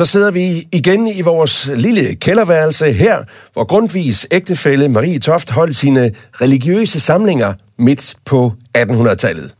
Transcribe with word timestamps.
så 0.00 0.04
sidder 0.04 0.30
vi 0.30 0.68
igen 0.72 1.06
i 1.06 1.20
vores 1.20 1.70
lille 1.76 2.14
kælderværelse 2.14 2.92
her, 2.92 3.24
hvor 3.52 3.64
Grundtvigs 3.64 4.26
ægtefælle 4.30 4.88
Marie 4.88 5.18
Toft 5.18 5.50
holdt 5.50 5.76
sine 5.76 6.12
religiøse 6.40 7.00
samlinger 7.00 7.54
midt 7.78 8.14
på 8.24 8.52
1800-tallet. 8.78 9.54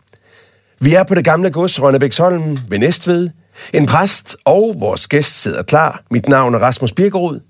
Vi 0.79 0.95
er 0.95 1.05
på 1.05 1.15
det 1.15 1.25
gamle 1.25 1.51
gods 1.51 1.83
Rønnebæksholm 1.83 2.59
ved 2.69 2.79
Næstved. 2.79 3.31
En 3.75 3.87
præst 3.87 4.37
og 4.45 4.75
vores 4.79 5.09
gæst 5.09 5.43
sidder 5.43 5.63
klar. 5.63 6.03
Mit 6.11 6.29
navn 6.29 6.55
er 6.55 6.59
Rasmus 6.59 6.93
Birkerud. 6.93 7.41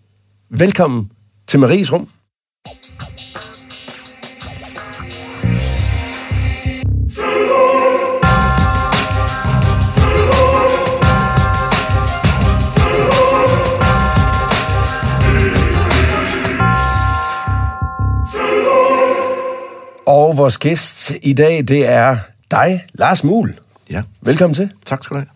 Velkommen 0.50 1.10
til 1.46 1.58
Maries 1.58 1.92
Rum. 1.92 2.08
Og 20.10 20.36
vores 20.36 20.58
gæst 20.58 21.12
i 21.22 21.32
dag, 21.32 21.68
det 21.68 21.88
er 21.88 22.16
dig, 22.50 22.84
Lars 22.94 23.24
Muhl. 23.24 23.58
Ja. 23.90 24.02
Velkommen 24.22 24.54
til. 24.54 24.72
Tak 24.86 25.04
skal 25.04 25.14
du 25.14 25.20
have. 25.20 25.28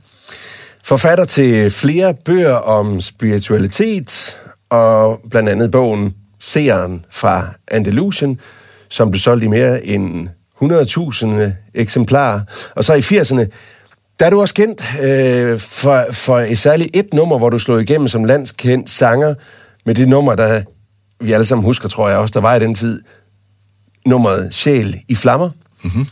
Forfatter 0.84 1.24
til 1.24 1.70
flere 1.70 2.14
bøger 2.14 2.54
om 2.54 3.00
spiritualitet, 3.00 4.36
og 4.70 5.20
blandt 5.30 5.48
andet 5.48 5.70
bogen 5.70 6.14
Seeren 6.40 7.04
fra 7.10 7.46
Andalusien, 7.70 8.40
som 8.88 9.10
blev 9.10 9.20
solgt 9.20 9.44
i 9.44 9.48
mere 9.48 9.86
end 9.86 10.28
100.000 10.62 11.52
eksemplarer. 11.74 12.40
Og 12.74 12.84
så 12.84 12.94
i 12.94 13.00
80'erne, 13.00 13.46
der 14.20 14.26
er 14.26 14.30
du 14.30 14.40
også 14.40 14.54
kendt 14.54 14.82
øh, 15.02 15.58
for, 15.58 16.06
for 16.10 16.38
et 16.38 16.58
særligt 16.58 16.90
et 16.94 17.14
nummer, 17.14 17.38
hvor 17.38 17.50
du 17.50 17.58
slog 17.58 17.82
igennem 17.82 18.08
som 18.08 18.24
landskendt 18.24 18.90
sanger, 18.90 19.34
med 19.86 19.94
det 19.94 20.08
nummer, 20.08 20.34
der 20.34 20.62
vi 21.20 21.32
alle 21.32 21.46
sammen 21.46 21.64
husker, 21.64 21.88
tror 21.88 22.08
jeg 22.08 22.18
også, 22.18 22.32
der 22.32 22.40
var 22.40 22.54
i 22.54 22.60
den 22.60 22.74
tid, 22.74 23.02
nummeret 24.06 24.54
Sjæl 24.54 25.00
i 25.08 25.14
Flammer. 25.14 25.50
Mm-hmm. 25.82 26.06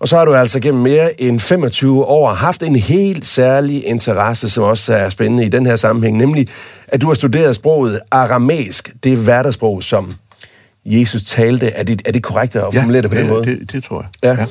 Og 0.00 0.08
så 0.08 0.16
har 0.16 0.24
du 0.24 0.34
altså 0.34 0.60
gennem 0.60 0.82
mere 0.82 1.20
end 1.20 1.40
25 1.40 2.04
år 2.04 2.34
haft 2.34 2.62
en 2.62 2.76
helt 2.76 3.26
særlig 3.26 3.84
interesse, 3.86 4.48
som 4.48 4.64
også 4.64 4.94
er 4.94 5.08
spændende 5.10 5.44
i 5.44 5.48
den 5.48 5.66
her 5.66 5.76
sammenhæng, 5.76 6.16
nemlig 6.16 6.46
at 6.88 7.00
du 7.00 7.06
har 7.06 7.14
studeret 7.14 7.54
sproget 7.54 8.00
aramæisk, 8.10 8.92
det 9.04 9.12
er 9.12 9.16
hverdagssprog, 9.16 9.82
som 9.82 10.14
Jesus 10.84 11.22
talte. 11.22 11.66
Er 11.66 11.82
det, 11.82 12.02
er 12.04 12.12
det 12.12 12.22
korrekt 12.22 12.56
at 12.56 12.64
Ja, 12.74 12.80
formulere 12.80 13.02
det 13.02 13.10
på 13.10 13.16
den 13.16 13.24
det, 13.24 13.32
måde? 13.32 13.46
det, 13.46 13.72
det 13.72 13.84
tror 13.84 14.06
jeg. 14.22 14.36
Ja. 14.38 14.46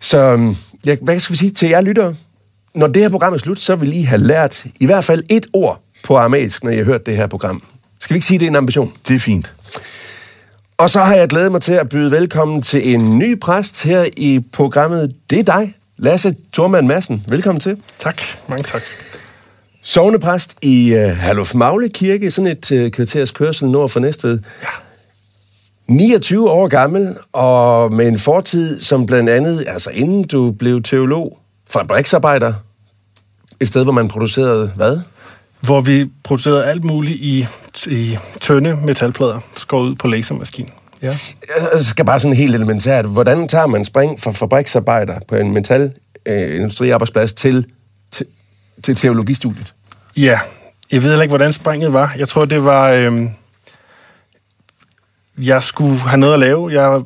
Så 0.00 0.18
øhm, 0.18 0.56
ja, 0.86 0.96
hvad 1.02 1.20
skal 1.20 1.32
vi 1.32 1.38
sige 1.38 1.50
til 1.50 1.68
jer 1.68 1.80
lyttere? 1.80 2.14
Når 2.74 2.86
det 2.86 3.02
her 3.02 3.08
program 3.08 3.32
er 3.34 3.38
slut, 3.38 3.60
så 3.60 3.76
vil 3.76 3.96
I 3.96 4.02
have 4.02 4.20
lært 4.22 4.64
i 4.80 4.86
hvert 4.86 5.04
fald 5.04 5.24
et 5.28 5.46
ord 5.52 5.80
på 6.04 6.16
aramæisk, 6.16 6.64
når 6.64 6.70
I 6.70 6.76
har 6.76 6.84
hørt 6.84 7.06
det 7.06 7.16
her 7.16 7.26
program. 7.26 7.62
Skal 8.00 8.14
vi 8.14 8.16
ikke 8.16 8.26
sige, 8.26 8.38
det 8.38 8.46
er 8.46 8.50
en 8.50 8.56
ambition? 8.56 8.92
Det 9.08 9.16
er 9.16 9.20
fint. 9.20 9.52
Og 10.82 10.90
så 10.90 11.00
har 11.00 11.14
jeg 11.14 11.28
glædet 11.28 11.52
mig 11.52 11.62
til 11.62 11.72
at 11.72 11.88
byde 11.88 12.10
velkommen 12.10 12.62
til 12.62 12.94
en 12.94 13.18
ny 13.18 13.40
præst 13.40 13.84
her 13.84 14.06
i 14.16 14.40
programmet. 14.52 15.14
Det 15.30 15.38
er 15.38 15.42
dig, 15.42 15.74
Lasse 15.96 16.36
Thormand 16.52 16.86
Madsen. 16.86 17.24
Velkommen 17.28 17.60
til. 17.60 17.82
Tak, 17.98 18.22
mange 18.48 18.62
tak. 18.62 18.82
Sognepræst 19.82 20.56
i 20.62 20.92
uh, 20.94 20.98
Herluf 20.98 21.54
Magle 21.54 21.88
Kirke, 21.88 22.30
sådan 22.30 22.50
et 22.50 22.72
uh, 22.72 22.90
kvarters 22.90 23.30
kørsel 23.30 23.68
nord 23.68 23.88
for 23.88 24.00
Næstved. 24.00 24.38
Ja. 24.62 24.68
29 25.86 26.50
år 26.50 26.68
gammel, 26.68 27.16
og 27.32 27.92
med 27.92 28.08
en 28.08 28.18
fortid 28.18 28.80
som 28.80 29.06
blandt 29.06 29.30
andet, 29.30 29.64
altså 29.66 29.90
inden 29.90 30.24
du 30.24 30.50
blev 30.50 30.82
teolog, 30.82 31.38
fabriksarbejder, 31.70 32.52
et 33.60 33.68
sted, 33.68 33.82
hvor 33.82 33.92
man 33.92 34.08
producerede 34.08 34.72
hvad? 34.76 35.00
Hvor 35.62 35.80
vi 35.80 36.10
producerede 36.24 36.64
alt 36.64 36.84
muligt 36.84 37.16
i, 37.20 37.46
i 37.86 38.18
tynde 38.40 38.76
metalplader, 38.76 39.40
skåret 39.56 39.88
ud 39.88 39.94
på 39.94 40.08
lasermaskinen. 40.08 40.72
Ja. 41.02 41.18
Jeg 41.72 41.80
skal 41.80 42.04
bare 42.04 42.20
sådan 42.20 42.36
helt 42.36 42.54
elementært. 42.54 43.04
Hvordan 43.06 43.48
tager 43.48 43.66
man 43.66 43.84
spring 43.84 44.20
fra 44.20 44.30
fabriksarbejder 44.32 45.18
på 45.28 45.34
en 45.36 45.52
metalindustriarbejdsplads 45.52 47.32
til, 47.32 47.66
til, 48.10 48.26
til 48.82 48.94
teologistudiet? 48.96 49.72
ja, 50.16 50.38
jeg 50.92 51.02
ved 51.02 51.08
heller 51.10 51.22
ikke, 51.22 51.30
hvordan 51.30 51.52
springet 51.52 51.92
var. 51.92 52.14
Jeg 52.18 52.28
tror, 52.28 52.44
det 52.44 52.64
var... 52.64 52.88
Øhm, 52.90 53.30
jeg 55.38 55.62
skulle 55.62 55.98
have 55.98 56.18
noget 56.20 56.34
at 56.34 56.40
lave. 56.40 56.82
Jeg 56.82 57.00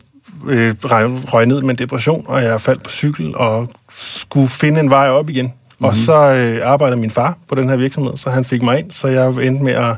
øh, 0.46 0.74
røg- 0.84 1.32
røg 1.32 1.46
ned 1.46 1.62
med 1.62 1.70
en 1.70 1.78
depression, 1.78 2.24
og 2.28 2.42
jeg 2.42 2.60
faldt 2.60 2.82
på 2.82 2.90
cykel 2.90 3.36
og 3.36 3.70
skulle 3.96 4.48
finde 4.48 4.80
en 4.80 4.90
vej 4.90 5.08
op 5.08 5.30
igen. 5.30 5.52
Mm-hmm. 5.78 5.88
Og 5.88 5.96
så 5.96 6.30
øh, 6.30 6.60
arbejdede 6.64 7.00
min 7.00 7.10
far 7.10 7.38
på 7.48 7.54
den 7.54 7.68
her 7.68 7.76
virksomhed, 7.76 8.16
så 8.16 8.30
han 8.30 8.44
fik 8.44 8.62
mig 8.62 8.78
ind, 8.78 8.90
så 8.90 9.08
jeg 9.08 9.28
endte 9.28 9.64
med 9.64 9.72
at 9.72 9.96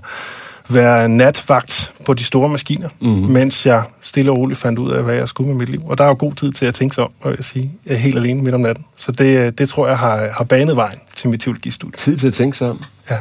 være 0.70 1.08
natvagt 1.08 1.92
på 2.06 2.14
de 2.14 2.24
store 2.24 2.48
maskiner, 2.48 2.88
mm-hmm. 3.00 3.32
mens 3.32 3.66
jeg 3.66 3.82
stille 4.00 4.30
og 4.30 4.36
roligt 4.38 4.60
fandt 4.60 4.78
ud 4.78 4.90
af, 4.90 5.02
hvad 5.04 5.14
jeg 5.14 5.28
skulle 5.28 5.48
med 5.48 5.56
mit 5.56 5.68
liv. 5.68 5.82
Og 5.88 5.98
der 5.98 6.04
er 6.04 6.08
jo 6.08 6.16
god 6.18 6.32
tid 6.32 6.52
til 6.52 6.66
at 6.66 6.74
tænke 6.74 6.94
sig 6.94 7.04
om, 7.04 7.10
og 7.20 7.34
jeg 7.36 7.44
sige, 7.44 7.72
jeg 7.86 7.94
er 7.94 7.98
helt 7.98 8.16
alene 8.16 8.42
midt 8.42 8.54
om 8.54 8.60
natten. 8.60 8.84
Så 8.96 9.12
det, 9.12 9.58
det 9.58 9.68
tror 9.68 9.88
jeg 9.88 9.98
har, 9.98 10.28
har 10.36 10.44
banet 10.44 10.76
vejen 10.76 10.98
til 11.16 11.28
mit 11.30 11.40
teologistudie. 11.40 11.96
Tid 11.96 12.16
til 12.16 12.26
at 12.26 12.34
tænke 12.34 12.56
sig 12.56 12.70
om. 12.70 12.82
Ja. 13.10 13.16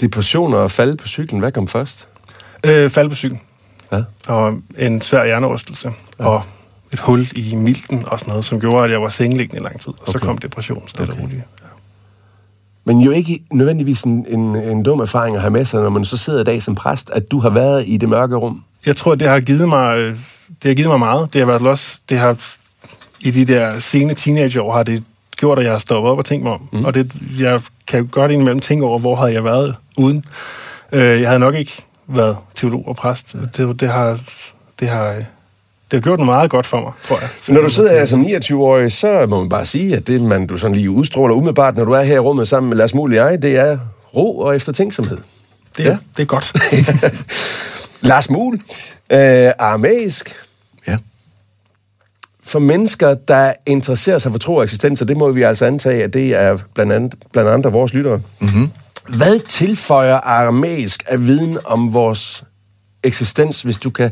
Depressioner 0.00 0.58
og 0.58 0.70
falde 0.70 0.96
på 0.96 1.08
cyklen, 1.08 1.40
hvad 1.40 1.52
kom 1.52 1.68
først? 1.68 2.08
Øh, 2.66 2.90
falde 2.90 3.10
på 3.10 3.16
cyklen, 3.16 3.40
Ja. 3.92 4.02
og 4.28 4.54
en 4.78 5.02
svær 5.02 5.24
hjernerystelse, 5.24 5.90
ja. 6.20 6.24
og 6.26 6.42
et 6.92 6.98
hul 6.98 7.28
i 7.36 7.54
milten 7.54 8.04
og 8.06 8.18
sådan 8.18 8.30
noget, 8.30 8.44
som 8.44 8.60
gjorde, 8.60 8.84
at 8.84 8.90
jeg 8.90 9.02
var 9.02 9.08
sengeliggende 9.08 9.60
i 9.60 9.64
lang 9.64 9.80
tid. 9.80 9.88
Og 9.88 10.02
okay. 10.02 10.12
så 10.12 10.18
kom 10.18 10.38
depressionen 10.38 10.88
stille 10.88 11.12
Okay. 11.12 11.22
og 11.22 11.24
roligt. 11.28 11.42
Men 12.86 13.00
jo 13.00 13.10
ikke 13.10 13.40
nødvendigvis 13.52 14.02
en, 14.02 14.26
en, 14.28 14.56
en 14.56 14.82
dum 14.82 15.00
erfaring 15.00 15.36
at 15.36 15.42
have 15.42 15.50
med 15.50 15.64
sig, 15.64 15.82
når 15.82 15.90
man 15.90 16.04
så 16.04 16.16
sidder 16.16 16.40
i 16.40 16.44
dag 16.44 16.62
som 16.62 16.74
præst, 16.74 17.10
at 17.10 17.30
du 17.30 17.40
har 17.40 17.50
været 17.50 17.84
i 17.86 17.96
det 17.96 18.08
mørke 18.08 18.36
rum. 18.36 18.64
Jeg 18.86 18.96
tror, 18.96 19.14
det 19.14 19.28
har 19.28 19.40
givet 19.40 19.68
mig, 19.68 19.98
øh, 19.98 20.16
det 20.62 20.68
har 20.68 20.74
givet 20.74 20.90
mig 20.90 20.98
meget. 20.98 21.32
Det 21.32 21.40
har 21.40 21.46
været 21.46 21.62
også, 21.62 22.00
det 22.08 22.18
har, 22.18 22.36
i 23.20 23.30
de 23.30 23.44
der 23.44 23.78
sene 23.78 24.14
teenageår 24.14 24.72
har 24.72 24.82
det 24.82 25.04
gjort, 25.36 25.58
at 25.58 25.64
jeg 25.64 25.72
har 25.72 25.78
stoppet 25.78 26.10
op 26.10 26.18
og 26.18 26.24
tænkt 26.24 26.44
mig 26.44 26.52
om. 26.52 26.68
Mm. 26.72 26.84
Og 26.84 26.94
det, 26.94 27.12
jeg 27.38 27.60
kan 27.86 28.06
godt 28.06 28.30
indimellem 28.30 28.60
tænke 28.60 28.84
over, 28.84 28.98
hvor 28.98 29.16
havde 29.16 29.32
jeg 29.32 29.44
været 29.44 29.76
uden. 29.96 30.24
Øh, 30.92 31.20
jeg 31.20 31.28
havde 31.28 31.40
nok 31.40 31.54
ikke 31.54 31.72
været 32.06 32.36
teolog 32.54 32.88
og 32.88 32.96
præst. 32.96 33.36
Det, 33.56 33.80
det, 33.80 33.88
har, 33.88 34.20
det, 34.80 34.88
har, 34.88 35.14
det 35.90 35.96
har 35.96 36.00
gjort 36.00 36.18
noget 36.18 36.26
meget 36.26 36.50
godt 36.50 36.66
for 36.66 36.80
mig, 36.80 36.92
tror 37.02 37.20
jeg. 37.20 37.28
Så 37.42 37.52
når 37.52 37.60
du 37.60 37.68
sidder 37.68 37.92
her 37.92 38.04
som 38.04 38.22
29-årig, 38.22 38.92
så 38.92 39.26
må 39.28 39.40
man 39.40 39.48
bare 39.48 39.66
sige, 39.66 39.96
at 39.96 40.06
det, 40.06 40.20
man 40.20 40.46
du 40.46 40.56
sådan 40.56 40.76
lige 40.76 40.90
udstråler 40.90 41.34
umiddelbart, 41.34 41.76
når 41.76 41.84
du 41.84 41.92
er 41.92 42.02
her 42.02 42.14
i 42.14 42.18
rummet 42.18 42.48
sammen 42.48 42.68
med 42.70 42.76
Lars 42.76 42.94
Muhl 42.94 43.12
og 43.12 43.16
jeg, 43.30 43.42
det 43.42 43.56
er 43.56 43.78
ro 44.14 44.38
og 44.38 44.56
eftertænksomhed. 44.56 45.18
Det, 45.76 45.84
Ja. 45.84 45.90
ja. 45.90 45.96
det 46.16 46.22
er 46.22 46.26
godt. 46.26 46.52
Lars 48.08 48.30
Muhl, 48.30 48.54
øh, 49.10 49.50
aramæisk, 49.58 50.34
Ja. 50.88 50.96
for 52.44 52.58
mennesker, 52.58 53.14
der 53.14 53.52
interesserer 53.66 54.18
sig 54.18 54.32
for 54.32 54.38
tro 54.38 54.54
og 54.56 54.64
eksistens, 54.64 55.00
og 55.02 55.08
det 55.08 55.16
må 55.16 55.32
vi 55.32 55.42
altså 55.42 55.64
antage, 55.64 56.04
at 56.04 56.12
det 56.12 56.34
er 56.34 56.58
blandt 56.74 56.92
andet, 56.92 57.14
blandt 57.32 57.50
andre 57.50 57.72
vores 57.72 57.94
lyttere. 57.94 58.20
Mm-hmm. 58.40 58.70
Hvad 59.16 59.40
tilføjer 59.48 60.14
aramæisk 60.14 61.04
af 61.06 61.20
viden 61.26 61.58
om 61.64 61.92
vores 61.92 62.44
eksistens, 63.02 63.62
hvis 63.62 63.78
du 63.78 63.90
kan 63.90 64.10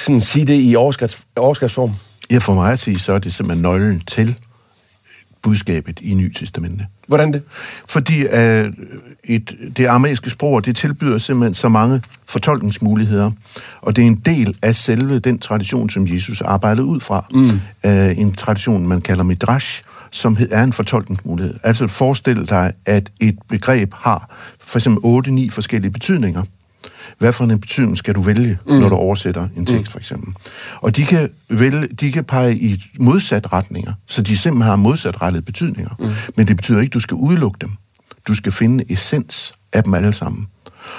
sådan 0.00 0.20
sige 0.20 0.46
det 0.46 0.70
i 0.70 0.76
overskrifts, 0.76 1.26
overskriftsform? 1.36 1.92
Ja, 2.30 2.38
for 2.38 2.54
mig 2.54 2.72
at 2.72 2.78
sige, 2.78 2.98
så 2.98 3.12
er 3.12 3.18
det 3.18 3.34
simpelthen 3.34 3.62
nøglen 3.62 4.00
til 4.00 4.36
budskabet 5.42 6.00
i 6.00 6.14
Nye 6.14 6.32
Testamente. 6.32 6.86
Hvordan 7.06 7.32
det? 7.32 7.42
Fordi 7.88 8.24
uh, 8.26 8.72
et, 9.24 9.56
det 9.76 9.86
aramæiske 9.86 10.30
sprog, 10.30 10.64
det 10.64 10.76
tilbyder 10.76 11.18
simpelthen 11.18 11.54
så 11.54 11.68
mange 11.68 12.02
fortolkningsmuligheder, 12.28 13.30
og 13.80 13.96
det 13.96 14.02
er 14.02 14.06
en 14.06 14.16
del 14.16 14.56
af 14.62 14.76
selve 14.76 15.18
den 15.18 15.38
tradition, 15.38 15.90
som 15.90 16.08
Jesus 16.08 16.40
arbejdede 16.40 16.86
ud 16.86 17.00
fra. 17.00 17.24
Mm. 17.30 17.60
Uh, 17.84 18.18
en 18.18 18.32
tradition, 18.32 18.88
man 18.88 19.00
kalder 19.00 19.24
midrash, 19.24 19.82
som 20.10 20.36
er 20.50 20.64
en 20.64 20.72
fortolkningsmulighed. 20.72 21.54
Altså 21.62 21.86
forestil 21.86 22.48
dig, 22.48 22.72
at 22.86 23.10
et 23.20 23.38
begreb 23.48 23.94
har 23.94 24.36
for 24.60 24.78
eksempel 24.78 25.46
8-9 25.46 25.50
forskellige 25.50 25.90
betydninger. 25.90 26.42
Hvad 27.18 27.32
for 27.32 27.44
en 27.44 27.60
betydning 27.60 27.96
skal 27.96 28.14
du 28.14 28.20
vælge, 28.20 28.58
mm. 28.66 28.72
når 28.72 28.88
du 28.88 28.94
oversætter 28.94 29.48
en 29.56 29.66
tekst, 29.66 29.92
for 29.92 29.98
eksempel? 29.98 30.34
Og 30.80 30.96
de 30.96 31.04
kan, 31.04 31.30
vælge, 31.50 31.88
de 32.00 32.12
kan 32.12 32.24
pege 32.24 32.56
i 32.56 32.84
modsat 33.00 33.52
retninger, 33.52 33.92
så 34.06 34.22
de 34.22 34.36
simpelthen 34.36 34.68
har 34.68 34.76
modsatrettede 34.76 35.42
betydninger. 35.42 35.90
Mm. 35.98 36.08
Men 36.36 36.48
det 36.48 36.56
betyder 36.56 36.80
ikke, 36.80 36.90
at 36.90 36.94
du 36.94 37.00
skal 37.00 37.14
udelukke 37.14 37.58
dem. 37.60 37.70
Du 38.28 38.34
skal 38.34 38.52
finde 38.52 38.84
essens 38.92 39.52
af 39.72 39.84
dem 39.84 39.94
alle 39.94 40.12
sammen. 40.12 40.46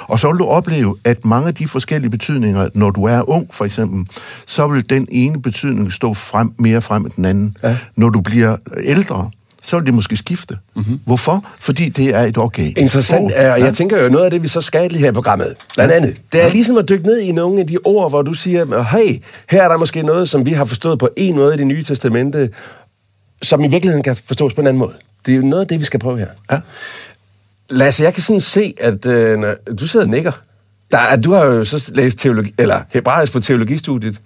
Og 0.02 0.20
så 0.20 0.32
vil 0.32 0.40
du 0.40 0.46
opleve, 0.46 0.98
at 1.04 1.26
mange 1.26 1.48
af 1.48 1.54
de 1.54 1.68
forskellige 1.68 2.12
betydninger, 2.12 2.70
når 2.74 2.90
du 2.90 3.04
er 3.04 3.30
ung 3.30 3.48
for 3.54 3.66
eksempel, 3.66 4.08
så 4.48 4.68
vil 4.68 4.90
den 4.90 5.08
ene 5.12 5.42
betydning 5.42 5.94
stå 5.94 6.14
frem, 6.14 6.54
mere 6.58 6.82
frem 6.82 7.06
end 7.06 7.14
den 7.16 7.26
anden. 7.26 7.58
Ja. 7.64 7.78
Når 7.96 8.10
du 8.10 8.22
bliver 8.22 8.58
ældre, 8.84 9.32
så 9.70 9.78
vil 9.78 9.86
det 9.86 9.94
måske 9.94 10.16
skifte. 10.16 10.58
Mm-hmm. 10.76 11.00
Hvorfor? 11.06 11.46
Fordi 11.60 11.90
det 11.90 12.16
er 12.16 12.22
et 12.22 12.38
organ. 12.38 12.74
Interessant, 12.78 13.32
er, 13.36 13.52
og 13.52 13.60
jeg 13.60 13.74
tænker 13.74 14.04
jo, 14.04 14.10
noget 14.10 14.26
af 14.26 14.32
det, 14.32 14.44
vi 14.44 14.48
så 14.48 14.62
skal 14.62 14.96
her 14.96 15.10
i 15.10 15.12
programmet, 15.12 15.56
blandt 15.76 15.94
andet, 15.94 16.18
det 16.34 16.44
er 16.44 16.50
ligesom 16.50 16.78
at 16.78 16.90
dykke 16.90 17.06
ned 17.06 17.20
i 17.20 17.32
nogle 17.32 17.60
af 17.60 17.68
de 17.68 17.78
ord, 17.84 18.12
hvor 18.12 18.22
du 18.22 18.34
siger, 18.34 18.84
hey, 18.84 19.22
her 19.50 19.64
er 19.64 19.70
der 19.70 19.78
måske 19.78 20.04
noget, 20.04 20.30
som 20.30 20.46
vi 20.46 20.52
har 20.52 20.66
forstået 20.66 21.00
på 21.00 21.10
en 21.18 21.36
måde 21.36 21.54
i 21.54 21.58
det 21.58 21.68
nye 21.68 21.84
testamente, 21.84 22.50
som 23.42 23.64
i 23.64 23.68
virkeligheden 23.68 24.04
kan 24.04 24.16
forstås 24.16 24.54
på 24.54 24.62
en 24.62 24.68
anden 24.68 24.80
måde. 24.80 24.94
Det 25.26 25.32
er 25.32 25.36
jo 25.36 25.42
noget 25.42 25.62
af 25.62 25.68
det, 25.68 25.80
vi 25.80 25.86
skal 25.86 26.00
prøve 26.00 26.20
her. 26.20 26.28
Ja. 26.52 26.60
Lasse, 27.70 28.04
jeg 28.04 28.14
kan 28.14 28.24
sådan 28.24 28.42
se, 28.42 28.74
at 28.82 29.06
øh, 29.06 29.40
når 29.40 29.56
du 29.80 29.88
sidder 29.88 30.06
og 30.06 30.10
nikker. 30.10 30.32
Der, 30.92 30.98
er, 30.98 31.16
du 31.16 31.34
har 31.34 31.46
jo 31.46 31.64
så 31.64 31.92
læst 31.96 32.20
teologi, 32.20 32.54
eller 32.58 32.82
hebraisk 32.94 33.32
på 33.32 33.40
teologistudiet. 33.40 34.22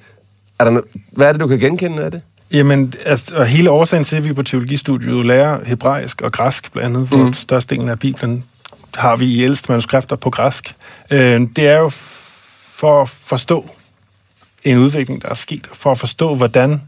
Er 0.60 0.64
der, 0.66 0.72
no- 0.80 0.98
hvad 1.12 1.28
er 1.28 1.32
det, 1.32 1.42
du 1.42 1.48
kan 1.48 1.60
genkende 1.60 2.04
af 2.04 2.12
det? 2.12 2.22
Jamen, 2.54 2.94
altså, 3.06 3.36
og 3.36 3.46
hele 3.46 3.72
årsagen 3.72 4.06
til, 4.06 4.16
at 4.16 4.24
vi 4.24 4.34
på 4.34 4.44
teologistudiet 4.44 5.26
lærer 5.26 5.66
hebraisk 5.66 6.22
og 6.22 6.32
græsk 6.32 6.72
blandt 6.72 6.96
andet, 6.96 7.10
hvor 7.10 7.24
mm. 7.24 7.34
størstedelen 7.34 7.90
af 7.90 8.00
Bibelen 8.00 8.44
har 8.96 9.16
vi 9.16 9.26
i 9.26 9.44
ældste 9.44 9.72
manuskripter 9.72 10.16
på 10.16 10.30
græsk, 10.30 10.76
øh, 11.10 11.42
det 11.56 11.68
er 11.68 11.78
jo 11.78 11.90
for 11.90 13.02
at 13.02 13.10
forstå 13.10 13.70
en 14.64 14.78
udvikling, 14.78 15.22
der 15.22 15.30
er 15.30 15.34
sket, 15.34 15.70
for 15.74 15.92
at 15.92 16.00
forstå, 16.00 16.36
hvordan, 16.36 16.82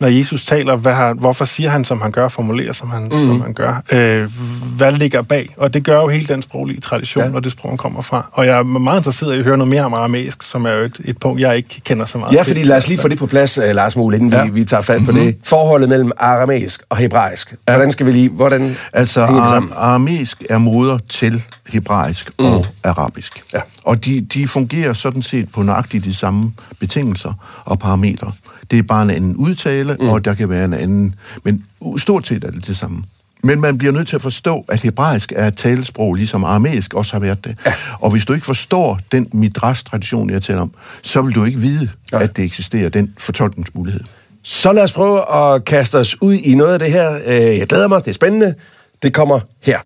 når 0.00 0.08
Jesus 0.08 0.46
taler, 0.46 0.76
hvad 0.76 0.94
har, 0.94 1.14
hvorfor 1.14 1.44
siger 1.44 1.70
han, 1.70 1.84
som 1.84 2.00
han 2.00 2.12
gør, 2.12 2.28
formulerer, 2.28 2.72
som 2.72 2.90
han, 2.90 3.02
mm. 3.04 3.26
som 3.26 3.40
han 3.40 3.54
gør, 3.54 3.82
øh, 3.92 4.30
hvad 4.76 4.92
ligger 4.92 5.22
bag? 5.22 5.54
Og 5.56 5.74
det 5.74 5.84
gør 5.84 6.00
jo 6.00 6.08
hele 6.08 6.26
den 6.26 6.42
sproglige 6.42 6.80
tradition, 6.80 7.24
Ja. 7.24 7.34
og 7.34 7.44
det 7.44 7.52
sprog, 7.52 7.70
han 7.70 7.78
kommer 7.78 8.02
fra. 8.02 8.26
Og 8.32 8.46
jeg 8.46 8.58
er 8.58 8.62
meget 8.62 9.00
interesseret 9.00 9.34
i 9.34 9.38
at 9.38 9.44
høre 9.44 9.56
noget 9.58 9.70
mere 9.70 9.82
om 9.84 9.94
aramæisk, 9.94 10.42
som 10.42 10.64
er 10.66 10.70
jo 10.72 10.78
et, 10.78 11.00
et 11.04 11.18
punkt, 11.18 11.40
jeg 11.40 11.56
ikke 11.56 11.80
kender 11.84 12.04
så 12.06 12.18
meget 12.18 12.32
Ja, 12.32 12.42
til. 12.42 12.46
fordi 12.46 12.62
lad 12.62 12.76
os 12.76 12.88
lige 12.88 12.98
få 12.98 13.08
det 13.08 13.18
på 13.18 13.26
plads, 13.26 13.58
uh, 13.58 13.64
Lars 13.64 13.96
Muhl, 13.96 14.14
inden 14.14 14.32
ja. 14.32 14.44
Vi, 14.44 14.50
vi 14.50 14.64
tager 14.64 14.82
fat 14.82 15.00
på 15.06 15.12
det. 15.12 15.36
Forholdet 15.44 15.88
mellem 15.88 16.12
aramæisk 16.18 16.82
og 16.88 16.96
hebraisk. 16.96 17.54
Hvordan 17.64 17.92
skal 17.92 18.06
vi 18.06 18.12
lige... 18.12 18.28
Hvordan 18.28 18.76
Altså, 18.92 19.26
hænger 19.26 19.40
det 19.42 19.50
sammen? 19.50 19.72
ar- 19.76 19.80
aramæisk 19.80 20.42
er 20.50 20.58
moder 20.58 20.98
til 21.08 21.42
hebraisk 21.68 22.30
mm. 22.38 22.44
og 22.44 22.66
arabisk. 22.84 23.42
Ja. 23.54 23.60
Og 23.84 24.04
de, 24.04 24.20
de 24.20 24.48
fungerer 24.48 24.92
sådan 24.92 25.22
set 25.22 25.52
på 25.52 25.62
nøjagtigt 25.62 26.04
de 26.04 26.14
samme 26.14 26.52
betingelser 26.80 27.32
og 27.64 27.78
parametre. 27.78 28.32
Det 28.70 28.78
er 28.78 28.82
bare 28.82 29.02
en 29.02 29.10
anden 29.10 29.36
udtale, 29.36 29.96
mm. 30.00 30.08
og 30.08 30.24
der 30.24 30.34
kan 30.34 30.48
være 30.48 30.64
en 30.64 30.74
anden... 30.74 31.14
Men 31.44 31.64
stort 31.96 32.26
set 32.26 32.44
er 32.44 32.50
det 32.50 32.66
det 32.66 32.76
samme. 32.76 33.02
Men 33.42 33.60
man 33.60 33.78
bliver 33.78 33.92
nødt 33.92 34.08
til 34.08 34.16
at 34.16 34.22
forstå, 34.22 34.64
at 34.68 34.80
hebraisk 34.80 35.32
er 35.36 35.46
et 35.46 35.56
talesprog, 35.56 36.14
ligesom 36.14 36.44
aramæisk 36.44 36.94
også 36.94 37.12
har 37.12 37.20
været 37.20 37.44
det. 37.44 37.56
Ja. 37.66 37.72
Og 38.00 38.10
hvis 38.10 38.24
du 38.24 38.32
ikke 38.32 38.46
forstår 38.46 39.00
den 39.12 39.28
midrash-tradition, 39.32 40.30
jeg 40.30 40.42
taler 40.42 40.60
om, 40.60 40.72
så 41.02 41.22
vil 41.22 41.34
du 41.34 41.44
ikke 41.44 41.58
vide, 41.58 41.88
Ja. 42.12 42.22
at 42.22 42.36
det 42.36 42.44
eksisterer, 42.44 42.88
den 42.88 43.14
fortolkningsmulighed. 43.18 44.00
Så 44.42 44.72
lad 44.72 44.82
os 44.82 44.92
prøve 44.92 45.34
at 45.36 45.64
kaste 45.64 45.98
os 45.98 46.22
ud 46.22 46.34
i 46.34 46.54
noget 46.54 46.72
af 46.72 46.78
det 46.78 46.92
her. 46.92 47.14
Øh, 47.26 47.32
Jeg 47.58 47.66
glæder 47.68 47.88
mig, 47.88 48.00
det 48.04 48.08
er 48.08 48.12
spændende. 48.12 48.54
Det 49.02 49.14
kommer 49.14 49.40
her. 49.62 49.78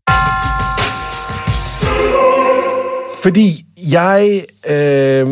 Fordi 3.23 3.65
jeg 3.91 4.43
øh, 4.71 5.29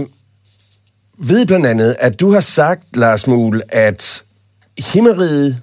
ved 1.19 1.47
blandt 1.47 1.67
andet, 1.67 1.97
at 1.99 2.21
du 2.21 2.33
har 2.33 2.41
sagt, 2.41 2.97
Lars 2.97 3.27
Muhl, 3.27 3.63
at 3.69 4.25
himmeriget, 4.93 5.63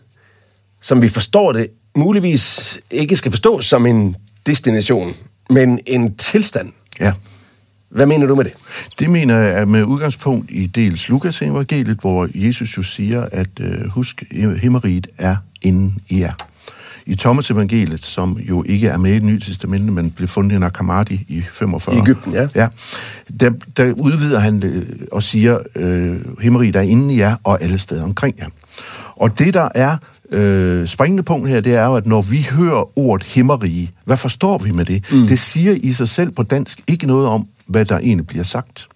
som 0.82 1.02
vi 1.02 1.08
forstår 1.08 1.52
det, 1.52 1.68
muligvis 1.96 2.78
ikke 2.92 3.16
skal 3.16 3.32
forstås 3.32 3.66
som 3.66 3.86
en 3.86 4.16
destination, 4.46 5.14
men 5.50 5.80
en 5.86 6.16
tilstand. 6.16 6.72
Ja. 7.00 7.14
Hvad 7.90 8.06
mener 8.06 8.28
du 8.28 8.36
med 8.36 8.44
det? 8.44 8.54
Det 9.00 9.10
mener 9.10 9.38
jeg 9.38 9.60
er 9.60 9.66
med 9.66 9.84
udgangspunkt 9.84 10.52
i 10.52 10.66
dels 10.66 11.10
Lukas 11.10 11.42
evangeliet, 11.42 11.98
hvor 12.02 12.30
Jesus 12.36 12.78
jo 12.78 12.84
siger, 12.84 13.28
at 13.32 13.60
øh, 13.60 13.90
husk, 13.90 14.24
himmeriget 14.62 15.08
er 15.18 15.36
inden 15.62 15.98
i 16.10 16.20
jer. 16.20 16.34
I 17.06 17.16
Thomas 17.16 17.52
evangeliet, 17.52 18.06
som 18.06 18.38
jo 18.50 18.64
ikke 18.64 18.88
er 18.88 18.98
med 18.98 19.12
i 19.12 19.16
det 19.16 19.24
nye 19.24 19.40
testamente, 19.40 19.94
men 19.94 20.12
blev 20.12 20.28
fundet 20.28 20.56
i 20.56 20.60
Nakamati 20.60 21.26
i 21.28 21.42
45. 21.52 21.96
I 21.96 22.00
Egypten, 22.00 22.34
ja. 22.34 22.48
ja 22.56 22.68
der, 23.40 23.52
der 23.78 23.94
udvider 23.94 24.40
han 24.40 24.62
det 24.62 24.98
og 25.12 25.24
siger, 25.24 25.60
øh, 25.76 26.40
himmeriget 26.42 26.76
er 26.76 26.82
inden 26.82 27.10
i 27.10 27.18
jer 27.18 27.36
og 27.44 27.62
alle 27.62 27.78
steder 27.78 28.04
omkring 28.04 28.36
jer. 28.40 28.48
Og 29.16 29.40
det, 29.40 29.54
der 29.54 29.70
er 29.76 29.98
øh, 30.32 30.88
springende 30.88 31.24
punkt 31.24 31.50
her, 31.50 31.62
det 31.62 31.76
er 31.76 31.86
jo, 31.86 31.96
at 31.96 32.06
når 32.06 32.22
vi 32.22 32.48
hører 32.52 32.98
ordet 33.00 33.28
himmerige, 33.28 33.92
hvad 34.06 34.18
forstår 34.18 34.58
vi 34.58 34.72
med 34.72 34.86
det? 34.86 35.04
Mm. 35.12 35.28
Det 35.28 35.40
siger 35.40 35.76
i 35.84 35.92
sig 35.92 36.10
selv 36.10 36.32
på 36.32 36.44
dansk 36.44 36.82
ikke 36.88 37.08
noget 37.08 37.28
om, 37.28 37.48
hvad 37.66 37.86
der 37.86 37.98
egentlig 37.98 38.28
bliver 38.28 38.44
sagt. 38.44 38.88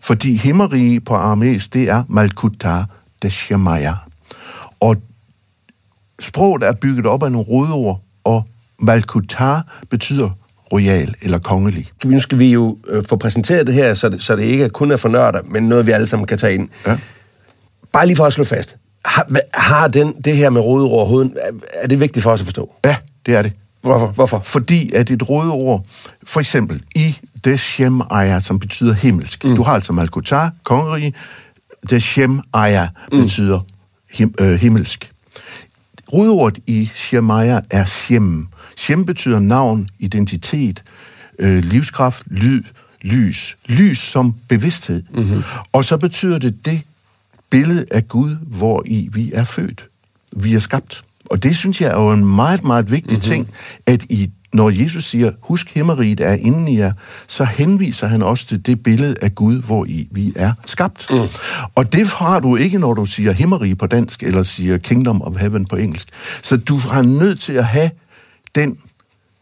Fordi 0.00 0.36
himmerige 0.36 1.00
på 1.00 1.14
aramæisk, 1.14 1.74
det 1.74 1.90
er 1.90 2.02
Malkuta 2.08 2.84
Deshemaya. 3.22 3.94
Og 4.80 4.96
sproget 6.20 6.62
er 6.62 6.72
bygget 6.72 7.06
op 7.06 7.22
af 7.22 7.32
nogle 7.32 7.46
rodord, 7.48 8.00
og 8.24 8.48
Malkuta 8.80 9.60
betyder 9.90 10.30
royal 10.72 11.14
eller 11.22 11.38
kongelig. 11.38 11.90
Nu 12.04 12.18
skal 12.18 12.38
vi 12.38 12.52
jo 12.52 12.78
øh, 12.88 13.04
få 13.08 13.16
præsenteret 13.16 13.66
det 13.66 13.74
her, 13.74 13.94
så 13.94 14.08
det, 14.08 14.22
så 14.22 14.36
det 14.36 14.42
ikke 14.42 14.68
kun 14.68 14.90
er 14.90 14.96
for 14.96 15.08
nørder, 15.08 15.40
men 15.44 15.62
noget, 15.62 15.86
vi 15.86 15.90
alle 15.90 16.06
sammen 16.06 16.26
kan 16.26 16.38
tage 16.38 16.54
ind. 16.54 16.68
Ja. 16.86 16.96
Bare 17.92 18.06
lige 18.06 18.16
for 18.16 18.24
at 18.26 18.32
slå 18.32 18.44
fast. 18.44 18.76
Har, 19.04 19.26
har 19.54 19.88
den, 19.88 20.12
det 20.24 20.36
her 20.36 20.50
med 20.50 20.60
over 20.60 21.06
hovedet, 21.06 21.32
er- 21.74 21.86
det 21.86 22.00
vigtigt 22.00 22.22
for 22.22 22.30
os 22.30 22.40
at 22.40 22.46
forstå? 22.46 22.70
Ja, 22.84 22.96
det 23.26 23.34
er 23.34 23.42
det. 23.42 23.52
Hvorfor? 23.82 24.06
Hvorfor? 24.06 24.38
Fordi 24.38 24.92
at 24.92 25.10
et 25.10 25.28
rådeord, 25.28 25.84
for 26.24 26.40
eksempel 26.40 26.82
i 26.94 27.16
Deshem 27.44 28.02
Aya, 28.10 28.40
som 28.40 28.58
betyder 28.58 28.94
himmelsk. 28.94 29.44
Mm. 29.44 29.56
Du 29.56 29.62
har 29.62 29.72
altså 29.74 29.92
Malkuta, 29.92 30.48
kongerige. 30.64 31.14
Deshem 31.90 32.40
Aya 32.54 32.88
mm. 33.12 33.22
betyder 33.22 33.60
him, 34.10 34.34
øh, 34.40 34.60
himmelsk. 34.60 35.10
Rådeordet 36.12 36.62
i 36.66 36.90
Shemaya 36.94 37.60
er 37.70 37.84
Shem. 37.84 38.48
Shem 38.76 39.04
betyder 39.04 39.38
navn, 39.38 39.88
identitet, 39.98 40.82
øh, 41.38 41.64
livskraft, 41.64 42.22
lyd, 42.30 42.62
lys. 43.02 43.56
Lys 43.66 43.98
som 43.98 44.34
bevidsthed. 44.48 45.02
Mm-hmm. 45.14 45.42
Og 45.72 45.84
så 45.84 45.96
betyder 45.96 46.38
det 46.38 46.64
det 46.64 46.82
billede 47.50 47.84
af 47.90 48.08
Gud, 48.08 48.36
hvor 48.40 48.82
i 48.86 49.08
vi 49.12 49.32
er 49.32 49.44
født. 49.44 49.88
Vi 50.36 50.54
er 50.54 50.58
skabt. 50.58 51.02
Og 51.30 51.42
det 51.42 51.56
synes 51.56 51.80
jeg 51.80 51.90
er 51.90 52.00
jo 52.00 52.10
en 52.10 52.24
meget, 52.24 52.64
meget 52.64 52.90
vigtig 52.90 53.10
mm-hmm. 53.10 53.20
ting, 53.20 53.48
at 53.86 54.02
i, 54.02 54.30
når 54.52 54.70
Jesus 54.70 55.04
siger, 55.04 55.32
husk 55.40 55.74
himmeriget 55.74 56.20
er 56.20 56.32
inden 56.32 56.68
i 56.68 56.78
jer, 56.78 56.92
så 57.26 57.44
henviser 57.44 58.06
han 58.06 58.22
også 58.22 58.46
til 58.46 58.66
det 58.66 58.82
billede 58.82 59.14
af 59.22 59.34
Gud, 59.34 59.62
hvor 59.62 59.84
i 59.84 60.08
vi 60.10 60.32
er 60.36 60.52
skabt. 60.66 61.06
Mm. 61.10 61.28
Og 61.74 61.92
det 61.92 62.08
har 62.08 62.40
du 62.40 62.56
ikke, 62.56 62.78
når 62.78 62.94
du 62.94 63.04
siger 63.04 63.32
himmerige 63.32 63.76
på 63.76 63.86
dansk, 63.86 64.22
eller 64.22 64.42
siger 64.42 64.78
kingdom 64.78 65.22
of 65.22 65.36
heaven 65.36 65.66
på 65.66 65.76
engelsk. 65.76 66.08
Så 66.42 66.56
du 66.56 66.76
har 66.76 67.02
nødt 67.02 67.40
til 67.40 67.52
at 67.52 67.64
have 67.64 67.90
den 68.54 68.76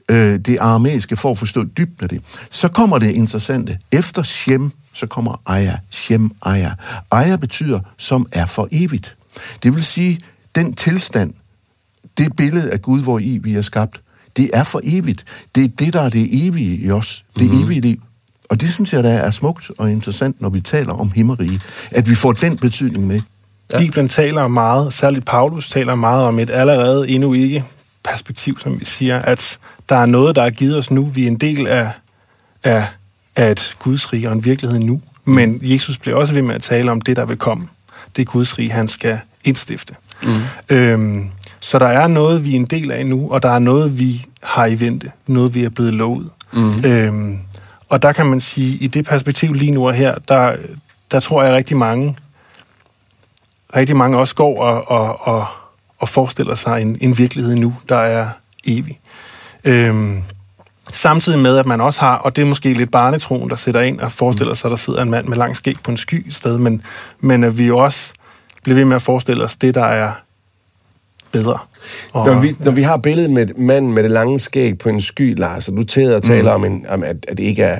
øh, 0.09 0.39
det 0.39 0.59
aramæiske 0.59 1.17
for 1.17 1.31
at 1.31 1.39
forstå 1.39 1.65
dybden 1.65 2.03
af 2.03 2.09
det. 2.09 2.23
Så 2.51 2.69
kommer 2.69 2.99
det 2.99 3.11
interessante. 3.11 3.79
Efter 3.93 4.23
Shem, 4.23 4.73
så 4.95 5.07
kommer 5.07 5.41
Aya. 5.47 5.77
Shem 5.91 6.31
Aya. 6.43 6.71
Aya 7.11 7.37
betyder, 7.37 7.81
som 7.99 8.27
er 8.33 8.47
for 8.47 8.69
evigt. 8.73 9.17
Det 9.63 9.75
vil 9.75 9.85
sige, 9.85 10.19
den 10.55 10.75
tilstand, 10.75 11.35
det 12.19 12.37
billede 12.37 12.71
af 12.71 12.83
Gud, 12.83 13.03
hvor 13.03 13.19
i 13.19 13.39
vi 13.43 13.55
er 13.55 13.63
skabt, 13.63 14.01
det 14.37 14.51
er 14.55 14.65
for 14.65 14.81
evigt. 14.85 15.25
Det 15.55 15.65
er 15.65 15.69
det, 15.69 15.93
der 15.93 16.01
er 16.01 16.09
det 16.09 16.47
evige 16.47 16.77
i 16.77 16.91
os. 16.91 17.25
Det 17.39 17.43
mm-hmm. 17.43 17.65
evige 17.65 17.81
liv. 17.81 18.03
Og 18.49 18.61
det 18.61 18.73
synes 18.73 18.93
jeg, 18.93 19.05
der 19.05 19.11
er 19.11 19.31
smukt 19.31 19.71
og 19.79 19.91
interessant, 19.93 20.41
når 20.41 20.49
vi 20.49 20.61
taler 20.61 20.93
om 20.93 21.13
himmerige, 21.13 21.61
at 21.91 22.09
vi 22.09 22.15
får 22.15 22.33
den 22.33 22.57
betydning 22.57 23.07
med. 23.07 23.21
Ja. 23.73 23.79
Bibelen 23.79 24.09
taler 24.09 24.49
meget, 24.49 24.93
særligt 24.93 25.27
Paulus 25.27 25.69
taler 25.69 25.95
meget 25.95 26.27
om 26.27 26.39
et 26.39 26.51
allerede 26.51 27.09
endnu 27.09 27.33
ikke 27.33 27.65
perspektiv, 28.05 28.61
som 28.61 28.81
vi 28.81 28.85
siger, 28.85 29.19
at 29.19 29.59
der 29.89 29.97
er 29.97 30.07
noget, 30.07 30.37
der 30.37 30.43
er 30.43 30.51
givet 30.51 30.77
os 30.77 30.91
nu. 30.91 31.05
Vi 31.05 31.25
er 31.25 31.29
en 31.29 31.37
del 31.37 31.67
af, 31.67 31.91
af, 32.65 32.87
af 33.37 33.51
et 33.51 33.77
Guds 33.79 34.13
rige 34.13 34.29
og 34.29 34.35
en 34.35 34.45
virkelighed 34.45 34.81
nu. 34.81 35.01
Men 35.25 35.61
Jesus 35.63 35.99
bliver 35.99 36.17
også 36.17 36.35
ved 36.35 36.43
med 36.43 36.55
at 36.55 36.63
tale 36.63 36.91
om 36.91 37.01
det, 37.01 37.17
der 37.17 37.25
vil 37.25 37.37
komme. 37.37 37.69
Det 38.17 38.27
Guds 38.27 38.59
rige, 38.59 38.71
han 38.71 38.89
skal 38.89 39.21
indstifte. 39.45 39.95
Mm. 40.23 40.35
Øhm, 40.69 41.31
så 41.61 41.79
der 41.79 41.87
er 41.87 42.07
noget, 42.07 42.45
vi 42.45 42.53
er 42.53 42.57
en 42.57 42.65
del 42.65 42.93
af 42.93 43.07
nu, 43.07 43.31
og 43.31 43.43
der 43.43 43.51
er 43.51 43.59
noget, 43.59 43.99
vi 43.99 44.27
har 44.43 44.67
i 44.67 44.81
vente. 44.81 45.11
Noget, 45.27 45.55
vi 45.55 45.65
er 45.65 45.69
blevet 45.69 45.95
lovet. 45.95 46.31
Mm. 46.53 46.85
Øhm, 46.85 47.39
og 47.89 48.03
der 48.03 48.13
kan 48.13 48.27
man 48.27 48.41
sige, 48.41 48.77
i 48.79 48.87
det 48.87 49.05
perspektiv 49.05 49.53
lige 49.53 49.71
nu 49.71 49.87
og 49.87 49.95
her, 49.95 50.15
der, 50.29 50.57
der 51.11 51.21
tror 51.21 51.43
jeg 51.43 51.55
rigtig 51.55 51.77
mange 51.77 52.17
rigtig 53.77 53.97
mange 53.97 54.19
også 54.19 54.35
går 54.35 54.63
og, 54.63 54.91
og, 54.91 55.29
og, 55.29 55.47
og 55.99 56.09
forestiller 56.09 56.55
sig 56.55 56.83
en, 56.83 56.99
en 57.01 57.19
virkelighed 57.19 57.57
nu, 57.57 57.75
der 57.89 57.99
er 57.99 58.29
evig. 58.67 59.01
Øhm, 59.65 60.23
samtidig 60.93 61.39
med, 61.39 61.57
at 61.57 61.67
man 61.67 61.81
også 61.81 62.01
har, 62.01 62.17
og 62.17 62.37
det 62.37 62.43
er 62.43 62.47
måske 62.47 62.73
lidt 62.73 62.91
barnetroen, 62.91 63.51
der 63.51 63.57
sætter 63.57 63.81
ind 63.81 64.01
og 64.01 64.13
forestiller 64.13 64.55
sig, 64.55 64.69
at 64.69 64.71
der 64.71 64.77
sidder 64.77 65.03
en 65.03 65.11
mand 65.11 65.27
med 65.27 65.37
lang 65.37 65.57
skæg 65.57 65.77
på 65.83 65.91
en 65.91 65.97
sky 65.97 66.29
et 66.29 66.35
sted, 66.35 66.59
men, 66.59 66.83
men 67.21 67.45
at 67.45 67.59
vi 67.59 67.67
jo 67.67 67.79
også 67.79 68.15
bliver 68.63 68.75
ved 68.75 68.85
med 68.85 68.97
at 68.97 69.03
forestille 69.03 69.45
os 69.45 69.57
det, 69.57 69.75
der 69.75 69.85
er 69.85 70.13
bedre. 71.33 71.59
Og, 72.13 72.27
Når 72.27 72.41
vi, 72.41 72.55
når 72.61 72.71
vi 72.71 72.83
har 72.83 72.97
billedet 72.97 73.31
med 73.31 73.47
manden 73.57 73.95
med 73.95 74.03
det 74.03 74.11
lange 74.11 74.39
skæg 74.39 74.79
på 74.79 74.89
en 74.89 75.01
sky, 75.01 75.39
Lars, 75.39 75.69
og 75.69 75.77
du 75.77 75.83
tæder 75.85 76.17
og 76.17 76.23
taler 76.23 76.57
mm. 76.57 76.65
om, 76.65 76.73
en, 76.73 76.87
om 76.89 77.03
at, 77.03 77.17
at 77.29 77.37
det 77.37 77.43
ikke 77.43 77.63
er, 77.63 77.79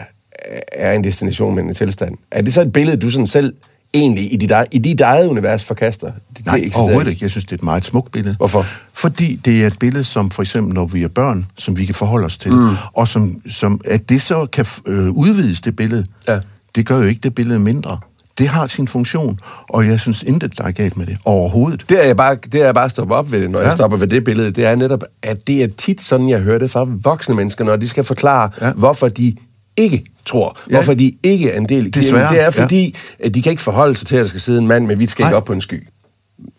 er 0.73 0.93
en 0.93 1.05
destination, 1.05 1.55
men 1.55 1.69
en 1.69 1.75
tilstand. 1.75 2.15
Er 2.31 2.43
det 2.43 2.53
så 2.55 2.63
et 2.63 2.73
billede, 2.73 2.97
du 2.97 3.11
sådan 3.11 3.27
selv 3.27 3.55
egentlig 3.95 4.33
i 4.33 4.37
dit, 4.37 4.51
eget- 4.51 4.69
i 4.71 4.79
dit 4.79 5.01
eget 5.01 5.27
univers 5.29 5.65
forkaster? 5.65 6.13
Det, 6.37 6.47
Nej, 6.47 6.57
det 6.65 6.77
overhovedet 6.77 7.11
ikke. 7.11 7.23
Jeg 7.23 7.31
synes, 7.31 7.45
det 7.45 7.53
er 7.53 7.57
et 7.57 7.63
meget 7.63 7.85
smukt 7.85 8.13
billede. 8.13 8.35
Hvorfor? 8.37 8.67
Fordi 8.93 9.41
det 9.45 9.63
er 9.63 9.67
et 9.67 9.79
billede, 9.79 10.05
som 10.05 10.31
for 10.31 10.43
eksempel, 10.43 10.75
når 10.75 10.87
vi 10.87 11.03
er 11.03 11.09
børn, 11.09 11.47
som 11.57 11.77
vi 11.79 11.85
kan 11.85 11.95
forholde 11.95 12.25
os 12.27 12.39
til, 12.39 12.55
mm. 12.55 12.69
og 12.93 13.09
som, 13.09 13.41
som, 13.51 13.81
at 13.85 14.09
det 14.09 14.23
så 14.23 14.47
kan 14.53 14.67
øh, 14.87 15.11
udvides, 15.11 15.61
det 15.61 15.77
billede, 15.77 16.05
Ja. 16.29 16.39
det 16.75 16.87
gør 16.87 16.97
jo 16.97 17.03
ikke 17.05 17.21
det 17.23 17.35
billede 17.35 17.59
mindre. 17.59 17.99
Det 18.39 18.49
har 18.49 18.67
sin 18.67 18.89
funktion, 18.89 19.41
og 19.69 19.87
jeg 19.87 20.01
synes 20.01 20.23
intet, 20.23 20.59
der 20.59 20.65
er 20.65 20.71
galt 20.71 20.97
med 20.97 21.07
det 21.07 21.17
overhovedet. 21.25 21.85
Det 21.89 22.03
er 22.03 22.07
jeg 22.07 22.17
bare, 22.17 22.37
det 22.53 22.61
er 22.61 22.65
jeg 22.65 22.75
bare 22.75 22.89
stoppet 22.91 23.17
op 23.17 23.33
ved, 23.33 23.49
når 23.49 23.59
ja. 23.59 23.65
jeg 23.65 23.73
stopper 23.73 23.97
ved 23.97 24.07
det 24.07 24.25
billede, 24.25 24.51
det 24.51 24.65
er 24.67 24.75
netop, 24.77 25.03
at 25.23 25.47
det 25.47 25.63
er 25.63 25.69
tit 25.79 26.01
sådan, 26.01 26.29
jeg 26.29 26.41
hører 26.41 26.59
det 26.59 26.71
fra 26.71 26.87
voksne 27.03 27.35
mennesker, 27.35 27.65
når 27.65 27.77
de 27.77 27.89
skal 27.89 28.05
forklare, 28.05 28.51
ja. 28.61 28.73
hvorfor 28.73 29.09
de 29.09 29.37
ikke 29.77 30.05
tror, 30.27 30.59
ja. 30.71 30.75
hvorfor 30.75 30.95
de 30.95 31.13
ikke 31.23 31.51
er 31.51 31.57
en 31.57 31.69
del 31.69 31.87
af 31.87 31.93
kirken. 31.93 32.03
Desværre, 32.03 32.33
Det 32.35 32.45
er 32.45 32.51
fordi, 32.51 32.97
ja. 33.21 33.27
at 33.27 33.35
de 33.35 33.43
kan 33.43 33.51
ikke 33.51 33.63
forholde 33.63 33.95
sig 33.97 34.07
til, 34.07 34.17
at 34.17 34.23
der 34.23 34.29
skal 34.29 34.41
sidde 34.41 34.59
en 34.59 34.67
mand 34.67 34.87
med 34.87 34.97
hvidt 34.97 35.11
skæg 35.11 35.35
op 35.35 35.45
på 35.45 35.53
en 35.53 35.61
sky. 35.61 35.89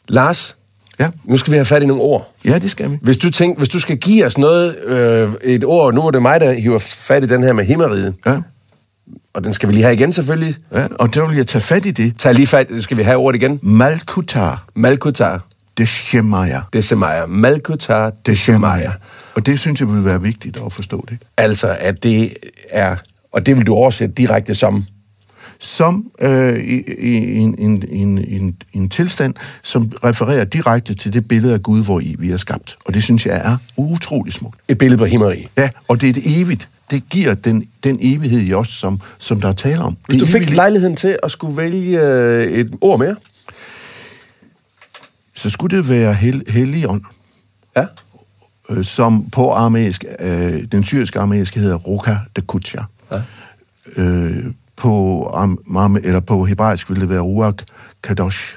Lars, 0.10 0.56
Ja, 1.00 1.08
nu 1.24 1.38
skal 1.38 1.52
vi 1.52 1.58
have 1.58 1.66
fat 1.66 1.82
i 1.84 1.86
nogle 1.86 2.04
ord. 2.04 2.34
ja 2.46 2.60
det 2.60 2.72
skal 2.72 2.92
vi. 2.92 2.98
Hvis 3.02 3.18
du, 3.18 3.32
tænk, 3.32 3.58
hvis 3.58 3.70
du 3.70 3.80
skal 3.80 3.98
give 3.98 4.26
os 4.26 4.38
noget, 4.38 4.80
øh, 4.80 5.34
et 5.44 5.64
ord, 5.64 5.94
nu 5.94 6.02
er 6.08 6.12
det 6.12 6.22
mig, 6.22 6.40
der 6.42 6.52
hiver 6.52 6.80
fat 6.80 7.24
i 7.24 7.28
den 7.28 7.44
her 7.44 7.54
med 7.54 7.64
himmeriget, 7.66 8.14
Ja. 8.26 8.38
Og 9.34 9.44
den 9.44 9.54
skal 9.54 9.70
vi 9.70 9.74
lige 9.74 9.84
have 9.84 9.94
igen 9.94 10.12
selvfølgelig. 10.12 10.56
Ja, 10.74 10.88
og 11.00 11.16
der 11.16 11.28
vil 11.28 11.36
jeg 11.36 11.48
tage 11.48 11.62
fat 11.62 11.86
i 11.86 11.92
det. 11.92 12.14
Tag 12.18 12.34
lige 12.34 12.48
fat, 12.48 12.68
skal 12.80 12.98
vi 12.98 13.04
have 13.04 13.18
ordet 13.18 13.42
igen? 13.42 13.60
Malkutar 13.62 14.66
Malkutar, 14.76 15.46
de 15.78 15.86
Shemaya. 15.86 16.62
Desemaya. 16.74 17.26
Malkutar, 17.26 18.12
Desemaya. 18.26 18.92
Og 19.36 19.46
det 19.46 19.60
synes 19.60 19.80
jeg 19.80 19.94
vil 19.94 20.06
være 20.06 20.22
vigtigt 20.22 20.60
at 20.66 20.74
forstå 20.74 21.06
det. 21.10 21.18
Altså, 21.38 21.78
at 21.80 22.04
det 22.04 22.34
er, 22.70 22.96
og 23.34 23.46
det 23.46 23.58
vil 23.58 23.68
du 23.68 23.74
oversætte 23.74 24.16
direkte 24.16 24.56
som, 24.56 24.86
Som 25.60 26.06
øh, 26.22 26.58
i, 26.60 26.84
i 27.00 27.38
en, 27.38 27.56
en, 27.60 27.84
en, 27.90 28.18
en, 28.28 28.56
en 28.74 28.90
tilstand, 28.90 29.34
som 29.64 29.92
refererer 30.04 30.44
direkte 30.44 30.94
til 30.94 31.14
det 31.14 31.28
billede 31.28 31.54
af 31.54 31.64
Gud, 31.64 31.84
hvor 31.84 32.00
i 32.00 32.16
vi 32.20 32.32
er 32.32 32.38
skabt. 32.38 32.76
Og 32.86 32.94
det 32.94 33.04
synes 33.04 33.26
jeg 33.26 33.42
er 33.44 33.58
utrolig 33.78 34.34
smukt. 34.34 34.60
et 34.68 34.78
billede 34.78 34.98
på 34.98 35.06
himmeri. 35.06 35.48
Ja, 35.58 35.70
og 35.88 36.02
det 36.02 36.10
er 36.10 36.14
det 36.14 36.42
evigt. 36.42 36.68
Det 36.90 37.10
giver 37.10 37.34
den, 37.34 37.70
den 37.84 37.98
evighed 38.02 38.42
i 38.42 38.54
os, 38.54 38.68
som, 38.68 39.02
som 39.18 39.42
der 39.42 39.50
er 39.50 39.54
tale 39.54 39.80
om. 39.80 39.98
Hvis 40.06 40.14
det 40.14 40.22
du 40.22 40.26
fik 40.26 40.36
evigt 40.36 40.50
liv. 40.50 40.56
lejligheden 40.56 40.96
til 40.96 41.20
at 41.24 41.32
skulle 41.32 41.58
vælge 41.58 42.02
øh, 42.02 42.52
et 42.52 42.74
ord 42.82 43.00
mere, 43.00 43.16
så 45.36 45.50
skulle 45.50 45.78
det 45.78 45.90
være 45.90 46.14
hel, 46.14 46.44
Helligånd, 46.48 47.02
ja, 47.76 47.86
øh, 48.70 48.86
som 48.86 49.30
på 49.30 49.52
aramæisk, 49.52 50.06
øh, 50.20 50.64
den 50.72 50.84
syriske 50.84 51.20
aramæisk 51.20 51.56
hedder 51.56 51.76
Ruka 51.76 52.16
de 52.36 52.42
Kutja. 52.42 52.84
Ja. 53.12 53.22
Øh, 53.96 54.46
på, 54.76 55.24
am, 55.34 55.60
am, 55.78 55.96
eller 55.96 56.20
på 56.20 56.46
hebraisk 56.46 56.90
ville 56.90 57.02
det 57.02 57.10
være 57.10 57.20
Ruach 57.20 57.66
Kadosh, 58.04 58.56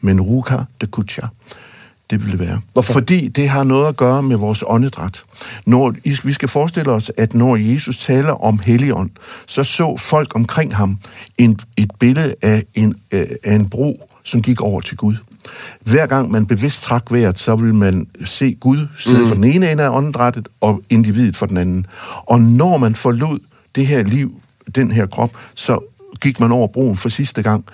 men 0.00 0.20
Ruka 0.20 0.56
de 0.80 0.86
Kutja, 0.86 1.22
det 2.12 2.24
ville 2.24 2.38
være. 2.38 2.60
Hvorfor? 2.72 2.92
Fordi 2.92 3.28
det 3.28 3.48
har 3.48 3.64
noget 3.64 3.88
at 3.88 3.96
gøre 3.96 4.22
med 4.22 4.36
vores 4.36 4.64
åndedræt. 4.66 5.22
Når, 5.66 5.94
vi 6.24 6.32
skal 6.32 6.48
forestille 6.48 6.92
os, 6.92 7.12
at 7.16 7.34
når 7.34 7.56
Jesus 7.56 7.96
taler 7.96 8.44
om 8.44 8.58
Helligånd, 8.58 9.10
så 9.46 9.64
så 9.64 9.96
folk 9.96 10.32
omkring 10.34 10.76
ham 10.76 10.98
en, 11.38 11.58
et 11.76 11.90
billede 12.00 12.34
af 12.42 12.64
en, 12.74 12.94
øh, 13.12 13.26
af 13.44 13.54
en 13.54 13.68
bro, 13.68 14.08
som 14.24 14.42
gik 14.42 14.60
over 14.60 14.80
til 14.80 14.96
Gud. 14.96 15.16
Hver 15.80 16.06
gang 16.06 16.30
man 16.30 16.46
bevidst 16.46 16.82
trak 16.82 17.02
vejret, 17.10 17.38
så 17.38 17.56
vil 17.56 17.74
man 17.74 18.06
se 18.24 18.56
Gud 18.60 18.86
sidde 18.98 19.20
mm. 19.20 19.28
for 19.28 19.34
den 19.34 19.44
ene 19.44 19.72
ende 19.72 19.82
af 19.82 19.90
åndedrættet, 19.90 20.48
og 20.60 20.82
individet 20.90 21.36
for 21.36 21.46
den 21.46 21.56
anden. 21.56 21.86
Og 22.16 22.40
når 22.40 22.78
man 22.78 22.94
forlod 22.94 23.38
det 23.74 23.86
her 23.86 24.02
liv, 24.02 24.40
den 24.74 24.90
her 24.90 25.06
krop, 25.06 25.30
så 25.54 25.78
gik 26.20 26.40
man 26.40 26.52
over 26.52 26.68
broen 26.68 26.96
for 26.96 27.08
sidste 27.08 27.42
gang 27.42 27.64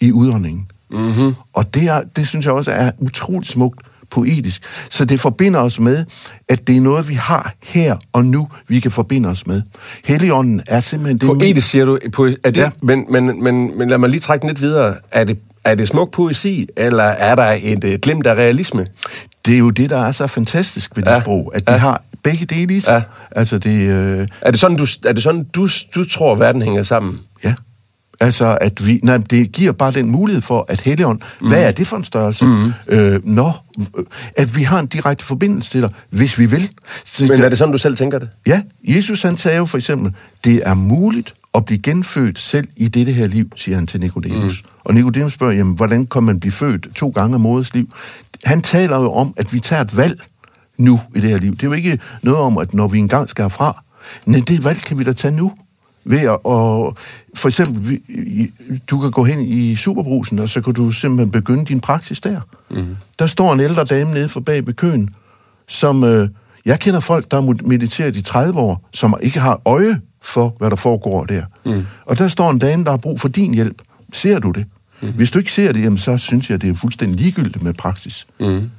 i 0.00 0.12
udåndingen. 0.12 0.66
Mm-hmm. 0.92 1.34
Og 1.52 1.74
det, 1.74 1.82
er, 1.82 2.02
det 2.16 2.28
synes 2.28 2.46
jeg 2.46 2.52
også 2.54 2.70
er 2.70 2.90
utroligt 2.98 3.50
smukt 3.50 3.80
poetisk. 4.10 4.62
Så 4.90 5.04
det 5.04 5.20
forbinder 5.20 5.60
os 5.60 5.80
med, 5.80 6.04
at 6.48 6.66
det 6.66 6.76
er 6.76 6.80
noget, 6.80 7.08
vi 7.08 7.14
har 7.14 7.54
her 7.64 7.96
og 8.12 8.24
nu, 8.24 8.48
vi 8.68 8.80
kan 8.80 8.90
forbinde 8.90 9.28
os 9.28 9.46
med. 9.46 9.62
Helligånden 10.04 10.62
er 10.66 10.80
simpelthen 10.80 11.18
det... 11.18 11.26
poetisk 11.26 11.68
siger 11.70 11.84
du, 11.84 11.98
poe- 12.16 12.34
er 12.44 12.50
det, 12.50 12.56
Ja. 12.60 12.70
men, 12.82 13.04
men, 13.10 13.44
men, 13.44 13.78
men 13.78 13.88
lad 13.88 13.98
mig 13.98 14.10
lige 14.10 14.20
trække 14.20 14.42
den 14.42 14.48
lidt 14.50 14.60
videre. 14.60 14.94
Er 15.12 15.24
det, 15.24 15.38
er 15.64 15.74
det 15.74 15.88
smuk 15.88 16.10
poesi, 16.12 16.66
eller 16.76 17.02
er 17.04 17.34
der 17.34 17.56
et, 17.62 17.84
et 17.84 18.00
glimt 18.00 18.26
af 18.26 18.34
realisme? 18.34 18.86
Det 19.46 19.54
er 19.54 19.58
jo 19.58 19.70
det, 19.70 19.90
der 19.90 19.98
er 20.04 20.12
så 20.12 20.26
fantastisk 20.26 20.96
ved 20.96 21.04
det 21.04 21.10
Ja. 21.10 21.20
sprog, 21.20 21.52
at 21.54 21.66
de 21.68 21.72
Ja. 21.72 21.78
har 21.78 22.02
begge 22.22 22.44
dele 22.46 22.76
i 22.76 22.80
sig. 22.80 22.92
Ja. 22.92 23.02
Altså 23.40 23.58
det... 23.58 23.80
Øh, 23.88 24.28
Er 24.40 24.50
det 24.50 24.60
sådan, 24.60 24.76
du, 24.76 24.86
er 25.06 25.12
det 25.12 25.22
sådan, 25.22 25.44
du, 25.44 25.68
du 25.94 26.04
tror, 26.04 26.34
verden 26.34 26.62
hænger 26.62 26.82
sammen? 26.82 27.18
Altså, 28.20 28.58
at 28.60 28.86
vi, 28.86 29.00
nej, 29.02 29.16
det 29.16 29.52
giver 29.52 29.72
bare 29.72 29.92
den 29.92 30.10
mulighed 30.10 30.42
for, 30.42 30.64
at 30.68 30.80
Helligånd, 30.80 31.20
mm. 31.40 31.48
hvad 31.48 31.68
er 31.68 31.72
det 31.72 31.86
for 31.86 31.96
en 31.96 32.04
størrelse? 32.04 32.44
Mm. 32.44 32.72
Øh, 32.88 33.20
nå, 33.24 33.52
øh, 33.78 34.04
at 34.36 34.56
vi 34.56 34.62
har 34.62 34.78
en 34.78 34.86
direkte 34.86 35.24
forbindelse 35.24 35.70
til 35.70 35.82
dig, 35.82 35.90
hvis 36.10 36.38
vi 36.38 36.46
vil. 36.46 36.70
Så, 37.04 37.26
Men 37.28 37.42
er 37.42 37.48
det 37.48 37.58
sådan, 37.58 37.72
du 37.72 37.78
selv 37.78 37.96
tænker 37.96 38.18
det? 38.18 38.28
Ja, 38.46 38.62
Jesus 38.84 39.22
han 39.22 39.36
sagde 39.36 39.58
jo 39.58 39.64
for 39.64 39.78
eksempel, 39.78 40.12
det 40.44 40.62
er 40.66 40.74
muligt 40.74 41.34
at 41.54 41.64
blive 41.64 41.78
genfødt 41.82 42.38
selv 42.38 42.68
i 42.76 42.88
dette 42.88 43.12
her 43.12 43.26
liv, 43.26 43.50
siger 43.56 43.76
han 43.76 43.86
til 43.86 44.00
Nikodemus. 44.00 44.62
Mm. 44.62 44.70
Og 44.84 44.94
Nikodemus 44.94 45.32
spørger, 45.32 45.54
jamen, 45.54 45.74
hvordan 45.74 46.06
kan 46.06 46.22
man 46.22 46.40
blive 46.40 46.52
født 46.52 46.88
to 46.94 47.08
gange 47.08 47.34
af 47.34 47.40
moders 47.40 47.74
liv? 47.74 47.94
Han 48.44 48.62
taler 48.62 49.00
jo 49.00 49.10
om, 49.10 49.34
at 49.36 49.52
vi 49.52 49.60
tager 49.60 49.82
et 49.82 49.96
valg 49.96 50.20
nu 50.78 51.00
i 51.14 51.20
det 51.20 51.30
her 51.30 51.38
liv. 51.38 51.52
Det 51.52 51.62
er 51.62 51.66
jo 51.66 51.72
ikke 51.72 51.98
noget 52.22 52.40
om, 52.40 52.58
at 52.58 52.74
når 52.74 52.88
vi 52.88 52.98
engang 52.98 53.28
skal 53.28 53.42
herfra. 53.42 53.82
Nej, 54.26 54.40
det 54.48 54.64
valg 54.64 54.80
kan 54.80 54.98
vi 54.98 55.04
da 55.04 55.12
tage 55.12 55.36
nu. 55.36 55.52
Ved 56.10 56.18
at, 56.18 56.38
og 56.44 56.96
for 57.34 57.48
eksempel, 57.48 58.00
du 58.90 59.00
kan 59.00 59.10
gå 59.10 59.24
hen 59.24 59.40
i 59.46 59.76
superbrusen, 59.76 60.38
og 60.38 60.48
så 60.48 60.60
kan 60.60 60.72
du 60.74 60.90
simpelthen 60.90 61.30
begynde 61.30 61.64
din 61.64 61.80
praksis 61.80 62.20
der. 62.20 62.40
Mm. 62.70 62.96
Der 63.18 63.26
står 63.26 63.52
en 63.52 63.60
ældre 63.60 63.84
dame 63.84 64.10
nede 64.14 64.28
for 64.28 64.40
bag 64.40 64.66
ved 64.66 64.74
køen, 64.74 65.10
som... 65.68 66.04
Øh, 66.04 66.28
jeg 66.64 66.80
kender 66.80 67.00
folk, 67.00 67.30
der 67.30 67.40
har 67.42 67.66
mediteret 67.68 68.16
i 68.16 68.22
30 68.22 68.58
år, 68.60 68.88
som 68.92 69.14
ikke 69.22 69.40
har 69.40 69.60
øje 69.64 69.96
for, 70.22 70.54
hvad 70.58 70.70
der 70.70 70.76
foregår 70.76 71.24
der. 71.24 71.42
Mm. 71.66 71.86
Og 72.06 72.18
der 72.18 72.28
står 72.28 72.50
en 72.50 72.58
dame, 72.58 72.84
der 72.84 72.90
har 72.90 72.96
brug 72.96 73.20
for 73.20 73.28
din 73.28 73.54
hjælp. 73.54 73.82
Ser 74.12 74.38
du 74.38 74.50
det? 74.50 74.64
Mm. 75.00 75.08
Hvis 75.08 75.30
du 75.30 75.38
ikke 75.38 75.52
ser 75.52 75.72
det, 75.72 75.82
jamen, 75.84 75.98
så 75.98 76.18
synes 76.18 76.50
jeg, 76.50 76.62
det 76.62 76.70
er 76.70 76.74
fuldstændig 76.74 77.20
ligegyldigt 77.20 77.62
med 77.62 77.74
praksis. 77.74 78.26
Mm. 78.40 78.70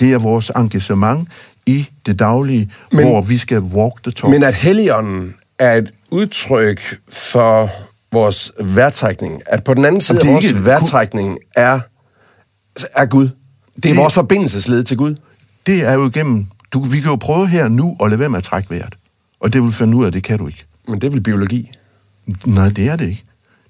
Det 0.00 0.12
er 0.12 0.18
vores 0.18 0.50
engagement 0.56 1.28
i 1.66 1.88
det 2.06 2.18
daglige, 2.18 2.70
Men- 2.92 3.06
hvor 3.06 3.22
vi 3.22 3.38
skal 3.38 3.58
walk 3.60 4.02
the 4.02 4.12
talk. 4.12 4.30
Men 4.30 4.42
at 4.42 4.54
Helligånden 4.54 5.34
er 5.58 5.72
et 5.74 5.92
udtryk 6.10 6.80
for 7.08 7.70
vores 8.12 8.52
værtrækning. 8.60 9.42
At 9.46 9.64
på 9.64 9.74
den 9.74 9.84
anden 9.84 10.00
side 10.00 10.18
det 10.18 10.24
af 10.24 10.28
er 10.28 10.32
vores 10.32 10.44
ikke- 10.50 10.64
værtrækning 10.64 11.38
er, 11.56 11.80
er 12.96 13.06
Gud. 13.06 13.24
Det 13.24 13.32
er 13.76 13.80
Det- 13.80 13.96
vores 13.96 14.14
forbindelsesled 14.14 14.84
til 14.84 14.96
Gud. 14.96 15.14
det 15.66 15.84
er 15.86 15.92
jo 15.92 16.08
igennem... 16.08 16.46
Du, 16.72 16.80
vi 16.80 17.00
kan 17.00 17.10
jo 17.10 17.16
prøve 17.16 17.48
her 17.48 17.68
nu 17.68 17.96
at 18.02 18.10
lade 18.10 18.18
være 18.20 18.28
med 18.28 18.38
at 18.38 18.44
trække 18.44 18.70
vejret. 18.70 18.94
Og 19.40 19.52
det 19.52 19.62
vil 19.62 19.72
finde 19.72 19.96
ud 19.96 20.04
af, 20.04 20.12
det 20.12 20.22
kan 20.22 20.38
du 20.38 20.46
ikke. 20.46 20.64
Men 20.88 21.00
det 21.00 21.06
er 21.06 21.10
vel 21.10 21.20
biologi. 21.20 21.70
Nej, 22.46 22.68
det 22.68 22.88
er 22.88 22.96
det 22.96 23.08
ikke. 23.08 23.22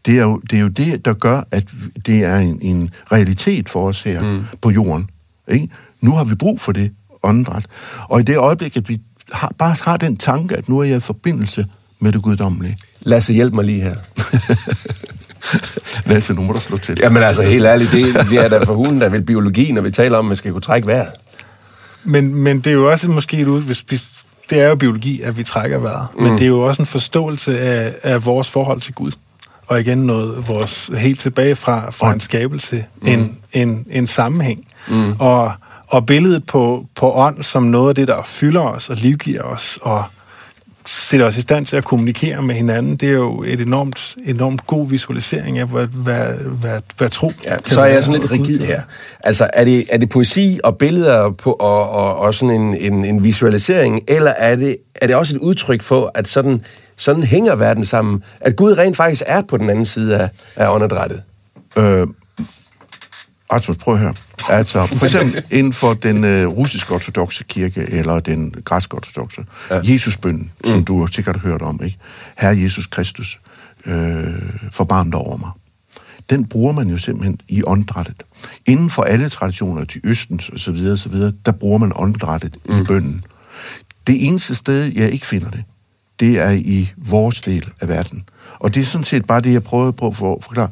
Det 0.07 0.19
er 0.19 0.23
jo 0.23 0.41
det, 0.51 0.57
er 0.57 0.61
jo 0.61 0.69
det 0.69 1.05
der 1.05 1.13
gør, 1.15 1.43
at 1.51 1.65
det 2.07 2.25
er 2.25 2.37
en, 2.37 2.59
en 2.63 2.91
realitet 3.13 3.69
for 3.69 3.89
os 3.89 4.03
her 4.03 4.23
mm. 4.23 4.45
på 4.61 4.71
jorden. 4.71 5.11
Ikke? 5.49 5.69
Nu 6.01 6.11
har 6.13 6.25
vi 6.25 6.35
brug 6.35 6.61
for 6.61 6.73
det 6.73 6.91
åndedræt. 7.23 7.65
Og 8.09 8.21
i 8.21 8.23
det 8.23 8.37
øjeblik, 8.37 8.77
at 8.77 8.89
vi 8.89 9.01
har, 9.33 9.53
bare 9.59 9.77
har 9.83 9.97
den 9.97 10.17
tanke, 10.17 10.57
at 10.57 10.69
nu 10.69 10.79
er 10.79 10.85
jeg 10.85 10.97
i 10.97 11.01
forbindelse 11.01 11.67
med 11.99 12.13
det 12.13 12.23
guddommelige. 12.23 12.77
Lasse, 13.01 13.33
hjælp 13.33 13.55
mig 13.55 13.65
lige 13.65 13.83
her. 13.83 13.95
Lasse, 16.11 16.35
nu 16.35 16.43
må 16.43 16.53
du 16.53 16.61
slå 16.61 16.77
til. 16.77 16.99
Jamen 17.03 17.23
altså, 17.23 17.43
helt 17.43 17.65
ærligt, 17.65 17.93
det, 17.93 18.15
det 18.31 18.39
er 18.39 18.49
da 18.49 18.59
for 18.59 18.75
hunden, 18.83 19.01
der 19.01 19.09
vil 19.09 19.23
biologi, 19.23 19.73
når 19.73 19.83
vi 19.83 19.91
taler 19.91 20.19
om, 20.19 20.25
at 20.25 20.29
man 20.29 20.37
skal 20.37 20.53
kunne 20.53 20.61
trække 20.61 20.87
vejret. 20.87 21.13
Men, 22.05 22.35
men 22.35 22.57
det 22.57 22.67
er 22.67 22.75
jo 22.75 22.91
også 22.91 23.11
måske 23.11 23.37
et 23.37 23.47
ud, 23.47 23.63
hvis, 23.63 23.81
hvis 23.81 24.05
det 24.51 24.61
er 24.61 24.69
jo 24.69 24.75
biologi, 24.75 25.21
at 25.21 25.39
vi 25.39 25.45
trækker 25.45 25.79
vejret. 25.79 26.07
Mm. 26.15 26.23
Men 26.23 26.33
det 26.33 26.43
er 26.43 26.47
jo 26.47 26.61
også 26.61 26.83
en 26.83 26.87
forståelse 26.87 27.61
af, 27.61 27.95
af 28.03 28.25
vores 28.25 28.49
forhold 28.49 28.81
til 28.81 28.95
Gud. 28.95 29.13
Og 29.67 29.81
igen 29.81 29.99
noget 29.99 30.49
vores 30.49 30.91
helt 30.97 31.21
tilbage 31.21 31.57
fra, 31.57 31.91
fra 31.91 32.13
en 32.13 32.21
skabelse, 32.21 32.85
mm. 33.03 33.09
en, 33.09 33.39
en, 33.53 33.87
en 33.91 34.07
sammenhæng. 34.07 34.67
Mm. 34.89 35.13
Og, 35.19 35.53
og 35.87 36.07
billedet 36.07 36.45
på, 36.45 36.87
på 36.95 37.13
ånd 37.13 37.43
som 37.43 37.63
noget 37.63 37.89
af 37.89 37.95
det, 37.95 38.09
der 38.09 38.23
fylder 38.25 38.61
os 38.61 38.91
og 38.91 38.97
livgiver 38.97 39.43
os, 39.43 39.79
og 39.83 40.05
sætter 40.97 41.27
os 41.27 41.37
i 41.37 41.41
stand 41.41 41.67
til 41.67 41.77
at 41.77 41.85
kommunikere 41.85 42.43
med 42.43 42.55
hinanden, 42.55 42.97
det 42.97 43.09
er 43.09 43.13
jo 43.13 43.43
et 43.43 43.61
enormt, 43.61 44.15
enormt 44.25 44.67
god 44.67 44.89
visualisering 44.89 45.59
af, 45.59 45.67
hvad, 45.67 45.87
hvad, 45.87 46.27
hvad, 46.35 46.81
hvad 46.97 47.09
tro 47.09 47.33
Ja, 47.45 47.57
kan 47.61 47.73
så 47.73 47.81
er 47.81 47.87
jeg 47.87 48.05
sådan 48.05 48.21
lidt 48.21 48.31
rigid 48.31 48.61
her. 48.61 48.83
Altså, 49.21 49.51
er 49.53 49.65
det, 49.65 49.87
er 49.91 49.99
det 49.99 50.09
poesi 50.09 50.61
og 50.65 50.79
billeder 50.79 51.31
på, 51.31 51.53
og, 51.53 51.91
og, 51.91 52.17
og 52.17 52.35
sådan 52.35 52.61
en, 52.61 52.77
en, 52.77 53.05
en 53.05 53.25
visualisering, 53.25 54.01
eller 54.09 54.31
er 54.31 54.57
det, 54.57 54.77
er 54.95 55.07
det 55.07 55.17
også 55.17 55.37
et 55.37 55.41
udtryk 55.41 55.83
for, 55.83 56.11
at 56.15 56.29
sådan, 56.29 56.65
sådan 56.97 57.23
hænger 57.23 57.55
verden 57.55 57.85
sammen? 57.85 58.23
At 58.41 58.57
Gud 58.57 58.79
rent 58.79 58.97
faktisk 58.97 59.23
er 59.27 59.43
på 59.43 59.57
den 59.57 59.71
anden 59.71 59.87
side 59.87 60.19
af, 60.19 60.29
af 60.57 60.75
åndedrættet? 60.75 61.23
Øh, 61.79 62.07
Rasmus, 63.53 63.77
prøv 63.77 63.95
at 63.95 64.01
høre. 64.01 64.15
Altså, 64.49 64.87
for 64.87 65.05
eksempel 65.07 65.43
inden 65.51 65.73
for 65.73 65.95
den 65.95 66.25
øh, 66.25 66.47
russisk 66.47 66.93
ortodoxe 66.93 67.45
kirke, 67.45 67.81
eller 67.81 68.21
den 68.21 68.55
græsk 68.65 68.95
ortodoxe, 68.95 69.45
ja. 69.71 69.81
Jesusbønnen, 69.85 70.51
mm. 70.65 70.71
som 70.71 70.85
du 70.85 71.07
sikkert 71.07 71.37
har 71.37 71.49
hørt 71.49 71.63
om, 71.63 71.81
ikke? 71.85 71.99
Herre 72.39 72.59
Jesus 72.59 72.87
Kristus, 72.87 73.41
øh, 73.87 74.25
forbarm 74.73 75.11
dig 75.11 75.21
over 75.21 75.37
mig. 75.37 75.51
Den 76.31 76.45
bruger 76.45 76.73
man 76.73 76.89
jo 76.89 76.99
simpelthen 76.99 77.41
i 77.49 77.63
åndedrættet. 77.67 78.23
Inden 78.67 78.91
for 78.91 79.03
alle 79.03 79.29
traditioner, 79.29 79.85
til 79.85 80.01
Østens 80.05 80.49
og 80.49 80.59
så 80.59 80.71
videre, 80.73 80.93
og 80.93 80.99
så 80.99 81.09
videre, 81.09 81.33
der 81.47 81.53
bruger 81.53 81.79
man 81.79 81.93
åndedrættet 81.97 82.57
mm. 82.69 82.81
i 82.81 82.85
bønnen. 82.85 83.21
Det 84.07 84.27
eneste 84.27 84.55
sted, 84.55 84.93
jeg 84.95 85.11
ikke 85.11 85.27
finder 85.27 85.51
det, 85.51 85.65
det 86.21 86.39
er 86.39 86.51
i 86.51 86.93
vores 86.97 87.41
del 87.41 87.69
af 87.81 87.89
verden. 87.89 88.25
Og 88.59 88.75
det 88.75 88.81
er 88.81 88.85
sådan 88.85 89.05
set 89.05 89.27
bare 89.27 89.41
det, 89.41 89.53
jeg 89.53 89.63
prøver 89.63 89.91
på 89.91 90.07
at 90.09 90.17
forklare. 90.17 90.69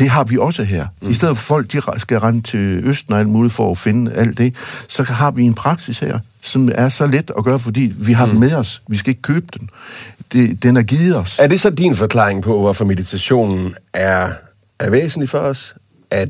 Det 0.00 0.08
har 0.10 0.24
vi 0.24 0.38
også 0.38 0.64
her. 0.64 0.86
Mm. 1.00 1.10
I 1.10 1.12
stedet 1.12 1.36
for 1.36 1.44
folk, 1.44 1.72
de 1.72 1.80
skal 1.98 2.18
rende 2.18 2.42
til 2.42 2.88
Østen 2.88 3.14
og 3.14 3.20
alt 3.20 3.28
muligt 3.28 3.54
for 3.54 3.70
at 3.70 3.78
finde 3.78 4.12
alt 4.12 4.38
det, 4.38 4.54
så 4.88 5.02
har 5.02 5.30
vi 5.30 5.42
en 5.44 5.54
praksis 5.54 5.98
her, 5.98 6.18
som 6.42 6.70
er 6.74 6.88
så 6.88 7.06
let 7.06 7.30
at 7.38 7.44
gøre, 7.44 7.58
fordi 7.58 7.92
vi 7.96 8.12
har 8.12 8.24
mm. 8.26 8.30
den 8.30 8.40
med 8.40 8.54
os. 8.54 8.82
Vi 8.88 8.96
skal 8.96 9.10
ikke 9.10 9.22
købe 9.22 9.46
den. 9.58 9.68
Det, 10.32 10.62
den 10.62 10.76
er 10.76 10.82
givet 10.82 11.16
os. 11.16 11.38
Er 11.38 11.46
det 11.46 11.60
så 11.60 11.70
din 11.70 11.94
forklaring 11.94 12.42
på, 12.42 12.60
hvorfor 12.60 12.84
meditationen 12.84 13.74
er, 13.94 14.30
er 14.78 14.90
væsentlig 14.90 15.28
for 15.28 15.38
os? 15.38 15.74
At 16.10 16.28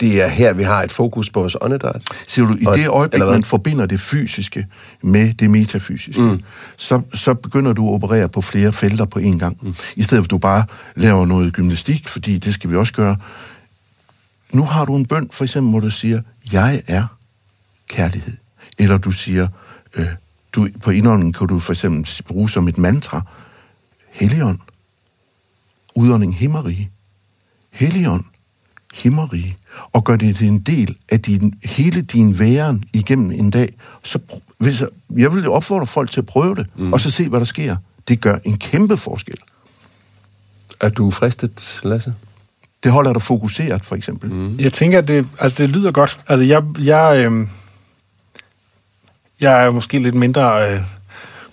det 0.00 0.22
er 0.22 0.28
her, 0.28 0.52
vi 0.52 0.62
har 0.62 0.82
et 0.82 0.90
fokus 0.90 1.30
på 1.30 1.40
vores 1.40 1.56
åndedræt. 1.60 2.02
Siger 2.26 2.46
du, 2.46 2.54
i 2.54 2.64
det 2.74 2.88
øjeblik, 2.88 3.22
man 3.22 3.44
forbinder 3.44 3.86
det 3.86 4.00
fysiske 4.00 4.66
med 5.02 5.34
det 5.34 5.50
metafysiske, 5.50 6.22
mm. 6.22 6.42
så, 6.76 7.02
så 7.14 7.34
begynder 7.34 7.72
du 7.72 7.88
at 7.88 7.94
operere 7.94 8.28
på 8.28 8.40
flere 8.40 8.72
felter 8.72 9.04
på 9.04 9.18
én 9.18 9.38
gang. 9.38 9.58
Mm. 9.62 9.74
I 9.96 10.02
stedet 10.02 10.22
for, 10.22 10.26
at 10.26 10.30
du 10.30 10.38
bare 10.38 10.64
laver 10.94 11.26
noget 11.26 11.52
gymnastik, 11.52 12.08
fordi 12.08 12.38
det 12.38 12.54
skal 12.54 12.70
vi 12.70 12.76
også 12.76 12.92
gøre. 12.92 13.16
Nu 14.52 14.64
har 14.64 14.84
du 14.84 14.96
en 14.96 15.06
bøn, 15.06 15.28
for 15.32 15.44
eksempel, 15.44 15.70
hvor 15.70 15.80
du 15.80 15.90
siger, 15.90 16.22
jeg 16.52 16.82
er 16.86 17.06
kærlighed. 17.88 18.32
Eller 18.78 18.98
du 18.98 19.10
siger, 19.10 19.48
øh, 19.94 20.06
du, 20.52 20.68
på 20.82 20.90
indåndingen 20.90 21.32
kan 21.32 21.46
du 21.46 21.58
for 21.58 21.72
eksempel 21.72 22.24
bruge 22.28 22.50
som 22.50 22.68
et 22.68 22.78
mantra, 22.78 23.22
Helligånd, 24.10 24.58
udånding 25.94 26.36
himmerige, 26.36 26.90
Helligånd, 27.70 28.24
himmerige, 28.94 29.56
og 29.92 30.04
gør 30.04 30.16
det 30.16 30.36
til 30.36 30.46
en 30.46 30.58
del 30.58 30.96
af 31.08 31.20
din, 31.20 31.54
hele 31.64 32.02
din 32.02 32.38
væren 32.38 32.84
igennem 32.92 33.30
en 33.30 33.50
dag, 33.50 33.74
så 34.04 34.18
hvis 34.58 34.80
jeg, 34.80 34.88
jeg 35.16 35.34
vil 35.34 35.48
opfordre 35.48 35.86
folk 35.86 36.10
til 36.10 36.20
at 36.20 36.26
prøve 36.26 36.54
det, 36.54 36.66
mm. 36.76 36.92
og 36.92 37.00
så 37.00 37.10
se, 37.10 37.28
hvad 37.28 37.40
der 37.40 37.46
sker. 37.46 37.76
Det 38.08 38.20
gør 38.20 38.38
en 38.44 38.56
kæmpe 38.58 38.96
forskel. 38.96 39.38
Er 40.80 40.88
du 40.88 41.10
fristet, 41.10 41.80
Lasse? 41.84 42.14
Det 42.84 42.92
holder 42.92 43.12
dig 43.12 43.22
fokuseret, 43.22 43.84
for 43.84 43.96
eksempel. 43.96 44.32
Mm. 44.32 44.56
Jeg 44.58 44.72
tænker, 44.72 44.98
at 44.98 45.08
det, 45.08 45.26
altså, 45.40 45.62
det 45.62 45.70
lyder 45.70 45.92
godt. 45.92 46.20
Altså, 46.28 46.44
jeg, 46.44 46.62
jeg, 46.78 47.26
øh, 47.26 47.48
jeg 49.40 49.64
er 49.64 49.70
måske 49.70 49.98
lidt 49.98 50.14
mindre... 50.14 50.72
Øh, 50.72 50.80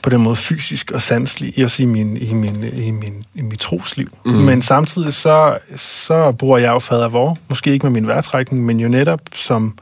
på 0.04 0.10
den 0.10 0.22
måde 0.22 0.36
fysisk 0.36 0.92
og 0.92 1.02
sanselig 1.02 1.64
også 1.64 1.84
i, 1.84 1.86
min, 1.86 2.18
i, 2.18 2.34
min, 2.34 2.64
i, 2.74 2.92
min, 2.92 3.24
i 3.36 3.42
mit 3.42 3.60
trosliv. 3.60 4.18
Mm. 4.26 4.32
Men 4.32 4.62
samtidig 4.62 5.14
så, 5.14 5.58
så 5.76 6.32
bruger 6.32 6.58
jeg 6.58 6.70
jo 6.70 6.80
fader 6.80 7.10
vor, 7.10 7.38
måske 7.50 7.72
ikke 7.72 7.86
med 7.86 7.94
min 7.94 8.08
værtrækning, 8.08 8.66
men 8.66 8.80
jo 8.80 8.90
netop 8.90 9.20
som 9.36 9.78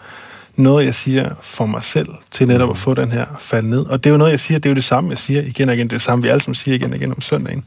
noget, 0.55 0.85
jeg 0.85 0.95
siger 0.95 1.29
for 1.41 1.65
mig 1.65 1.83
selv, 1.83 2.09
til 2.31 2.47
netop 2.47 2.69
at 2.69 2.77
få 2.77 2.93
den 2.93 3.11
her 3.11 3.25
fald 3.39 3.65
ned. 3.65 3.85
Og 3.85 4.03
det 4.03 4.09
er 4.09 4.11
jo 4.11 4.17
noget, 4.17 4.31
jeg 4.31 4.39
siger, 4.39 4.59
det 4.59 4.65
er 4.65 4.69
jo 4.69 4.75
det 4.75 4.83
samme, 4.83 5.09
jeg 5.09 5.17
siger 5.17 5.41
igen 5.41 5.69
og 5.69 5.75
igen, 5.75 5.87
det 5.87 5.93
er 5.93 5.97
det 5.97 6.01
samme, 6.01 6.23
vi 6.23 6.29
alle 6.29 6.41
sammen 6.41 6.55
siger 6.55 6.75
igen 6.75 6.89
og 6.89 6.95
igen 6.95 7.11
om 7.11 7.21
søndagen. 7.21 7.63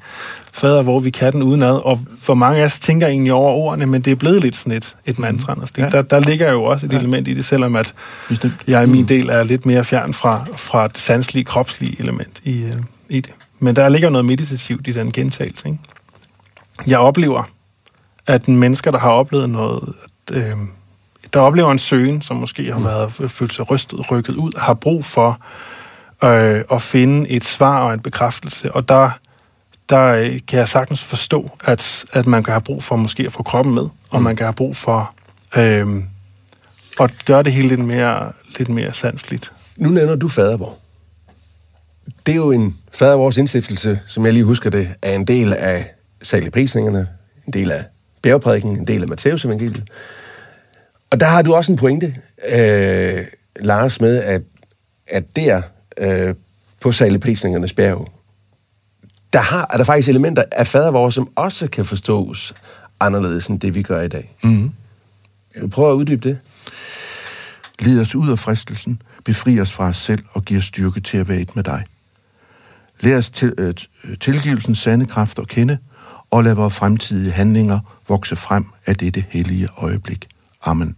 Fader, 0.52 0.82
hvor 0.82 1.00
vi 1.00 1.10
kan 1.10 1.32
den 1.32 1.42
udenad, 1.42 1.80
og 1.84 2.00
for 2.20 2.34
mange 2.34 2.60
af 2.60 2.64
os 2.64 2.78
tænker 2.78 3.06
egentlig 3.06 3.32
over 3.32 3.52
ordene, 3.52 3.86
men 3.86 4.02
det 4.02 4.10
er 4.10 4.14
blevet 4.14 4.42
lidt 4.42 4.56
sådan 4.56 4.72
et, 4.72 4.96
et 5.06 5.18
mantra. 5.18 5.56
Altså, 5.60 5.74
ja. 5.78 5.88
der, 5.88 6.02
der 6.02 6.20
ligger 6.20 6.52
jo 6.52 6.64
også 6.64 6.86
et 6.86 6.92
ja. 6.92 6.98
element 6.98 7.28
i 7.28 7.34
det, 7.34 7.44
selvom 7.44 7.76
at 7.76 7.94
Bestemt. 8.28 8.54
jeg 8.66 8.84
i 8.84 8.86
min 8.86 9.00
mm. 9.00 9.06
del 9.06 9.28
er 9.28 9.44
lidt 9.44 9.66
mere 9.66 9.84
fjern 9.84 10.14
fra, 10.14 10.44
fra 10.56 10.88
det 10.88 11.00
sanselige, 11.00 11.44
kropslige 11.44 11.96
element 11.98 12.40
i, 12.42 12.62
øh, 12.62 12.76
i 13.08 13.20
det. 13.20 13.32
Men 13.58 13.76
der 13.76 13.88
ligger 13.88 14.10
noget 14.10 14.24
meditativt 14.24 14.86
i 14.88 14.92
den 14.92 15.12
gentagelse. 15.12 15.68
Ikke? 15.68 15.78
Jeg 16.86 16.98
oplever, 16.98 17.42
at 18.26 18.48
mennesker, 18.48 18.90
der 18.90 18.98
har 18.98 19.10
oplevet 19.10 19.50
noget, 19.50 19.94
øh, 20.32 20.52
der 21.32 21.40
oplever 21.40 21.72
en 21.72 21.78
søgen, 21.78 22.22
som 22.22 22.36
måske 22.36 22.72
har 22.72 22.78
mm. 22.78 22.84
været 22.84 23.12
følt 23.12 23.54
sig 23.54 23.70
rystet, 23.70 24.10
rykket 24.10 24.34
ud, 24.34 24.52
har 24.58 24.74
brug 24.74 25.04
for 25.04 25.40
øh, 26.24 26.64
at 26.72 26.82
finde 26.82 27.28
et 27.28 27.44
svar 27.44 27.86
og 27.86 27.94
en 27.94 28.00
bekræftelse. 28.00 28.72
Og 28.72 28.88
der, 28.88 29.10
der 29.88 30.14
øh, 30.14 30.40
kan 30.48 30.58
jeg 30.58 30.68
sagtens 30.68 31.04
forstå, 31.04 31.50
at, 31.64 32.04
at 32.12 32.26
man 32.26 32.42
kan 32.42 32.52
have 32.52 32.62
brug 32.62 32.82
for 32.82 32.96
måske 32.96 33.22
at 33.26 33.32
få 33.32 33.42
kroppen 33.42 33.74
med, 33.74 33.82
mm. 33.82 33.90
og 34.10 34.22
man 34.22 34.36
kan 34.36 34.46
have 34.46 34.54
brug 34.54 34.76
for 34.76 35.14
øh, 35.56 35.86
at 37.00 37.10
gøre 37.26 37.42
det 37.42 37.52
hele 37.52 37.68
lidt 37.68 37.80
mere, 37.80 38.32
lidt 38.58 38.68
mere 38.68 38.92
sandsligt. 38.92 39.52
Nu 39.76 39.88
nævner 39.88 40.16
du 40.16 40.28
fadervor. 40.28 40.78
Det 42.26 42.32
er 42.32 42.36
jo 42.36 42.50
en 42.50 42.76
fadervors 42.92 43.36
indstiftelse, 43.36 44.00
som 44.06 44.24
jeg 44.24 44.32
lige 44.32 44.44
husker 44.44 44.70
det, 44.70 44.88
er 45.02 45.14
en 45.14 45.24
del 45.24 45.52
af 45.52 45.86
saligprisningerne, 46.22 47.08
en 47.46 47.52
del 47.52 47.70
af 47.70 47.84
bjergprædiken, 48.22 48.78
en 48.78 48.86
del 48.86 49.02
af 49.02 49.08
Matteus 49.08 49.44
evangeliet. 49.44 49.90
Og 51.14 51.20
der 51.20 51.26
har 51.26 51.42
du 51.42 51.54
også 51.54 51.72
en 51.72 51.78
pointe, 51.78 52.16
øh, 52.48 53.24
Lars, 53.60 54.00
med, 54.00 54.16
at, 54.16 54.42
at 55.06 55.36
der 55.36 55.62
øh, 55.98 56.34
på 56.80 56.92
saleprisningernes 56.92 57.72
bjerg, 57.72 58.08
der 59.32 59.38
har, 59.38 59.66
er 59.72 59.76
der 59.76 59.84
faktisk 59.84 60.08
elementer 60.08 60.42
af 60.52 60.66
fadervor, 60.66 61.10
som 61.10 61.28
også 61.34 61.68
kan 61.68 61.84
forstås 61.84 62.54
anderledes 63.00 63.46
end 63.46 63.60
det, 63.60 63.74
vi 63.74 63.82
gør 63.82 64.02
i 64.02 64.08
dag. 64.08 64.34
Mm-hmm. 64.42 64.70
Jeg 65.56 65.70
prøver 65.70 65.90
at 65.90 65.94
uddybe 65.94 66.28
det. 66.28 66.38
Led 67.78 68.00
os 68.00 68.14
ud 68.14 68.30
af 68.30 68.38
fristelsen, 68.38 69.02
befri 69.24 69.60
os 69.60 69.72
fra 69.72 69.88
os 69.88 69.96
selv 69.96 70.24
og 70.32 70.44
giv 70.44 70.58
os 70.58 70.64
styrke 70.64 71.00
til 71.00 71.18
at 71.18 71.28
være 71.28 71.40
et 71.40 71.56
med 71.56 71.64
dig. 71.64 71.84
Lad 73.00 73.16
os 73.16 73.30
til, 73.30 73.54
øh, 73.58 73.74
tilgivelsens 74.20 74.78
sande 74.78 75.06
kraft 75.06 75.38
at 75.38 75.48
kende, 75.48 75.78
og 76.30 76.44
lad 76.44 76.54
vores 76.54 76.74
fremtidige 76.74 77.32
handlinger 77.32 77.80
vokse 78.08 78.36
frem 78.36 78.66
af 78.86 78.96
dette 78.96 79.24
hellige 79.28 79.68
øjeblik. 79.76 80.28
Amen. 80.64 80.96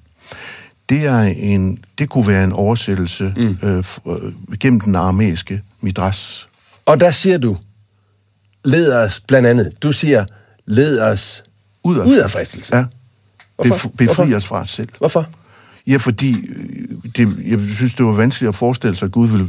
Det, 0.89 1.07
er 1.07 1.21
en, 1.21 1.85
det 1.99 2.09
kunne 2.09 2.27
være 2.27 2.45
en 2.45 2.53
oversættelse 2.53 3.35
mm. 3.37 3.59
øh, 3.63 3.85
øh, 4.07 4.59
gennem 4.61 4.81
den 4.81 4.95
aramæiske 4.95 5.63
midras. 5.81 6.49
Og 6.87 7.01
der 7.01 7.11
siger 7.11 7.39
du, 7.39 7.57
led 8.65 8.93
os 8.93 9.21
blandt 9.21 9.49
andet, 9.49 9.73
du 9.83 9.93
siger, 9.93 10.25
led 10.67 11.01
os 11.01 11.43
ud 11.85 11.99
af, 11.99 12.07
ud 12.07 12.17
af 12.17 12.31
fristelse. 12.31 12.77
Ja. 12.77 12.85
Hvorfor? 13.57 13.89
Befri 13.89 14.35
os 14.35 14.47
fra 14.47 14.61
os 14.61 14.71
selv. 14.71 14.89
Hvorfor? 14.99 15.29
Ja, 15.87 15.97
fordi 15.97 16.31
øh, 16.49 16.89
det, 17.17 17.37
jeg 17.47 17.61
synes, 17.61 17.95
det 17.95 18.07
var 18.07 18.13
vanskeligt 18.13 18.49
at 18.49 18.55
forestille 18.55 18.95
sig, 18.95 19.07
at 19.07 19.13
Gud 19.13 19.29
ville, 19.29 19.49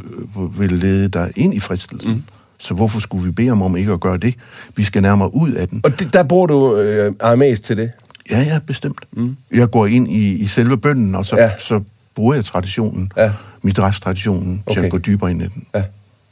ville 0.58 0.78
lede 0.78 1.08
dig 1.10 1.32
ind 1.36 1.54
i 1.54 1.60
fristelsen. 1.60 2.14
Mm. 2.14 2.24
Så 2.58 2.74
hvorfor 2.74 3.00
skulle 3.00 3.24
vi 3.24 3.32
bede 3.32 3.48
ham 3.48 3.62
om 3.62 3.78
ikke 3.78 3.92
at 3.92 4.00
gøre 4.00 4.18
det? 4.18 4.36
Vi 4.76 4.84
skal 4.84 5.02
nærmere 5.02 5.36
ud 5.36 5.52
af 5.52 5.68
den. 5.68 5.82
Og 5.84 6.00
det, 6.00 6.14
der 6.14 6.24
bruger 6.24 6.48
du 6.48 6.78
øh, 6.78 7.14
aramæisk 7.20 7.64
til 7.64 7.78
det? 7.78 7.92
Ja, 8.32 8.42
ja, 8.42 8.60
bestemt. 8.68 9.00
Mm. 9.12 9.38
Jeg 9.52 9.72
går 9.72 9.86
ind 9.86 10.12
i, 10.12 10.34
i 10.34 10.48
selve 10.48 10.78
bønden, 10.78 11.16
og 11.16 11.26
så, 11.26 11.36
ja. 11.36 11.52
så 11.60 11.82
bruger 12.16 12.34
jeg 12.34 12.46
traditionen, 12.46 13.12
ja. 13.18 13.32
midras-traditionen, 13.62 14.64
okay. 14.66 14.80
til 14.80 14.86
at 14.86 14.92
gå 14.92 14.98
dybere 14.98 15.32
ind 15.32 15.42
i 15.42 15.46
den. 15.46 15.68
Ja. 15.76 15.84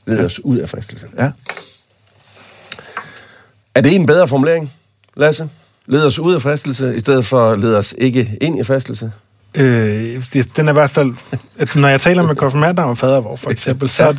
Led 0.08 0.20
ja. 0.20 0.26
os 0.26 0.40
ud 0.40 0.58
af 0.58 0.70
fristelsen. 0.70 1.10
Ja. 1.18 1.32
Er 3.76 3.82
det 3.82 3.96
en 3.96 4.06
bedre 4.06 4.28
formulering, 4.28 4.72
Lasse? 5.18 5.50
Led 5.88 6.06
os 6.06 6.20
ud 6.20 6.34
af 6.34 6.42
fristelse, 6.42 6.96
i 6.96 7.00
stedet 7.00 7.26
for 7.26 7.56
led 7.56 7.76
os 7.76 7.96
ikke 7.98 8.38
ind 8.42 8.60
i 8.60 8.64
fristelse? 8.64 9.12
Øh, 9.58 10.24
den 10.56 10.68
er 10.68 10.70
i 10.70 10.74
hvert 10.74 10.90
fald, 10.90 11.14
at 11.60 11.76
når 11.76 11.88
jeg 11.88 12.02
taler 12.02 12.24
med 12.24 12.36
konfirmander 12.36 12.84
om 12.84 12.98
fadervor, 12.98 13.36
for 13.36 13.50
eksempel, 13.50 13.90
så, 13.90 14.16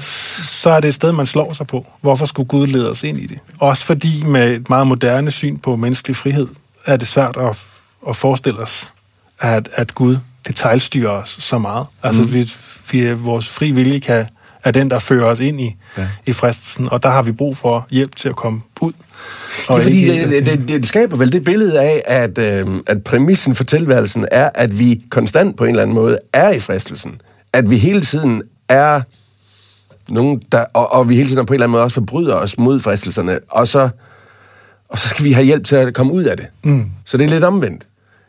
så 0.63 0.71
er 0.71 0.81
det 0.81 0.89
et 0.89 0.95
sted, 0.95 1.13
man 1.13 1.27
slår 1.27 1.53
sig 1.53 1.67
på. 1.67 1.87
Hvorfor 2.01 2.27
skulle 2.27 2.49
Gud 2.49 2.67
lede 2.67 2.91
os 2.91 3.03
ind 3.03 3.19
i 3.19 3.27
det? 3.27 3.39
Også 3.59 3.85
fordi 3.85 4.25
med 4.27 4.51
et 4.51 4.69
meget 4.69 4.87
moderne 4.87 5.31
syn 5.31 5.59
på 5.59 5.77
menneskelig 5.77 6.17
frihed, 6.17 6.49
er 6.87 6.97
det 6.97 7.09
svært 7.09 7.37
at, 7.37 7.67
at 8.09 8.17
forestille 8.17 8.61
os, 8.61 8.93
at, 9.41 9.69
at 9.73 9.95
Gud 9.95 10.19
detaljstyrer 10.47 11.11
os 11.11 11.37
så 11.41 11.59
meget. 11.59 11.87
Altså, 12.03 12.23
mm. 12.23 12.33
vi, 12.33 12.51
vi, 12.91 13.13
vores 13.13 13.49
fri 13.49 13.71
vilje 13.71 14.01
kan, 14.01 14.27
er 14.65 14.71
den, 14.71 14.91
der 14.91 14.99
fører 14.99 15.27
os 15.27 15.41
ind 15.41 15.61
i, 15.61 15.77
ja. 15.99 16.09
i 16.27 16.33
fristelsen, 16.33 16.89
og 16.89 17.03
der 17.03 17.09
har 17.09 17.23
vi 17.23 17.33
brug 17.33 17.57
for 17.57 17.87
hjælp 17.91 18.17
til 18.17 18.29
at 18.29 18.37
komme 18.37 18.61
ud. 18.81 18.93
Og 19.69 19.79
ja, 19.79 19.85
fordi 19.85 20.11
ikke, 20.11 20.31
det, 20.31 20.47
det, 20.47 20.69
det 20.69 20.87
skaber 20.87 21.17
vel 21.17 21.33
det 21.33 21.45
billede 21.45 21.81
af, 21.81 22.03
at, 22.07 22.39
øh, 22.39 22.67
at 22.87 23.05
præmissen 23.05 23.55
for 23.55 23.65
tilværelsen 23.65 24.27
er, 24.31 24.51
at 24.55 24.79
vi 24.79 25.01
konstant 25.11 25.57
på 25.57 25.65
en 25.65 25.71
eller 25.71 25.83
anden 25.83 25.95
måde 25.95 26.19
er 26.33 26.51
i 26.51 26.61
fristelsen. 26.61 27.21
At 27.53 27.71
vi 27.71 27.79
hele 27.79 28.01
tiden 28.01 28.43
er 28.69 29.01
nogen, 30.09 30.43
der, 30.53 30.65
og, 30.75 30.93
og 30.93 31.09
vi 31.09 31.17
hele 31.17 31.29
tiden 31.29 31.47
på 31.47 31.53
en 31.53 31.55
eller 31.55 31.65
anden 31.65 31.73
måde 31.73 31.83
også 31.83 31.95
forbryder 31.95 32.35
os 32.35 32.59
mod 32.59 32.81
fristelserne, 32.81 33.39
og 33.51 33.69
så 33.69 33.89
og 34.89 34.99
så 34.99 35.09
skal 35.09 35.25
vi 35.25 35.33
have 35.33 35.45
hjælp 35.45 35.67
til 35.67 35.77
at 35.77 35.95
komme 35.95 36.13
ud 36.13 36.25
af 36.25 36.37
det. 36.37 36.47
Mm. 36.65 36.91
Så 37.05 37.17
det 37.17 37.25
er 37.25 37.29
lidt 37.31 37.45
omvendt. 37.45 37.87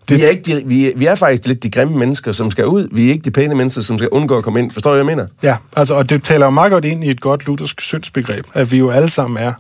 Det... 0.10 0.18
Vi, 0.18 0.24
er 0.24 0.30
ikke 0.30 0.44
de, 0.44 0.64
vi, 0.66 0.94
vi 0.96 1.06
er 1.06 1.16
faktisk 1.16 1.46
lidt 1.46 1.64
de 1.64 1.70
grimme 1.70 1.98
mennesker, 1.98 2.32
som 2.32 2.52
skal 2.52 2.66
ud. 2.66 2.88
Vi 2.92 3.08
er 3.08 3.12
ikke 3.12 3.24
de 3.24 3.32
pæne 3.32 3.56
mennesker, 3.56 3.82
som 3.82 3.98
skal 3.98 4.10
undgå 4.10 4.38
at 4.38 4.44
komme 4.44 4.60
ind. 4.60 4.72
Forstår 4.72 4.92
du, 4.92 5.04
hvad 5.04 5.06
jeg 5.06 5.18
mener? 5.18 5.28
Ja, 5.44 5.58
altså, 5.76 5.94
og 5.94 6.10
det 6.10 6.24
taler 6.24 6.46
jo 6.46 6.50
meget 6.50 6.72
godt 6.72 6.86
ind 6.86 7.04
i 7.04 7.10
et 7.10 7.22
godt 7.22 7.46
luthersk 7.46 7.82
syndsbegreb, 7.82 8.46
at 8.54 8.72
vi 8.72 8.78
jo 8.78 8.90
alle 8.90 9.10
sammen 9.10 9.44
er 9.44 9.54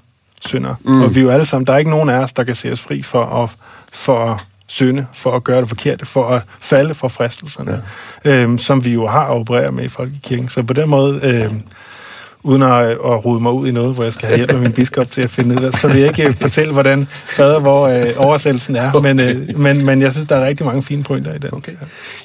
synder. 0.46 0.76
Mm. 0.84 1.02
Og 1.02 1.16
vi 1.16 1.22
jo 1.22 1.30
alle 1.30 1.46
sammen, 1.46 1.68
der 1.68 1.74
er 1.74 1.78
ikke 1.78 1.92
nogen 1.92 2.10
af 2.10 2.18
os, 2.18 2.34
der 2.34 2.44
kan 2.44 2.56
se 2.56 2.72
os 2.72 2.82
fri 2.82 3.04
for 3.04 3.44
at, 3.44 3.50
for 3.94 4.26
at 4.26 4.40
synde, 4.68 5.08
for 5.14 5.32
at 5.32 5.44
gøre 5.44 5.62
det 5.62 5.70
forkerte, 5.70 6.06
for 6.06 6.30
at 6.30 6.42
falde 6.60 6.94
fra 6.94 7.08
fristelserne, 7.08 7.84
ja. 8.26 8.32
øhm, 8.32 8.58
som 8.58 8.86
vi 8.86 8.94
jo 8.94 9.08
har 9.08 9.26
at 9.26 9.32
operere 9.32 9.72
med 9.72 9.84
i 9.84 9.88
Folkekirken. 9.88 10.50
Så 10.50 10.64
på 10.64 10.74
den 10.74 10.90
måde... 10.90 11.20
Øhm, 11.24 11.62
uden 12.48 12.62
at, 12.64 12.70
at 12.90 13.26
rode 13.26 13.40
mig 13.40 13.52
ud 13.52 13.68
i 13.68 13.72
noget, 13.72 13.96
hvor 13.96 14.04
jeg 14.04 14.14
skal 14.14 14.28
have 14.28 14.38
hjælp 14.38 14.54
af 14.54 14.60
min 14.60 14.72
biskop 14.72 15.12
til 15.12 15.22
at 15.22 15.30
finde 15.30 15.56
ud 15.56 15.66
af, 15.66 15.74
så 15.74 15.88
vil 15.88 15.98
jeg 16.02 16.20
ikke 16.20 16.34
fortælle, 16.34 16.74
hvordan 16.74 17.08
fader, 17.26 17.60
hvor 17.60 17.88
øh, 17.88 18.08
oversættelsen 18.18 18.76
er. 18.76 18.92
Okay. 18.94 19.14
Men, 19.14 19.28
øh, 19.28 19.60
men, 19.60 19.86
men 19.86 20.02
jeg 20.02 20.12
synes, 20.12 20.28
der 20.28 20.36
er 20.36 20.48
rigtig 20.48 20.66
mange 20.66 20.84
fine 20.84 21.04
pointer 21.04 21.34
i 21.34 21.38
den. 21.38 21.50
Okay. 21.54 21.72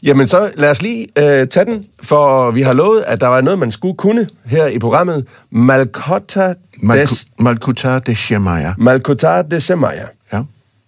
Jamen 0.02 0.26
så 0.26 0.50
lad 0.56 0.70
os 0.70 0.82
lige 0.82 1.06
øh, 1.18 1.48
tage 1.48 1.64
den, 1.64 1.84
for 2.02 2.50
vi 2.50 2.62
har 2.62 2.72
lovet, 2.72 3.02
at 3.06 3.20
der 3.20 3.26
var 3.26 3.40
noget, 3.40 3.58
man 3.58 3.72
skulle 3.72 3.96
kunne 3.96 4.28
her 4.44 4.66
i 4.66 4.78
programmet. 4.78 5.26
Malkota 5.50 6.54
des, 6.92 7.26
Malkuta 7.38 7.98
de 7.98 8.14
Shemaya. 8.14 8.72
Malkota 8.78 9.42
de 9.50 9.60
Semaya, 9.60 10.04
Ja, 10.32 10.42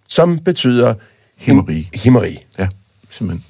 som 0.08 0.38
betyder 0.38 0.94
Himmeri. 1.36 1.88
himmeri. 1.94 2.38
ja, 2.58 2.68
simpelthen. 3.10 3.44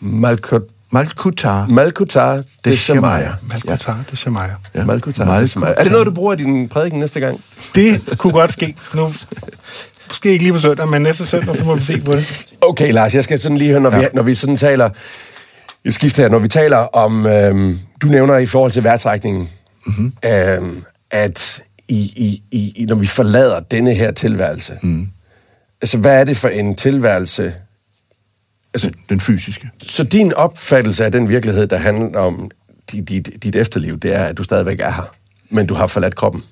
Malkot, 0.00 0.62
Malkuta. 0.90 1.64
Malkota 1.68 2.20
de 2.20 2.36
De. 2.36 3.00
Malkotar, 3.00 3.96
det 4.06 4.12
er 4.12 4.16
Shemaya. 4.16 4.50
Ja. 4.74 4.84
Malkota 4.84 5.22
de 5.22 5.28
Malkuta. 5.28 5.46
Semaya. 5.46 5.74
Er 5.76 5.82
det 5.82 5.92
noget, 5.92 6.06
du 6.06 6.10
bruger 6.10 6.32
i 6.32 6.36
din 6.36 6.68
prædiken 6.68 7.00
næste 7.00 7.20
gang? 7.20 7.40
Det 7.74 8.18
kunne 8.18 8.32
godt 8.32 8.52
ske. 8.52 8.76
Nu, 8.94 9.12
måske 10.08 10.30
ikke 10.30 10.44
lige 10.44 10.52
på 10.52 10.58
søndag, 10.58 10.88
men 10.88 11.02
næste 11.02 11.26
søndag, 11.26 11.56
så 11.56 11.64
må 11.64 11.74
vi 11.74 11.82
se 11.82 12.00
på 12.00 12.12
det. 12.12 12.44
Okay, 12.60 12.92
Lars, 12.92 13.14
jeg 13.14 13.24
skal 13.24 13.40
sådan 13.40 13.56
lige 13.58 13.70
høre, 13.70 13.80
når, 13.80 13.90
ja. 13.90 13.98
vi, 13.98 14.06
når 14.14 14.22
vi 14.22 14.34
sådan 14.34 14.56
taler... 14.56 14.90
Jeg 15.84 15.92
skifter 15.92 16.22
her, 16.22 16.28
når 16.30 16.38
vi 16.38 16.48
taler 16.48 16.76
om... 16.76 17.26
Øhm, 17.26 17.78
du 18.02 18.06
nævner 18.06 18.36
i 18.38 18.46
forhold 18.46 18.72
til 18.72 18.84
værtrækningen, 18.84 19.48
mm-hmm. 19.86 20.12
øhm, 20.24 20.82
at 21.10 21.62
i, 21.88 21.94
i, 22.50 22.72
i- 22.76 22.84
når 22.88 22.94
vi 22.96 23.06
forlader 23.06 23.60
denne 23.60 23.94
her 23.94 24.10
tilværelse, 24.12 24.78
mm. 24.82 25.08
altså 25.82 25.98
hvad 25.98 26.20
er 26.20 26.24
det 26.24 26.36
for 26.36 26.48
en 26.48 26.74
tilværelse? 26.76 27.54
Altså, 28.74 28.90
Den 29.08 29.20
fysiske. 29.20 29.70
så 29.82 30.04
din 30.04 30.32
opfattelse 30.34 31.04
af 31.04 31.12
den 31.12 31.28
virkelighed, 31.28 31.66
der 31.66 31.76
handler 31.76 32.18
om 32.18 32.50
dit, 32.92 33.08
dit, 33.08 33.30
dit 33.42 33.56
efterliv, 33.56 33.98
det 33.98 34.14
er, 34.14 34.24
at 34.24 34.38
du 34.38 34.42
stadigvæk 34.42 34.80
er 34.80 34.90
her, 34.90 35.14
men 35.50 35.66
du 35.66 35.74
har 35.74 35.86
forladt 35.86 36.16
kroppen. 36.16 36.42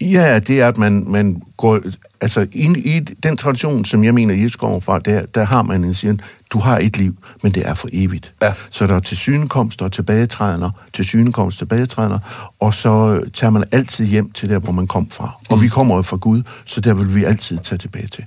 Ja, 0.00 0.38
det 0.38 0.60
er, 0.60 0.68
at 0.68 0.78
man, 0.78 1.04
man 1.06 1.42
går... 1.56 1.80
Altså, 2.20 2.46
i, 2.52 2.64
i 2.64 3.00
den 3.00 3.36
tradition, 3.36 3.84
som 3.84 4.04
jeg 4.04 4.14
mener, 4.14 4.34
Jesus 4.34 4.56
kommer 4.56 4.80
fra, 4.80 4.98
der, 4.98 5.26
der 5.26 5.44
har 5.44 5.62
man 5.62 5.84
en 5.84 5.94
siger, 5.94 6.16
du 6.50 6.58
har 6.58 6.78
et 6.78 6.96
liv, 6.96 7.16
men 7.42 7.52
det 7.52 7.68
er 7.68 7.74
for 7.74 7.88
evigt. 7.92 8.32
Ja. 8.42 8.52
Så 8.70 8.86
der 8.86 8.94
er 8.94 9.00
til 9.00 9.16
synekomst 9.16 9.82
og 9.82 9.92
tilbagetrædende, 9.92 10.70
til 10.92 11.04
synekomst 11.04 11.58
tilbagetrædende, 11.58 12.20
og 12.60 12.74
så 12.74 13.24
tager 13.34 13.50
man 13.50 13.64
altid 13.72 14.06
hjem 14.06 14.30
til 14.30 14.48
der, 14.48 14.58
hvor 14.58 14.72
man 14.72 14.86
kom 14.86 15.10
fra. 15.10 15.40
Og 15.48 15.62
vi 15.62 15.68
kommer 15.68 15.96
jo 15.96 16.02
fra 16.02 16.16
Gud, 16.16 16.42
så 16.64 16.80
der 16.80 16.94
vil 16.94 17.14
vi 17.14 17.24
altid 17.24 17.58
tage 17.58 17.78
tilbage 17.78 18.06
til. 18.06 18.24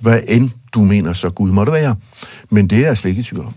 Hvad 0.00 0.20
end 0.28 0.50
du 0.74 0.80
mener, 0.80 1.12
så 1.12 1.30
Gud 1.30 1.50
må 1.50 1.64
det 1.64 1.72
være. 1.72 1.96
Men 2.50 2.70
det 2.70 2.78
er 2.78 2.86
jeg 2.86 2.98
slet 2.98 3.10
ikke 3.10 3.20
i 3.20 3.24
tvivl 3.24 3.44
om. 3.44 3.54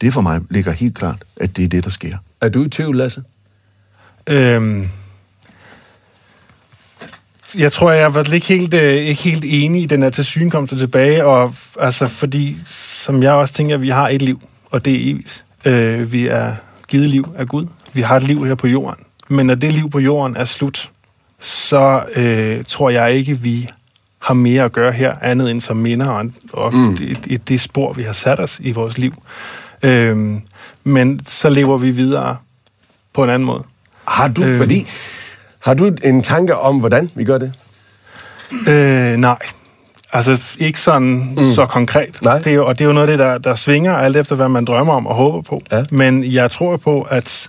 Det 0.00 0.12
for 0.12 0.20
mig 0.20 0.40
ligger 0.50 0.72
helt 0.72 0.94
klart, 0.94 1.24
at 1.36 1.56
det 1.56 1.64
er 1.64 1.68
det, 1.68 1.84
der 1.84 1.90
sker. 1.90 2.16
Er 2.40 2.48
du 2.48 2.64
i 2.64 2.68
tvivl, 2.68 2.96
Lasse? 2.96 3.22
Øhm, 4.26 4.88
jeg 7.58 7.72
tror, 7.72 7.90
jeg 7.90 8.14
var 8.14 8.32
ikke 8.32 8.46
helt, 8.46 8.74
øh, 8.74 8.94
ikke 8.94 9.22
helt 9.22 9.44
enig 9.46 9.82
i 9.82 9.86
den 9.86 10.02
her 10.02 10.10
tilsynekomst 10.10 10.76
tilbage, 10.78 11.24
og 11.24 11.54
altså, 11.80 12.06
fordi, 12.06 12.56
som 12.66 13.22
jeg 13.22 13.32
også 13.32 13.54
tænker, 13.54 13.76
vi 13.76 13.88
har 13.88 14.08
et 14.08 14.22
liv, 14.22 14.42
og 14.70 14.84
det 14.84 14.94
er 14.94 15.10
evigt. 15.10 15.44
Øh, 15.64 16.12
vi 16.12 16.26
er 16.26 16.54
givet 16.88 17.08
liv 17.08 17.34
af 17.36 17.48
Gud. 17.48 17.66
Vi 17.92 18.00
har 18.00 18.16
et 18.16 18.22
liv 18.22 18.46
her 18.46 18.54
på 18.54 18.66
jorden. 18.66 19.04
Men 19.28 19.46
når 19.46 19.54
det 19.54 19.72
liv 19.72 19.90
på 19.90 19.98
jorden 19.98 20.36
er 20.36 20.44
slut, 20.44 20.90
så 21.40 22.02
øh, 22.14 22.64
tror 22.64 22.90
jeg 22.90 23.12
ikke, 23.12 23.38
vi 23.38 23.68
har 24.28 24.34
mere 24.34 24.62
at 24.62 24.72
gøre 24.72 24.92
her, 24.92 25.14
andet 25.22 25.50
end 25.50 25.60
som 25.60 25.76
minder 25.76 26.28
og, 26.52 26.74
mm. 26.74 26.96
det, 26.96 27.24
det, 27.24 27.48
det 27.48 27.60
spor, 27.60 27.92
vi 27.92 28.02
har 28.02 28.12
sat 28.12 28.40
os 28.40 28.60
i 28.62 28.72
vores 28.72 28.98
liv. 28.98 29.22
Øhm, 29.82 30.40
men 30.84 31.20
så 31.26 31.48
lever 31.48 31.76
vi 31.76 31.90
videre 31.90 32.36
på 33.14 33.24
en 33.24 33.30
anden 33.30 33.46
måde. 33.46 33.62
Har 34.08 34.28
du, 34.28 34.42
Øhm. 34.42 34.50
øh. 34.52 34.58
fordi... 34.58 34.86
Har 35.58 35.74
du 35.74 35.92
en 36.04 36.22
tanke 36.22 36.58
om, 36.58 36.78
hvordan 36.78 37.10
vi 37.14 37.24
gør 37.24 37.38
det? 37.38 37.52
Øh, 38.68 39.16
nej. 39.16 39.38
Altså 40.12 40.42
ikke 40.58 40.80
sådan 40.80 41.34
mm. 41.36 41.44
så 41.44 41.66
konkret. 41.66 42.22
Nej. 42.22 42.38
Det 42.38 42.46
er 42.46 42.54
jo, 42.54 42.66
og 42.66 42.78
det 42.78 42.84
er 42.84 42.88
jo 42.88 42.92
noget 42.92 43.08
af 43.08 43.12
det, 43.12 43.26
der, 43.26 43.38
der 43.38 43.54
svinger 43.54 43.96
alt 43.96 44.16
efter, 44.16 44.36
hvad 44.36 44.48
man 44.48 44.64
drømmer 44.64 44.92
om 44.94 45.06
og 45.06 45.14
håber 45.14 45.42
på. 45.42 45.60
Ja. 45.72 45.84
Men 45.90 46.24
jeg 46.32 46.50
tror 46.50 46.76
på, 46.76 47.02
at 47.02 47.48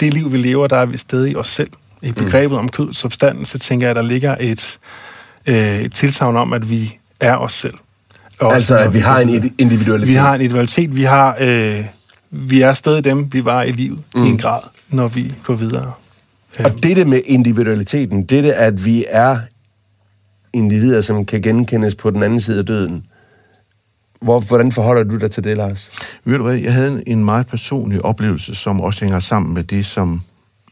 det 0.00 0.14
liv, 0.14 0.32
vi 0.32 0.36
lever, 0.36 0.66
der 0.66 0.76
er 0.76 0.86
vi 0.86 0.96
stadig 0.96 1.32
i 1.32 1.36
os 1.36 1.48
selv. 1.48 1.70
I 2.02 2.12
begrebet 2.12 2.50
mm. 2.50 2.58
om 2.58 2.68
kød 2.68 2.92
substans, 2.92 3.48
så 3.48 3.58
tænker 3.58 3.86
jeg, 3.86 3.90
at 3.90 3.96
der 3.96 4.02
ligger 4.08 4.36
et, 4.40 4.78
øh, 4.82 5.05
et 5.46 5.92
tilsavn 5.92 6.36
om, 6.36 6.52
at 6.52 6.70
vi 6.70 6.98
er 7.20 7.36
os 7.36 7.52
selv. 7.52 7.74
Også 8.40 8.54
Altså, 8.54 8.78
at 8.78 8.94
vi 8.94 8.98
har 8.98 9.20
en 9.20 9.52
individualitet. 9.58 10.12
Vi 10.12 10.16
har 10.16 10.34
en 10.34 10.40
individualitet. 10.40 10.96
Vi, 10.96 11.02
har, 11.02 11.36
øh, 11.40 11.84
vi 12.30 12.60
er 12.60 12.74
stadig 12.74 13.04
dem, 13.04 13.32
vi 13.32 13.44
var 13.44 13.62
i 13.62 13.72
livet 13.72 13.98
mm. 14.14 14.22
i 14.22 14.28
en 14.28 14.38
grad, 14.38 14.60
når 14.88 15.08
vi 15.08 15.32
går 15.44 15.54
videre. 15.54 15.92
Og 16.64 16.82
dette 16.82 17.04
med 17.04 17.20
individualiteten, 17.26 18.24
dette 18.24 18.54
at 18.54 18.84
vi 18.84 19.04
er 19.08 19.38
individer, 20.52 21.00
som 21.00 21.24
kan 21.24 21.42
genkendes 21.42 21.94
på 21.94 22.10
den 22.10 22.22
anden 22.22 22.40
side 22.40 22.58
af 22.58 22.66
døden. 22.66 23.04
Hvor, 24.20 24.40
hvordan 24.40 24.72
forholder 24.72 25.02
du 25.02 25.16
dig 25.16 25.30
til 25.30 25.44
det, 25.44 25.56
Lars? 25.56 25.90
Ved 26.24 26.36
du 26.36 26.42
hvad, 26.42 26.54
jeg 26.54 26.72
havde 26.72 27.02
en 27.06 27.24
meget 27.24 27.46
personlig 27.46 28.04
oplevelse, 28.04 28.54
som 28.54 28.80
også 28.80 29.04
hænger 29.04 29.20
sammen 29.20 29.54
med 29.54 29.62
det, 29.62 29.86
som 29.86 30.22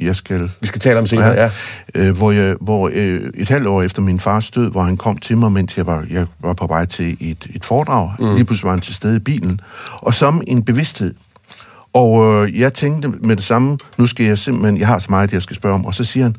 jeg 0.00 0.16
skal... 0.16 0.50
Vi 0.61 0.66
skal 0.66 0.80
tale 0.80 0.98
om 0.98 1.07
senere, 1.07 1.33
ja. 1.33 1.50
Øh, 1.94 2.16
hvor 2.16 2.30
jeg, 2.30 2.57
hvor 2.61 2.90
øh, 2.92 3.30
et 3.35 3.48
halvt 3.48 3.66
år 3.66 3.83
efter 3.83 4.02
min 4.02 4.20
fars 4.20 4.50
død, 4.50 4.70
hvor 4.70 4.83
han 4.83 4.96
kom 4.96 5.16
til 5.18 5.37
mig, 5.37 5.52
mens 5.52 5.76
jeg 5.76 5.87
var, 5.87 6.07
jeg 6.11 6.26
var 6.40 6.52
på 6.52 6.66
vej 6.66 6.85
til 6.85 7.16
et, 7.20 7.46
et 7.54 7.64
foredrag. 7.64 8.11
Mm. 8.18 8.35
Lige 8.35 8.44
pludselig 8.44 8.66
var 8.66 8.70
han 8.70 8.80
til 8.80 8.94
stede 8.94 9.16
i 9.16 9.18
bilen. 9.18 9.61
Og 9.92 10.14
som 10.14 10.42
en 10.46 10.64
bevidsthed. 10.64 11.14
Og 11.92 12.44
øh, 12.46 12.59
jeg 12.61 12.74
tænkte 12.74 13.09
med 13.09 13.37
det 13.37 13.44
samme, 13.44 13.78
nu 13.98 14.07
skal 14.07 14.26
jeg 14.26 14.38
simpelthen, 14.38 14.78
jeg 14.78 14.87
har 14.87 14.98
så 14.98 15.07
meget, 15.11 15.33
jeg 15.33 15.42
skal 15.42 15.57
spørge 15.57 15.74
om. 15.74 15.87
Og 15.87 15.94
så 15.94 16.04
siger 16.04 16.24
han, 16.24 16.37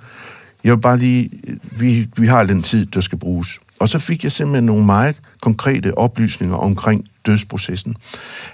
jeg 0.63 0.75
vil 0.75 0.81
bare 0.81 0.97
lige, 0.97 1.29
vi, 1.71 2.07
vi 2.17 2.27
har 2.27 2.43
den 2.43 2.63
tid, 2.63 2.85
der 2.85 3.01
skal 3.01 3.17
bruges. 3.17 3.59
Og 3.79 3.89
så 3.89 3.99
fik 3.99 4.23
jeg 4.23 4.31
simpelthen 4.31 4.65
nogle 4.65 4.85
meget 4.85 5.15
konkrete 5.41 5.97
oplysninger 5.97 6.55
omkring 6.55 7.05
dødsprocessen. 7.25 7.95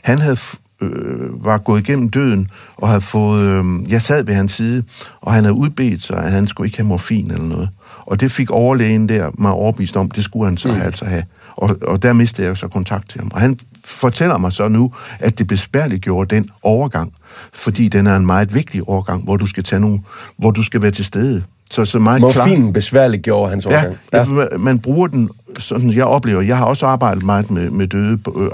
Han 0.02 0.20
havde 0.20 0.38
øh, 0.82 1.46
var 1.46 1.58
gået 1.58 1.80
igennem 1.80 2.10
døden 2.10 2.48
og 2.78 2.88
havde 2.88 3.02
fået... 3.02 3.44
Øh, 3.44 3.91
jeg 3.91 4.02
sad 4.02 4.24
ved 4.24 4.34
hans 4.34 4.52
side, 4.52 4.84
og 5.22 5.34
han 5.34 5.44
havde 5.44 5.56
udbedt 5.56 6.04
sig, 6.04 6.17
at 6.17 6.32
han 6.32 6.48
skulle 6.48 6.67
ikke 6.67 6.78
have 6.78 6.88
morfin 6.88 7.32
eller 7.32 7.46
noget. 7.46 7.70
Og 8.06 8.20
det 8.20 8.32
fik 8.32 8.52
overlægen 8.52 9.10
der 9.10 9.32
mig 9.38 9.52
overbevist 9.52 9.98
om, 9.98 10.12
det 10.12 10.24
skulle 10.24 10.46
han 10.46 10.58
så 10.58 10.67
mm. 10.67 10.82
altså 10.82 11.06
have. 11.06 11.24
Og, 11.56 11.78
og 11.82 12.04
der 12.04 12.13
mistede 12.13 12.48
jeg 12.48 12.58
så 12.58 12.67
kontakt 12.67 13.10
til 13.10 13.20
ham. 13.20 13.32
Og 13.34 13.41
han 13.41 13.60
fortæller 13.86 14.38
mig 14.38 14.52
så 14.52 14.67
nu, 14.67 14.91
at 15.20 15.39
det 15.39 15.48
besværligt 15.48 16.02
gjorde 16.02 16.36
den 16.36 16.50
overgang, 16.63 17.13
fordi 17.54 17.88
den 17.88 18.08
er 18.08 18.15
en 18.15 18.26
meget 18.26 18.54
vigtig 18.54 18.88
overgang, 18.88 19.24
hvor 19.24 19.38
du 19.38 19.46
skal 19.46 19.63
tage 19.63 19.80
nogle, 19.80 20.00
hvor 20.38 20.52
du 20.52 20.63
skal 20.63 20.82
være 20.82 20.91
til 20.91 21.06
stede. 21.06 21.44
Så, 21.72 21.86
så 21.86 22.00
meget. 22.00 22.22
Morfinen 22.22 22.74
besværligt 22.74 23.24
gjorde 23.24 23.50
hans 23.50 23.66
overgang. 23.66 23.98
Ja, 24.14 24.18
ja. 24.18 24.24
for 24.24 24.58
man 24.58 24.80
bruger 24.80 25.08
den, 25.08 25.30
sådan 25.60 25.94
jeg 25.94 26.06
oplever. 26.06 26.42
Jeg 26.42 26.58
har 26.58 26.66
også 26.66 26.86
arbejdet 26.86 27.24
meget 27.24 27.52
med, 27.52 27.70
med 27.70 27.88
døde 27.88 28.20
øh, 28.38 28.50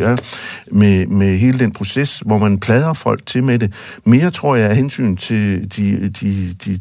ja. 0.00 0.16
med, 0.72 1.06
med 1.06 1.38
hele 1.38 1.58
den 1.58 1.72
proces, 1.72 2.22
hvor 2.26 2.38
man 2.38 2.58
plader 2.58 2.92
folk 2.92 3.26
til 3.26 3.44
med 3.44 3.58
det. 3.58 3.72
Mere 4.04 4.30
tror 4.30 4.56
jeg 4.56 4.70
af 4.70 4.76
hensyn 4.76 5.16
til 5.16 5.68
de, 5.76 6.10
de, 6.20 6.54
de, 6.64 6.72
de, 6.76 6.80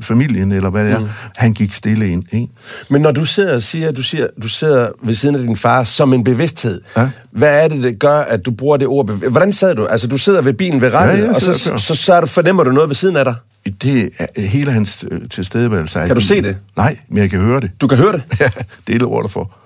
familien, 0.00 0.52
eller 0.52 0.70
hvad 0.70 0.84
det 0.84 0.92
er. 0.92 0.98
Mm. 0.98 1.06
Han 1.36 1.52
gik 1.52 1.72
stille 1.74 2.08
ind. 2.08 2.24
Ikke? 2.32 2.48
Men 2.90 3.02
når 3.02 3.10
du 3.10 3.24
sidder 3.24 3.54
og 3.56 3.62
siger, 3.62 3.92
du 3.92 4.02
siger, 4.02 4.26
du 4.42 4.48
sidder 4.48 4.88
ved 5.02 5.14
siden 5.14 5.34
af 5.34 5.40
din 5.42 5.56
far 5.56 5.84
som 5.84 6.12
en 6.12 6.24
bevidsthed, 6.24 6.80
Ja. 6.96 7.08
hvad 7.30 7.64
er 7.64 7.68
det, 7.68 7.82
der 7.82 7.92
gør, 7.92 8.18
at 8.18 8.46
du 8.46 8.50
bruger 8.50 8.76
det 8.76 8.86
ord? 8.88 9.06
bev- 9.10 9.28
Hvordan 9.30 9.52
sad 9.52 9.74
du? 9.74 9.84
Altså, 9.86 10.06
du 10.06 10.16
sidder 10.16 10.42
ved 10.42 10.52
bilen 10.52 10.80
ved 10.80 10.94
rettet, 10.94 11.24
Ja, 11.24 11.34
og 11.34 11.42
så, 11.42 11.52
så, 11.52 11.78
så, 11.78 11.94
så, 11.94 12.14
er 12.14 12.20
du- 12.20 12.26
fornemmer 12.26 12.64
du 12.64 12.70
noget 12.72 12.88
ved 12.90 12.94
siden 12.94 13.16
af 13.16 13.24
dig. 13.24 13.34
Det 13.82 14.10
er 14.18 14.40
hele 14.40 14.72
hans 14.72 15.04
øh, 15.10 15.28
tilstedeværelse. 15.28 15.98
Kan 16.06 16.14
du 16.14 16.20
se 16.20 16.42
det? 16.42 16.56
Nej, 16.76 16.98
men 17.08 17.18
jeg 17.18 17.30
kan 17.30 17.40
høre 17.40 17.60
det. 17.60 17.70
Du 17.80 17.86
kan 17.86 17.98
høre 17.98 18.12
det. 18.12 18.22
Ja, 18.40 18.48
det 18.86 18.94
er 18.94 18.98
det 18.98 19.02
ord, 19.02 19.22
der 19.22 19.28
for. 19.28 19.58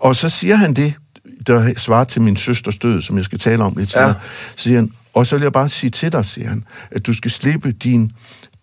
Og 0.00 0.16
så 0.16 0.28
siger 0.28 0.56
han 0.56 0.74
det, 0.74 0.94
der 1.46 1.72
svarer 1.76 2.04
til 2.04 2.22
min 2.22 2.36
søsters 2.36 2.78
død, 2.78 3.02
som 3.02 3.16
jeg 3.16 3.24
skal 3.24 3.38
tale 3.38 3.64
om 3.64 3.74
lidt 3.76 3.90
senere. 3.90 4.08
Ja. 4.08 4.14
Så 4.56 4.62
siger 4.62 4.76
han, 4.76 4.90
og 5.14 5.26
så 5.26 5.36
vil 5.36 5.42
jeg 5.42 5.52
bare 5.52 5.68
sige 5.68 5.90
til 5.90 6.12
dig, 6.12 6.24
siger 6.24 6.48
han, 6.48 6.64
at 6.90 7.06
du 7.06 7.14
skal 7.14 7.30
slippe 7.30 7.72
din, 7.72 8.12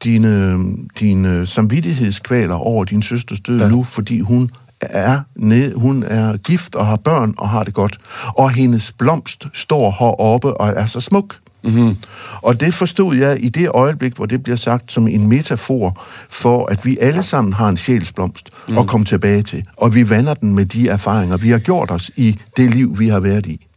dine, 0.03 0.59
dine 0.99 1.45
samvittighedskvaler 1.45 2.55
over 2.55 2.85
din 2.85 3.03
søsters 3.03 3.39
død 3.39 3.59
ja. 3.59 3.67
nu, 3.67 3.83
fordi 3.83 4.19
hun 4.19 4.51
er, 4.81 5.19
ned, 5.35 5.75
hun 5.75 6.03
er 6.03 6.37
gift 6.37 6.75
og 6.75 6.87
har 6.87 6.95
børn 6.95 7.33
og 7.37 7.49
har 7.49 7.63
det 7.63 7.73
godt. 7.73 7.97
Og 8.27 8.51
hendes 8.51 8.91
blomst 8.91 9.47
står 9.53 9.95
heroppe 9.99 10.53
og 10.61 10.69
er 10.69 10.85
så 10.85 10.99
smuk. 10.99 11.35
Mm-hmm. 11.63 11.95
Og 12.41 12.59
det 12.59 12.73
forstod 12.73 13.15
jeg 13.15 13.43
i 13.43 13.49
det 13.49 13.69
øjeblik, 13.69 14.15
hvor 14.15 14.25
det 14.25 14.43
bliver 14.43 14.57
sagt 14.57 14.91
som 14.91 15.07
en 15.07 15.27
metafor 15.27 16.05
for, 16.29 16.65
at 16.65 16.85
vi 16.85 16.97
alle 17.01 17.23
sammen 17.23 17.53
har 17.53 17.69
en 17.69 17.77
sjælsblomst 17.77 18.49
mm. 18.67 18.77
at 18.77 18.87
komme 18.87 19.05
tilbage 19.05 19.43
til. 19.43 19.63
Og 19.77 19.95
vi 19.95 20.09
vander 20.09 20.33
den 20.33 20.55
med 20.55 20.65
de 20.65 20.87
erfaringer, 20.87 21.37
vi 21.37 21.49
har 21.49 21.59
gjort 21.59 21.91
os 21.91 22.11
i 22.15 22.39
det 22.57 22.75
liv, 22.75 22.99
vi 22.99 23.09
har 23.09 23.19
været 23.19 23.45
i. 23.45 23.67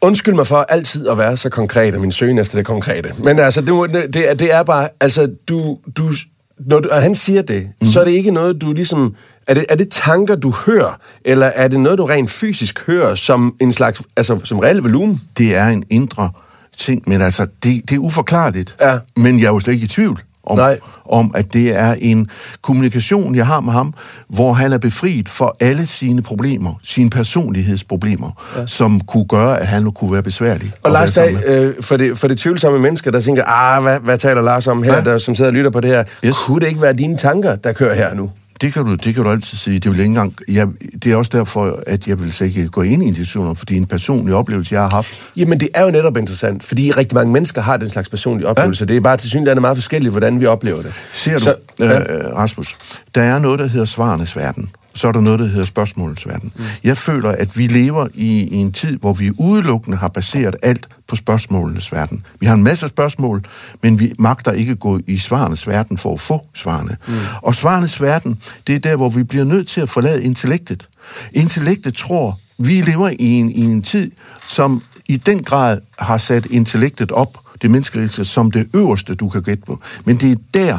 Undskyld 0.00 0.34
mig 0.34 0.46
for 0.46 0.56
altid 0.56 1.08
at 1.08 1.18
være 1.18 1.36
så 1.36 1.48
konkret, 1.48 1.94
og 1.94 2.00
min 2.00 2.12
søgen 2.12 2.38
efter 2.38 2.58
det 2.58 2.66
konkrete. 2.66 3.14
Men 3.24 3.38
altså, 3.38 3.60
det, 3.60 4.14
det, 4.14 4.30
er, 4.30 4.34
det 4.34 4.54
er 4.54 4.62
bare, 4.62 4.88
altså, 5.00 5.30
du, 5.48 5.78
du, 5.96 6.12
når 6.58 6.80
du, 6.80 6.88
og 6.88 7.02
han 7.02 7.14
siger 7.14 7.42
det, 7.42 7.68
mm. 7.80 7.86
så 7.86 8.00
er 8.00 8.04
det 8.04 8.12
ikke 8.12 8.30
noget, 8.30 8.60
du 8.60 8.72
ligesom, 8.72 9.14
er 9.46 9.54
det, 9.54 9.64
er 9.68 9.74
det 9.74 9.88
tanker, 9.90 10.36
du 10.36 10.50
hører, 10.50 10.98
eller 11.24 11.46
er 11.46 11.68
det 11.68 11.80
noget, 11.80 11.98
du 11.98 12.04
rent 12.04 12.30
fysisk 12.30 12.86
hører, 12.86 13.14
som 13.14 13.56
en 13.60 13.72
slags, 13.72 14.02
altså, 14.16 14.40
som 14.44 14.58
reel 14.58 14.78
volumen? 14.78 15.20
Det 15.38 15.56
er 15.56 15.66
en 15.66 15.84
indre 15.90 16.30
ting, 16.78 17.02
men 17.06 17.20
altså, 17.22 17.46
det, 17.62 17.82
det 17.88 17.94
er 17.94 17.98
uforklarligt. 17.98 18.76
Ja. 18.80 18.98
Men 19.16 19.40
jeg 19.40 19.46
er 19.46 19.50
jo 19.52 19.60
slet 19.60 19.74
ikke 19.74 19.84
i 19.84 19.88
tvivl 19.88 20.22
om, 20.46 20.56
Nej. 20.58 20.78
om, 21.10 21.32
at 21.34 21.52
det 21.52 21.78
er 21.78 21.94
en 21.98 22.30
kommunikation, 22.62 23.34
jeg 23.34 23.46
har 23.46 23.60
med 23.60 23.72
ham, 23.72 23.94
hvor 24.28 24.52
han 24.52 24.72
er 24.72 24.78
befriet 24.78 25.28
for 25.28 25.56
alle 25.60 25.86
sine 25.86 26.22
problemer, 26.22 26.74
sine 26.82 27.10
personlighedsproblemer, 27.10 28.30
ja. 28.56 28.66
som 28.66 29.00
kunne 29.00 29.24
gøre, 29.24 29.60
at 29.60 29.66
han 29.66 29.92
kunne 29.92 30.12
være 30.12 30.22
besværlig. 30.22 30.72
Og 30.82 30.90
Lars 30.92 31.12
Dag, 31.12 31.36
øh, 31.46 31.74
for, 31.82 31.96
det, 31.96 32.18
for 32.18 32.28
det 32.28 32.38
tvivlsomme 32.38 32.78
mennesker, 32.78 33.10
der 33.10 33.20
tænker, 33.20 33.42
ah, 33.46 33.82
hvad, 33.82 34.00
hvad 34.00 34.18
taler 34.18 34.42
Lars 34.42 34.66
om 34.66 34.82
her, 34.82 34.94
Ja. 34.94 35.00
der, 35.00 35.18
som 35.18 35.34
sidder 35.34 35.50
og 35.50 35.54
lytter 35.54 35.70
på 35.70 35.80
det 35.80 35.90
her? 35.90 36.04
Yes. 36.24 36.36
Kunne 36.46 36.60
det 36.60 36.68
ikke 36.68 36.82
være 36.82 36.92
dine 36.92 37.16
tanker, 37.16 37.56
der 37.56 37.72
kører 37.72 37.94
her 37.94 38.14
nu? 38.14 38.30
Det 38.60 38.72
kan, 38.72 38.84
du, 38.84 38.94
det 38.94 39.14
kan 39.14 39.24
du 39.24 39.30
altid 39.30 39.58
sige. 39.58 39.78
Det, 39.78 39.90
vil 39.90 40.00
ikke 40.00 40.08
engang, 40.08 40.36
jeg, 40.48 40.68
det 41.04 41.12
er 41.12 41.16
også 41.16 41.30
derfor, 41.34 41.82
at 41.86 42.08
jeg 42.08 42.20
vil 42.20 42.32
slet 42.32 42.46
ikke 42.46 42.68
gå 42.68 42.82
ind 42.82 43.18
i 43.18 43.38
om, 43.38 43.56
fordi 43.56 43.76
en 43.76 43.86
personlig 43.86 44.34
oplevelse, 44.34 44.74
jeg 44.74 44.82
har 44.82 44.90
haft, 44.90 45.12
Jamen, 45.36 45.60
det 45.60 45.68
er 45.74 45.84
jo 45.84 45.90
netop 45.90 46.16
interessant, 46.16 46.64
fordi 46.64 46.90
rigtig 46.90 47.14
mange 47.14 47.32
mennesker 47.32 47.62
har 47.62 47.76
den 47.76 47.90
slags 47.90 48.08
personlige 48.08 48.48
oplevelser. 48.48 48.84
Ja. 48.84 48.88
Det 48.88 48.96
er 48.96 49.00
bare 49.00 49.16
til 49.16 49.30
synligheden 49.30 49.60
meget 49.60 49.76
forskelligt, 49.76 50.12
hvordan 50.12 50.40
vi 50.40 50.46
oplever 50.46 50.82
det. 50.82 50.92
Ser 51.12 51.38
du, 51.38 51.44
Så, 51.44 51.54
ja. 51.78 52.00
øh, 52.00 52.36
Rasmus, 52.36 52.76
der 53.14 53.22
er 53.22 53.38
noget, 53.38 53.58
der 53.58 53.66
hedder 53.66 53.84
svarenes 53.86 54.36
verden. 54.36 54.70
Så 54.98 55.08
er 55.08 55.12
der 55.12 55.20
noget, 55.20 55.40
der 55.40 55.46
hedder 55.46 55.64
spørgsmålens 55.64 56.26
verden. 56.26 56.52
Mm. 56.56 56.64
Jeg 56.84 56.96
føler, 56.96 57.30
at 57.30 57.58
vi 57.58 57.66
lever 57.66 58.08
i, 58.14 58.42
i 58.42 58.54
en 58.54 58.72
tid, 58.72 58.96
hvor 58.96 59.12
vi 59.12 59.30
udelukkende 59.38 59.96
har 59.96 60.08
baseret 60.08 60.56
alt 60.62 60.88
på 61.06 61.16
spørgsmålenes 61.16 61.92
verden. 61.92 62.26
Vi 62.40 62.46
har 62.46 62.54
en 62.54 62.62
masse 62.62 62.88
spørgsmål, 62.88 63.44
men 63.82 64.00
vi 64.00 64.12
magter 64.18 64.52
ikke 64.52 64.76
gå 64.76 65.00
i 65.06 65.18
svarenes 65.18 65.66
verden 65.66 65.98
for 65.98 66.12
at 66.12 66.20
få 66.20 66.46
svarene. 66.54 66.96
Mm. 67.08 67.14
Og 67.42 67.54
svarenes 67.54 68.00
verden, 68.00 68.38
det 68.66 68.74
er 68.74 68.78
der, 68.78 68.96
hvor 68.96 69.08
vi 69.08 69.22
bliver 69.22 69.44
nødt 69.44 69.68
til 69.68 69.80
at 69.80 69.88
forlade 69.88 70.24
intellektet. 70.24 70.88
Intellektet 71.32 71.94
tror, 71.94 72.38
vi 72.58 72.80
lever 72.80 73.08
i 73.08 73.26
en, 73.26 73.50
i 73.50 73.60
en 73.60 73.82
tid, 73.82 74.10
som 74.48 74.82
i 75.06 75.16
den 75.16 75.42
grad 75.42 75.80
har 75.98 76.18
sat 76.18 76.46
intellektet 76.46 77.12
op, 77.12 77.38
det 77.62 77.70
menneskelige, 77.70 78.24
som 78.24 78.50
det 78.50 78.68
øverste, 78.74 79.14
du 79.14 79.28
kan 79.28 79.42
gætte 79.42 79.62
på. 79.66 79.80
Men 80.04 80.16
det 80.16 80.32
er 80.32 80.36
der, 80.54 80.78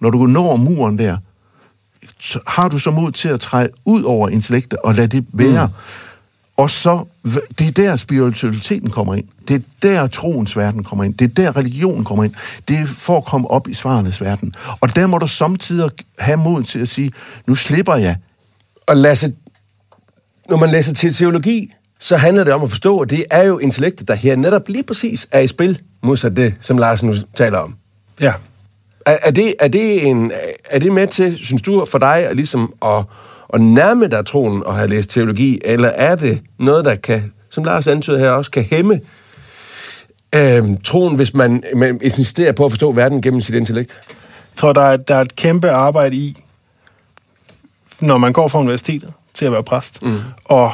når 0.00 0.10
du 0.10 0.26
når 0.26 0.56
muren 0.56 0.98
der, 0.98 1.16
har 2.46 2.68
du 2.68 2.78
så 2.78 2.90
mod 2.90 3.12
til 3.12 3.28
at 3.28 3.40
træde 3.40 3.68
ud 3.84 4.02
over 4.02 4.28
intellektet 4.28 4.78
og 4.78 4.94
lade 4.94 5.06
det 5.06 5.26
være. 5.32 5.66
Mm. 5.66 5.72
Og 6.56 6.70
så, 6.70 7.04
det 7.58 7.68
er 7.68 7.72
der 7.72 7.96
spiritualiteten 7.96 8.90
kommer 8.90 9.14
ind. 9.14 9.24
Det 9.48 9.54
er 9.56 9.60
der 9.82 10.06
troens 10.06 10.56
verden 10.56 10.84
kommer 10.84 11.04
ind. 11.04 11.14
Det 11.14 11.24
er 11.24 11.42
der 11.42 11.56
religionen 11.56 12.04
kommer 12.04 12.24
ind. 12.24 12.34
Det 12.68 12.78
er 12.78 12.86
for 12.86 13.16
at 13.16 13.24
komme 13.24 13.50
op 13.50 13.68
i 13.68 13.74
svarenes 13.74 14.20
verden. 14.20 14.54
Og 14.80 14.96
der 14.96 15.06
må 15.06 15.18
du 15.18 15.26
samtidig 15.26 15.90
have 16.18 16.36
mod 16.36 16.62
til 16.62 16.78
at 16.78 16.88
sige, 16.88 17.10
nu 17.46 17.54
slipper 17.54 17.94
jeg. 17.94 18.16
Og 18.86 18.96
Lasse, 18.96 19.32
når 20.48 20.56
man 20.56 20.70
læser 20.70 20.94
til 20.94 21.14
teologi, 21.14 21.72
så 22.00 22.16
handler 22.16 22.44
det 22.44 22.52
om 22.52 22.62
at 22.62 22.70
forstå, 22.70 22.98
at 22.98 23.10
det 23.10 23.24
er 23.30 23.42
jo 23.42 23.58
intellektet, 23.58 24.08
der 24.08 24.14
her 24.14 24.36
netop 24.36 24.68
lige 24.68 24.82
præcis 24.82 25.28
er 25.30 25.40
i 25.40 25.46
spil, 25.46 25.80
modsat 26.02 26.36
det, 26.36 26.54
som 26.60 26.78
Lars 26.78 27.02
nu 27.02 27.14
taler 27.34 27.58
om. 27.58 27.74
Ja. 28.20 28.32
Er, 29.08 29.16
er, 29.22 29.30
det, 29.30 29.54
er, 29.60 29.68
det 29.68 30.06
en, 30.06 30.32
er 30.64 30.78
det 30.78 30.92
med 30.92 31.06
til, 31.06 31.38
synes 31.38 31.62
du, 31.62 31.84
for 31.84 31.98
dig 31.98 32.16
at, 32.16 32.36
ligesom 32.36 32.74
at, 32.84 33.04
at 33.54 33.60
nærme 33.60 34.08
dig 34.08 34.26
troen 34.26 34.64
og 34.64 34.76
have 34.76 34.88
læst 34.88 35.10
teologi, 35.10 35.60
eller 35.64 35.88
er 35.88 36.16
det 36.16 36.42
noget, 36.58 36.84
der 36.84 36.94
kan, 36.94 37.32
som 37.50 37.64
Lars 37.64 37.86
antyder 37.86 38.18
her, 38.18 38.30
også 38.30 38.50
kan 38.50 38.64
hæmme 38.64 39.00
øh, 40.34 40.64
troen, 40.84 41.16
hvis 41.16 41.34
man, 41.34 41.62
man 41.76 42.00
insisterer 42.02 42.52
på 42.52 42.64
at 42.64 42.70
forstå 42.70 42.92
verden 42.92 43.22
gennem 43.22 43.40
sit 43.40 43.54
intellekt? 43.54 43.96
Jeg 44.08 44.56
tror, 44.56 44.72
der 44.72 44.82
er, 44.82 44.96
der 44.96 45.14
er 45.14 45.20
et 45.20 45.36
kæmpe 45.36 45.70
arbejde 45.70 46.16
i, 46.16 46.42
når 48.00 48.18
man 48.18 48.32
går 48.32 48.48
fra 48.48 48.58
universitetet 48.58 49.12
til 49.34 49.44
at 49.44 49.52
være 49.52 49.62
præst, 49.62 50.02
mm. 50.02 50.18
og, 50.44 50.72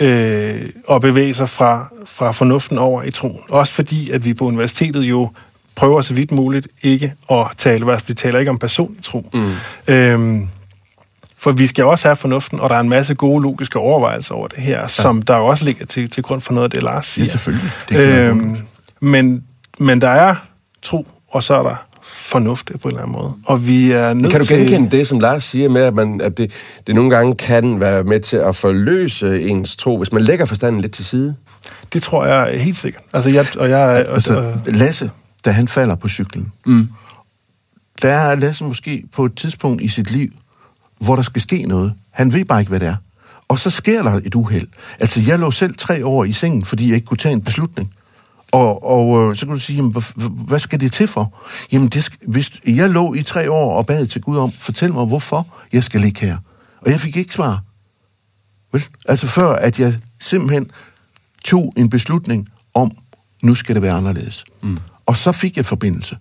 øh, 0.00 0.70
og 0.86 1.00
bevæge 1.00 1.34
sig 1.34 1.48
fra, 1.48 1.92
fra 2.04 2.32
fornuften 2.32 2.78
over 2.78 3.02
i 3.02 3.10
troen. 3.10 3.40
Også 3.48 3.72
fordi, 3.72 4.10
at 4.10 4.24
vi 4.24 4.34
på 4.34 4.44
universitetet 4.44 5.02
jo 5.02 5.30
prøver 5.76 6.00
så 6.00 6.14
vidt 6.14 6.32
muligt 6.32 6.68
ikke 6.82 7.12
at 7.30 7.46
tale, 7.58 7.84
hvad 7.84 7.98
vi 8.06 8.14
taler 8.14 8.38
ikke 8.38 8.50
om 8.50 8.58
personlig 8.58 9.04
tro. 9.04 9.30
Mm. 9.32 9.50
Øhm, 9.94 10.48
for 11.38 11.52
vi 11.52 11.66
skal 11.66 11.84
også 11.84 12.08
have 12.08 12.16
fornuften, 12.16 12.60
og 12.60 12.70
der 12.70 12.76
er 12.76 12.80
en 12.80 12.88
masse 12.88 13.14
gode 13.14 13.42
logiske 13.42 13.78
overvejelser 13.78 14.34
over 14.34 14.48
det 14.48 14.58
her, 14.58 14.80
ja. 14.80 14.88
som 14.88 15.22
der 15.22 15.34
også 15.34 15.64
ligger 15.64 15.86
til, 15.86 16.10
til 16.10 16.22
grund 16.22 16.40
for 16.40 16.52
noget 16.52 16.64
af 16.64 16.70
det, 16.70 16.82
Lars 16.82 17.06
siger. 17.06 17.24
Ja, 17.24 17.30
selvfølgelig. 17.30 17.70
Det 17.88 17.98
øhm, 17.98 18.56
men, 19.00 19.44
men 19.78 20.00
der 20.00 20.08
er 20.08 20.34
tro, 20.82 21.06
og 21.30 21.42
så 21.42 21.54
er 21.54 21.62
der 21.62 21.86
fornuft 22.02 22.66
på 22.66 22.88
en 22.88 22.94
eller 22.94 23.02
anden 23.02 23.12
måde. 23.12 23.32
Og 23.46 23.66
vi 23.66 23.92
er 23.92 24.14
nødt 24.14 24.32
Kan 24.32 24.40
du 24.40 24.46
til... 24.46 24.58
genkende 24.58 24.90
det, 24.90 25.06
som 25.06 25.20
Lars 25.20 25.44
siger 25.44 25.68
med, 25.68 25.82
at, 25.82 25.94
man, 25.94 26.20
at 26.20 26.36
det, 26.38 26.52
det 26.86 26.94
nogle 26.94 27.10
gange 27.10 27.34
kan 27.34 27.80
være 27.80 28.04
med 28.04 28.20
til 28.20 28.36
at 28.36 28.56
forløse 28.56 29.42
ens 29.42 29.76
tro, 29.76 29.98
hvis 29.98 30.12
man 30.12 30.22
lægger 30.22 30.44
forstanden 30.44 30.80
lidt 30.80 30.92
til 30.92 31.04
side? 31.04 31.34
Det 31.92 32.02
tror 32.02 32.26
jeg 32.26 32.60
helt 32.60 32.76
sikkert. 32.76 33.02
Altså, 33.12 33.30
jeg, 33.30 33.46
og 33.58 33.70
jeg, 33.70 34.06
og, 34.08 34.14
Altså, 34.14 34.34
og, 34.34 34.54
Lasse, 34.66 35.10
da 35.44 35.50
han 35.50 35.68
falder 35.68 35.94
på 35.94 36.08
cyklen, 36.08 36.52
mm. 36.66 36.88
der 38.02 38.12
er 38.12 38.34
Lasse 38.34 38.64
måske 38.64 39.04
på 39.12 39.24
et 39.24 39.36
tidspunkt 39.36 39.82
i 39.82 39.88
sit 39.88 40.10
liv, 40.10 40.32
hvor 40.98 41.16
der 41.16 41.22
skal 41.22 41.42
ske 41.42 41.62
noget. 41.62 41.94
Han 42.10 42.32
ved 42.32 42.44
bare 42.44 42.60
ikke, 42.60 42.70
hvad 42.70 42.80
det 42.80 42.88
er. 42.88 42.96
Og 43.48 43.58
så 43.58 43.70
sker 43.70 44.02
der 44.02 44.20
et 44.24 44.34
uheld. 44.34 44.68
Altså, 45.00 45.20
jeg 45.20 45.38
lå 45.38 45.50
selv 45.50 45.74
tre 45.74 46.06
år 46.06 46.24
i 46.24 46.32
sengen, 46.32 46.64
fordi 46.64 46.88
jeg 46.88 46.94
ikke 46.94 47.06
kunne 47.06 47.18
tage 47.18 47.32
en 47.32 47.42
beslutning. 47.42 47.94
Og, 48.52 48.84
og 48.84 49.30
øh, 49.30 49.36
så 49.36 49.46
kan 49.46 49.54
du 49.54 49.60
sige, 49.60 49.76
jamen, 49.76 49.92
hvad, 49.92 50.30
hvad 50.46 50.58
skal 50.58 50.80
det 50.80 50.92
til 50.92 51.06
for? 51.06 51.34
Jamen, 51.72 51.88
det 51.88 52.04
skal, 52.04 52.18
hvis 52.28 52.60
jeg 52.66 52.90
lå 52.90 53.14
i 53.14 53.22
tre 53.22 53.50
år 53.50 53.76
og 53.76 53.86
bad 53.86 54.06
til 54.06 54.20
Gud 54.20 54.36
om, 54.36 54.52
fortæl 54.52 54.92
mig, 54.92 55.06
hvorfor 55.06 55.46
jeg 55.72 55.84
skal 55.84 56.00
ligge 56.00 56.26
her. 56.26 56.36
Og 56.80 56.90
jeg 56.90 57.00
fik 57.00 57.16
ikke 57.16 57.32
svar. 57.32 57.62
Vel? 58.72 58.86
Altså 59.06 59.26
før, 59.26 59.52
at 59.52 59.80
jeg 59.80 59.98
simpelthen 60.20 60.70
tog 61.44 61.72
en 61.76 61.90
beslutning 61.90 62.48
om, 62.74 62.90
nu 63.42 63.54
skal 63.54 63.74
det 63.74 63.82
være 63.82 63.92
anderledes. 63.92 64.44
Mm. 64.62 64.78
Og 65.06 65.16
så 65.16 65.32
fik 65.32 65.56
jeg 65.56 65.66
forbindelse. 65.66 66.16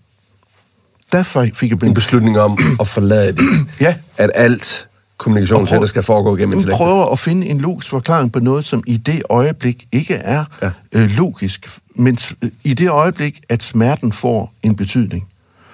Der 1.12 1.52
fik 1.54 1.72
jeg 1.72 1.84
En 1.84 1.94
beslutning 1.94 2.40
om 2.40 2.58
at 2.80 2.88
forlade 2.88 3.32
det. 3.34 3.40
Ja. 3.82 3.96
At 4.18 4.32
alt 4.36 4.88
kommunikation 5.18 5.62
Og 5.62 5.68
til, 5.68 5.74
prøv- 5.76 5.82
der 5.82 5.88
skal 5.88 6.04
foregå 6.04 6.36
gennem 6.36 6.54
intellektet. 6.54 6.78
prøver 6.78 7.12
at 7.12 7.20
finde 7.20 7.48
en 7.48 7.62
logisk 7.62 7.90
forklaring 7.90 8.32
på 8.32 8.40
noget, 8.40 8.66
som 8.66 8.84
i 8.88 8.98
det 8.98 9.22
øjeblik 9.30 9.86
ikke 9.92 10.14
er 10.14 10.46
ja. 10.62 10.70
Øh, 10.92 11.10
logisk, 11.12 11.70
men 11.96 12.18
i 12.64 12.74
det 12.74 12.90
øjeblik, 12.90 13.40
at 13.50 13.64
smerten 13.64 14.12
får 14.12 14.54
en 14.64 14.76
betydning. 14.76 15.28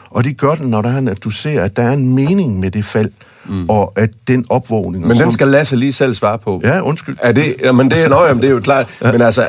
Og 0.10 0.24
det 0.24 0.38
gør 0.38 0.56
den, 0.56 0.67
når 0.67 0.82
der 0.82 0.89
er, 0.89 1.12
at 1.12 1.24
du 1.24 1.30
ser, 1.30 1.63
at 1.63 1.76
der 1.78 1.84
er 1.84 1.93
en 1.93 2.15
mening 2.15 2.60
med 2.60 2.72
det 2.72 2.86
fald, 2.86 3.12
mm. 3.45 3.69
og 3.69 3.93
at 3.95 4.10
den 4.28 4.45
opvågning... 4.50 5.02
Men 5.08 5.10
den 5.12 5.17
som- 5.19 5.32
skal 5.32 5.48
Lasse 5.48 5.76
lige 5.76 5.93
selv 5.93 6.13
svare 6.13 6.39
på. 6.39 6.62
Ja, 6.63 6.82
undskyld. 6.82 7.17
Er 7.22 7.32
det, 7.32 7.56
jamen 7.63 7.91
det, 7.91 8.00
er, 8.04 8.10
nå, 8.10 8.26
jamen 8.26 8.41
det 8.41 8.48
er 8.48 8.52
jo 8.54 8.60
klart. 8.60 8.88
Ja. 9.04 9.12
Men 9.12 9.22
altså, 9.22 9.48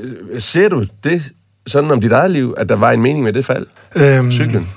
øh, 0.00 0.40
ser 0.40 0.68
du 0.68 0.84
det 1.04 1.22
sådan 1.66 1.90
om 1.90 2.00
dit 2.00 2.12
eget 2.12 2.30
liv, 2.30 2.54
at 2.56 2.68
der 2.68 2.76
var 2.76 2.92
en 2.92 3.02
mening 3.02 3.24
med 3.24 3.32
det 3.32 3.44
fald? 3.44 3.66
Øhm, 3.96 4.32
Cyklen? 4.32 4.68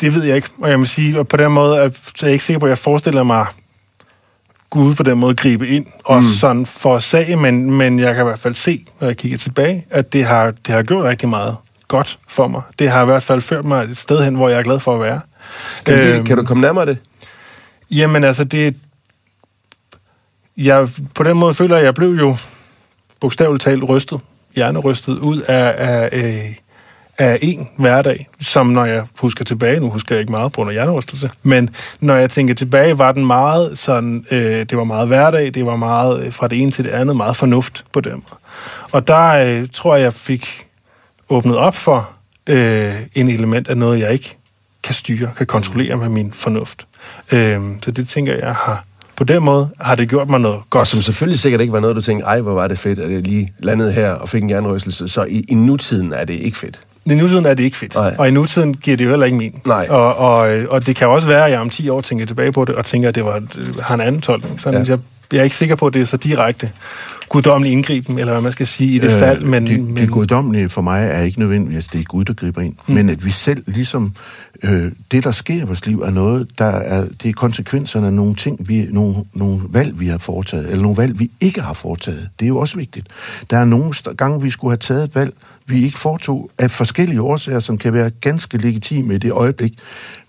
Det 0.00 0.14
ved 0.14 0.24
jeg 0.24 0.36
ikke, 0.36 0.48
og 0.58 0.70
jeg 0.70 0.78
må 0.78 0.84
sige, 0.84 1.18
at 1.18 1.28
på 1.28 1.36
den 1.36 1.52
måde 1.52 1.76
er 1.76 1.90
jeg 2.22 2.32
ikke 2.32 2.44
sikker 2.44 2.60
på, 2.60 2.66
at 2.66 2.70
jeg 2.70 2.78
forestiller 2.78 3.22
mig 3.22 3.46
Gud 4.70 4.94
på 4.94 5.02
den 5.02 5.18
måde 5.18 5.34
gribe 5.34 5.68
ind 5.68 5.86
og 6.04 6.22
mm. 6.22 6.28
sådan 6.28 6.66
for 6.66 6.98
sag, 6.98 7.38
men, 7.38 7.70
men 7.70 7.98
jeg 7.98 8.14
kan 8.14 8.24
i 8.24 8.28
hvert 8.28 8.38
fald 8.38 8.54
se, 8.54 8.86
når 9.00 9.08
jeg 9.08 9.16
kigger 9.16 9.38
tilbage, 9.38 9.84
at 9.90 10.12
det 10.12 10.24
har, 10.24 10.50
det 10.50 10.74
har 10.74 10.82
gjort 10.82 11.04
rigtig 11.04 11.28
meget 11.28 11.56
godt 11.88 12.18
for 12.28 12.48
mig. 12.48 12.62
Det 12.78 12.90
har 12.90 13.02
i 13.02 13.04
hvert 13.04 13.22
fald 13.22 13.40
ført 13.40 13.64
mig 13.64 13.84
et 13.84 13.96
sted 13.96 14.24
hen, 14.24 14.34
hvor 14.34 14.48
jeg 14.48 14.58
er 14.58 14.62
glad 14.62 14.80
for 14.80 14.94
at 14.94 15.00
være. 15.00 15.20
Kan, 15.86 15.98
du, 15.98 16.14
Øhm, 16.14 16.24
kan 16.24 16.36
du 16.36 16.44
komme 16.44 16.60
nærmere 16.60 16.86
det? 16.86 16.98
Jamen 17.90 18.24
altså, 18.24 18.44
det... 18.44 18.76
Jeg, 20.56 20.88
på 21.14 21.22
den 21.22 21.36
måde 21.36 21.54
føler 21.54 21.74
jeg, 21.74 21.80
at 21.80 21.84
jeg 21.84 21.94
blev 21.94 22.10
jo 22.10 22.36
bogstaveligt 23.20 23.64
talt 23.64 23.88
rystet, 23.88 24.20
hjernerystet 24.54 25.18
ud 25.18 25.40
af, 25.40 25.74
af, 25.78 26.08
af, 26.12 26.60
af 27.18 27.38
en 27.42 27.68
hverdag, 27.78 28.28
som 28.40 28.66
når 28.66 28.84
jeg 28.84 29.04
husker 29.20 29.44
tilbage, 29.44 29.80
nu 29.80 29.90
husker 29.90 30.14
jeg 30.14 30.20
ikke 30.20 30.32
meget 30.32 30.52
på 30.52 30.56
grund 30.56 30.70
af 30.70 30.74
hjernerystelse, 30.74 31.30
men 31.42 31.70
når 32.00 32.14
jeg 32.14 32.30
tænker 32.30 32.54
tilbage, 32.54 32.98
var 32.98 33.12
den 33.12 33.26
meget 33.26 33.78
sådan, 33.78 34.24
øh, 34.30 34.66
det 34.66 34.78
var 34.78 34.84
meget 34.84 35.08
hverdag, 35.08 35.54
det 35.54 35.66
var 35.66 35.76
meget 35.76 36.24
øh, 36.24 36.32
fra 36.32 36.48
det 36.48 36.62
ene 36.62 36.70
til 36.70 36.84
det 36.84 36.90
andet, 36.90 37.16
meget 37.16 37.36
fornuft 37.36 37.84
på 37.92 38.00
den 38.00 38.12
måde. 38.12 38.40
Og 38.92 39.08
der 39.08 39.28
øh, 39.28 39.68
tror 39.72 39.96
jeg, 39.96 40.02
jeg 40.04 40.14
fik 40.14 40.66
åbnet 41.28 41.56
op 41.56 41.74
for 41.74 42.10
øh, 42.46 42.94
en 43.14 43.28
element 43.28 43.68
af 43.68 43.76
noget, 43.76 44.00
jeg 44.00 44.12
ikke 44.12 44.36
kan 44.82 44.94
styre, 44.94 45.30
kan 45.36 45.46
kontrollere 45.46 45.96
med 45.96 46.08
min 46.08 46.32
fornuft. 46.32 46.86
Øh, 47.32 47.60
så 47.82 47.90
det 47.90 48.08
tænker 48.08 48.36
jeg 48.36 48.54
har, 48.54 48.84
på 49.20 49.24
den 49.24 49.44
måde 49.44 49.68
har 49.80 49.94
det 49.94 50.08
gjort 50.08 50.28
mig 50.28 50.40
noget 50.40 50.56
Og 50.56 50.64
godt. 50.70 50.88
som 50.88 51.02
selvfølgelig 51.02 51.40
sikkert 51.40 51.60
ikke 51.60 51.72
var 51.72 51.80
noget, 51.80 51.96
du 51.96 52.00
tænkte, 52.00 52.26
ej, 52.26 52.40
hvor 52.40 52.52
var 52.54 52.68
det 52.68 52.78
fedt, 52.78 52.98
at 52.98 53.12
jeg 53.12 53.20
lige 53.20 53.52
landede 53.58 53.92
her 53.92 54.10
og 54.12 54.28
fik 54.28 54.42
en 54.42 54.50
jernrystelse. 54.50 55.08
Så 55.08 55.24
i, 55.24 55.44
i 55.48 55.54
nutiden 55.54 56.12
er 56.12 56.24
det 56.24 56.34
ikke 56.34 56.56
fedt. 56.56 56.80
I 57.06 57.14
nutiden 57.14 57.46
er 57.46 57.54
det 57.54 57.64
ikke 57.64 57.76
fedt, 57.76 57.94
Nej. 57.94 58.14
og 58.18 58.28
i 58.28 58.30
nutiden 58.30 58.74
giver 58.74 58.96
det 58.96 59.04
jo 59.04 59.10
heller 59.10 59.26
ikke 59.26 59.38
mening. 59.38 59.62
Nej. 59.66 59.86
Og, 59.90 60.16
og, 60.16 60.38
og 60.70 60.86
det 60.86 60.96
kan 60.96 61.08
også 61.08 61.26
være, 61.26 61.44
at 61.46 61.52
jeg 61.52 61.60
om 61.60 61.70
10 61.70 61.88
år 61.88 62.00
tænker 62.00 62.26
tilbage 62.26 62.52
på 62.52 62.64
det, 62.64 62.74
og 62.74 62.84
tænker, 62.84 63.08
at 63.08 63.14
det 63.14 63.24
var, 63.24 63.42
har 63.82 63.94
en 63.94 64.00
anden 64.00 64.20
tolkning. 64.20 64.60
Sådan, 64.60 64.84
ja. 64.84 64.90
jeg, 64.90 64.98
jeg 65.32 65.38
er 65.38 65.44
ikke 65.44 65.56
sikker 65.56 65.74
på, 65.74 65.86
at 65.86 65.94
det 65.94 66.02
er 66.02 66.06
så 66.06 66.16
direkte. 66.16 66.70
Guddommelig 67.30 67.72
indgriben, 67.72 68.18
eller 68.18 68.32
hvad 68.32 68.42
man 68.42 68.52
skal 68.52 68.66
sige, 68.66 68.94
i 68.94 68.98
det 68.98 69.12
øh, 69.12 69.18
fald. 69.18 69.44
Men, 69.44 69.66
det, 69.66 69.80
men... 69.80 69.96
det 69.96 70.10
guddommelige 70.10 70.68
for 70.68 70.82
mig 70.82 71.06
er 71.06 71.22
ikke 71.22 71.38
nødvendigt, 71.38 71.78
at 71.78 71.92
det 71.92 72.00
er 72.00 72.04
Gud, 72.04 72.24
der 72.24 72.34
griber 72.34 72.60
ind, 72.60 72.74
mm. 72.86 72.94
men 72.94 73.10
at 73.10 73.24
vi 73.24 73.30
selv 73.30 73.64
ligesom, 73.66 74.14
øh, 74.62 74.92
det 75.12 75.24
der 75.24 75.30
sker 75.30 75.54
i 75.54 75.66
vores 75.66 75.86
liv, 75.86 76.00
er 76.00 76.10
noget, 76.10 76.48
der 76.58 76.64
er, 76.64 77.06
det 77.22 77.28
er 77.28 77.32
konsekvenserne 77.32 78.06
af 78.06 78.12
nogle 78.12 78.34
ting, 78.34 78.68
vi, 78.68 78.86
nogle, 78.90 79.14
nogle 79.34 79.60
valg, 79.68 80.00
vi 80.00 80.06
har 80.06 80.18
foretaget, 80.18 80.70
eller 80.70 80.82
nogle 80.82 80.96
valg, 80.96 81.18
vi 81.18 81.30
ikke 81.40 81.60
har 81.60 81.72
foretaget. 81.72 82.28
Det 82.38 82.44
er 82.44 82.48
jo 82.48 82.58
også 82.58 82.76
vigtigt. 82.76 83.06
Der 83.50 83.56
er 83.56 83.64
nogle 83.64 83.92
gange, 84.16 84.42
vi 84.42 84.50
skulle 84.50 84.70
have 84.70 84.78
taget 84.78 85.04
et 85.04 85.14
valg, 85.14 85.34
vi 85.66 85.84
ikke 85.84 85.98
foretog 85.98 86.50
af 86.58 86.70
forskellige 86.70 87.22
årsager, 87.22 87.58
som 87.58 87.78
kan 87.78 87.92
være 87.92 88.10
ganske 88.10 88.58
legitime 88.58 89.14
i 89.14 89.18
det 89.18 89.32
øjeblik, 89.32 89.72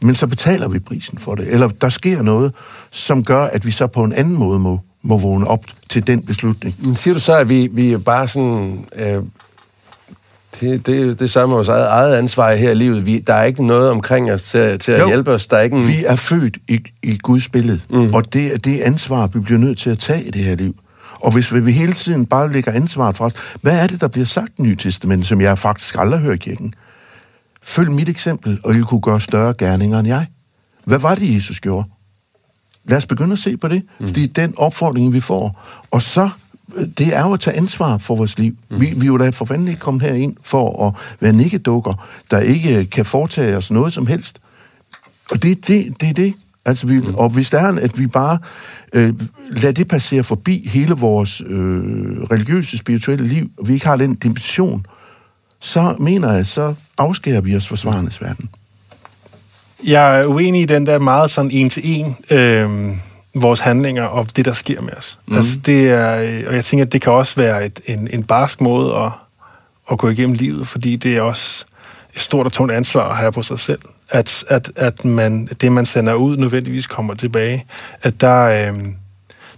men 0.01 0.15
så 0.15 0.27
betaler 0.27 0.67
vi 0.67 0.79
prisen 0.79 1.17
for 1.17 1.35
det. 1.35 1.47
Eller 1.53 1.67
der 1.67 1.89
sker 1.89 2.21
noget, 2.21 2.53
som 2.91 3.23
gør, 3.23 3.43
at 3.43 3.65
vi 3.65 3.71
så 3.71 3.87
på 3.87 4.03
en 4.03 4.13
anden 4.13 4.33
måde 4.33 4.59
må, 4.59 4.79
må 5.01 5.17
vågne 5.17 5.47
op 5.47 5.65
til 5.89 6.07
den 6.07 6.21
beslutning. 6.21 6.75
Men 6.79 6.95
siger 6.95 7.13
du 7.13 7.19
så, 7.19 7.37
at 7.37 7.49
vi, 7.49 7.69
vi 7.71 7.93
er 7.93 7.97
bare 7.97 8.27
sådan... 8.27 8.85
Øh, 8.95 9.23
det, 10.59 10.85
det, 10.85 11.19
det 11.19 11.35
er 11.35 11.45
vores 11.45 11.67
eget, 11.67 11.87
eget 11.87 12.15
ansvar 12.15 12.55
her 12.55 12.71
i 12.71 12.75
livet. 12.75 13.05
Vi, 13.05 13.19
der 13.19 13.33
er 13.33 13.43
ikke 13.43 13.65
noget 13.65 13.89
omkring 13.89 14.31
os 14.31 14.43
til, 14.43 14.79
til 14.79 14.91
at 14.91 14.99
jo, 14.99 15.07
hjælpe 15.07 15.31
os. 15.31 15.47
Der 15.47 15.57
er 15.57 15.61
ikke 15.61 15.77
en... 15.77 15.87
Vi 15.87 16.05
er 16.05 16.15
født 16.15 16.57
i, 16.67 16.79
i 17.03 17.17
Guds 17.17 17.49
billede, 17.49 17.81
mm. 17.89 18.13
og 18.13 18.33
det 18.33 18.53
er 18.53 18.57
det 18.57 18.79
ansvar, 18.79 19.27
vi 19.27 19.39
bliver 19.39 19.59
nødt 19.59 19.77
til 19.77 19.89
at 19.89 19.99
tage 19.99 20.23
i 20.23 20.31
det 20.31 20.43
her 20.43 20.55
liv. 20.55 20.75
Og 21.19 21.31
hvis 21.31 21.53
vi 21.53 21.71
hele 21.71 21.93
tiden 21.93 22.25
bare 22.25 22.51
lægger 22.51 22.71
ansvaret 22.71 23.17
fra 23.17 23.25
os, 23.25 23.33
hvad 23.61 23.79
er 23.79 23.87
det, 23.87 24.01
der 24.01 24.07
bliver 24.07 24.25
sagt 24.25 24.51
i 24.57 24.61
Nye 24.61 24.75
Testament, 24.75 25.27
som 25.27 25.41
jeg 25.41 25.59
faktisk 25.59 25.95
aldrig 25.97 26.19
hørt 26.19 26.35
i 26.35 26.37
kirken? 26.37 26.73
Følg 27.63 27.91
mit 27.91 28.09
eksempel, 28.09 28.59
og 28.63 28.75
I 28.75 28.81
kunne 28.81 29.01
gøre 29.01 29.21
større 29.21 29.53
gerninger 29.53 29.99
end 29.99 30.07
jeg. 30.07 30.25
Hvad 30.85 30.99
var 30.99 31.15
det, 31.15 31.35
Jesus 31.35 31.59
gjorde? 31.59 31.87
Lad 32.85 32.97
os 32.97 33.05
begynde 33.05 33.33
at 33.33 33.39
se 33.39 33.57
på 33.57 33.67
det, 33.67 33.83
mm. 33.99 34.07
fordi 34.07 34.25
den 34.25 34.53
opfordring, 34.57 35.13
vi 35.13 35.19
får. 35.19 35.61
Og 35.91 36.01
så, 36.01 36.29
det 36.97 37.15
er 37.15 37.21
jo 37.21 37.33
at 37.33 37.39
tage 37.39 37.57
ansvar 37.57 37.97
for 37.97 38.15
vores 38.15 38.39
liv. 38.39 38.55
Mm. 38.69 38.81
Vi, 38.81 38.93
vi 38.95 39.05
er 39.05 39.07
jo 39.07 39.17
da 39.17 39.29
for 39.29 39.45
fanden 39.45 39.67
ikke 39.67 39.79
kommet 39.79 40.03
herind 40.03 40.35
for 40.41 40.87
at 40.87 40.93
være 41.19 41.33
nikkedukker, 41.33 42.07
der 42.31 42.39
ikke 42.39 42.85
kan 42.85 43.05
foretage 43.05 43.57
os 43.57 43.71
noget 43.71 43.93
som 43.93 44.07
helst. 44.07 44.39
Og 45.31 45.43
det 45.43 45.51
er 45.51 45.55
det, 45.67 46.01
det, 46.01 46.15
det. 46.15 46.33
Altså, 46.65 46.87
vi, 46.87 46.99
mm. 46.99 47.15
Og 47.15 47.29
hvis 47.29 47.49
det 47.49 47.61
er, 47.61 47.75
at 47.75 47.99
vi 47.99 48.07
bare 48.07 48.39
øh, 48.93 49.13
lader 49.49 49.71
det 49.71 49.87
passere 49.87 50.23
forbi 50.23 50.69
hele 50.73 50.93
vores 50.93 51.41
øh, 51.41 51.83
religiøse, 52.31 52.77
spirituelle 52.77 53.27
liv, 53.27 53.51
og 53.57 53.67
vi 53.67 53.73
ikke 53.73 53.85
har 53.85 53.95
den 53.95 54.15
dimension, 54.15 54.85
så 55.59 55.95
mener 55.99 56.31
jeg, 56.31 56.47
så 56.47 56.75
afskærer 56.97 57.41
vi 57.41 57.55
os 57.55 57.67
fra 57.67 57.75
svarenes 57.75 58.21
verden. 58.21 58.49
Jeg 59.83 60.19
er 60.19 60.25
uenig 60.25 60.61
i 60.61 60.65
den 60.65 60.85
der 60.85 60.99
meget 60.99 61.31
sådan 61.31 61.51
en 61.51 61.69
til 61.69 61.81
en, 61.85 62.17
øh, 62.29 62.95
vores 63.35 63.59
handlinger 63.59 64.03
og 64.03 64.35
det, 64.35 64.45
der 64.45 64.53
sker 64.53 64.81
med 64.81 64.93
os. 64.93 65.19
Mm. 65.27 65.37
Altså, 65.37 65.59
det 65.65 65.89
er, 65.89 66.21
øh, 66.21 66.43
og 66.47 66.55
jeg 66.55 66.65
tænker, 66.65 66.85
at 66.85 66.93
det 66.93 67.01
kan 67.01 67.13
også 67.13 67.35
være 67.35 67.65
et, 67.65 67.81
en, 67.85 68.07
en 68.11 68.23
barsk 68.23 68.61
måde 68.61 68.95
at, 68.95 69.11
at 69.91 69.97
gå 69.97 70.09
igennem 70.09 70.33
livet, 70.33 70.67
fordi 70.67 70.95
det 70.95 71.17
er 71.17 71.21
også 71.21 71.65
et 72.15 72.21
stort 72.21 72.45
og 72.45 72.53
tungt 72.53 72.73
ansvar 72.73 73.09
at 73.09 73.17
have 73.17 73.31
på 73.31 73.41
sig 73.41 73.59
selv 73.59 73.81
at, 74.11 74.43
at, 74.49 74.71
at 74.75 75.05
man, 75.05 75.45
det, 75.61 75.71
man 75.71 75.85
sender 75.85 76.13
ud, 76.13 76.37
nødvendigvis 76.37 76.87
kommer 76.87 77.13
tilbage. 77.13 77.65
At 78.01 78.21
der, 78.21 78.41
øh, 78.41 78.79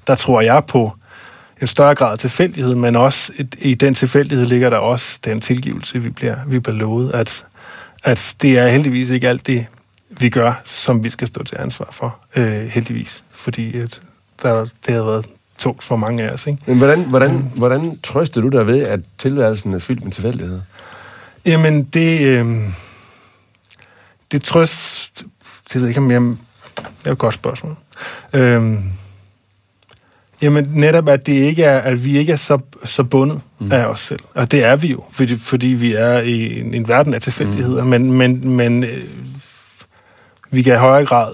der 0.07 0.15
tror 0.15 0.41
jeg 0.41 0.63
på 0.67 0.91
en 1.62 1.67
større 1.67 1.95
grad 1.95 2.12
af 2.12 2.19
tilfældighed, 2.19 2.75
men 2.75 2.95
også 2.95 3.33
i 3.57 3.73
den 3.73 3.95
tilfældighed 3.95 4.45
ligger 4.45 4.69
der 4.69 4.77
også 4.77 5.19
den 5.25 5.41
tilgivelse, 5.41 5.99
vi 5.99 6.09
bliver, 6.09 6.36
vi 6.47 6.59
bliver 6.59 6.77
lovet, 6.77 7.12
at, 7.12 7.45
at 8.03 8.36
det 8.41 8.57
er 8.57 8.67
heldigvis 8.67 9.09
ikke 9.09 9.29
alt 9.29 9.47
det, 9.47 9.65
vi 10.19 10.30
gør, 10.30 10.62
som 10.65 11.04
vi 11.04 11.10
skal 11.10 11.28
stå 11.28 11.43
til 11.43 11.58
ansvar 11.60 11.89
for, 11.91 12.17
øh, 12.36 12.67
heldigvis. 12.67 13.23
Fordi 13.32 13.78
at 13.78 14.02
der, 14.43 14.65
det 14.88 14.95
har 14.95 15.04
været 15.04 15.26
tungt 15.58 15.84
for 15.84 15.95
mange 15.95 16.23
af 16.23 16.34
os. 16.34 16.47
Ikke? 16.47 16.60
Men 16.65 16.78
hvordan, 16.78 17.04
hvordan, 17.04 17.32
mm. 17.32 17.41
hvordan 17.56 17.99
trøster 18.04 18.41
du 18.41 18.49
dig 18.49 18.67
ved, 18.67 18.80
at 18.80 18.99
tilværelsen 19.17 19.73
er 19.73 19.80
fyldt 19.80 20.04
med 20.04 20.12
tilfældighed? 20.12 20.62
Jamen, 21.45 21.84
det... 21.84 22.21
Øh, 22.21 22.62
det 24.32 24.43
trøst... 24.43 25.23
Det 25.67 25.76
ved 25.76 25.82
jeg 25.82 25.89
ikke, 25.89 25.99
om 25.99 26.12
jeg... 26.12 26.21
Det 26.21 27.08
er 27.08 27.12
et 27.12 27.17
godt 27.17 27.36
spørgsmål. 27.36 27.76
Øhm, 28.34 28.84
jamen 30.41 30.67
netop, 30.69 31.10
at, 31.10 31.26
det 31.26 31.34
ikke 31.34 31.63
er, 31.63 31.80
at 31.80 32.06
vi 32.06 32.17
ikke 32.17 32.32
er 32.32 32.38
så, 32.38 32.60
så 32.84 33.04
bundet 33.04 33.41
mm. 33.60 33.71
af 33.71 33.86
os 33.86 33.99
selv. 33.99 34.19
Og 34.34 34.52
det 34.52 34.63
er 34.63 34.76
vi 34.76 34.88
jo, 34.88 35.04
fordi, 35.12 35.38
fordi 35.38 35.67
vi 35.67 35.93
er 35.93 36.19
i 36.19 36.60
en, 36.60 36.73
en 36.73 36.88
verden 36.88 37.13
af 37.13 37.21
tilfældigheder. 37.21 37.84
Mm. 37.84 37.89
Men, 37.89 38.12
men, 38.12 38.49
men 38.49 38.84
øh, 38.84 39.04
vi 40.53 40.61
kan 40.61 40.73
i 40.73 40.77
højere 40.77 41.05
grad 41.05 41.33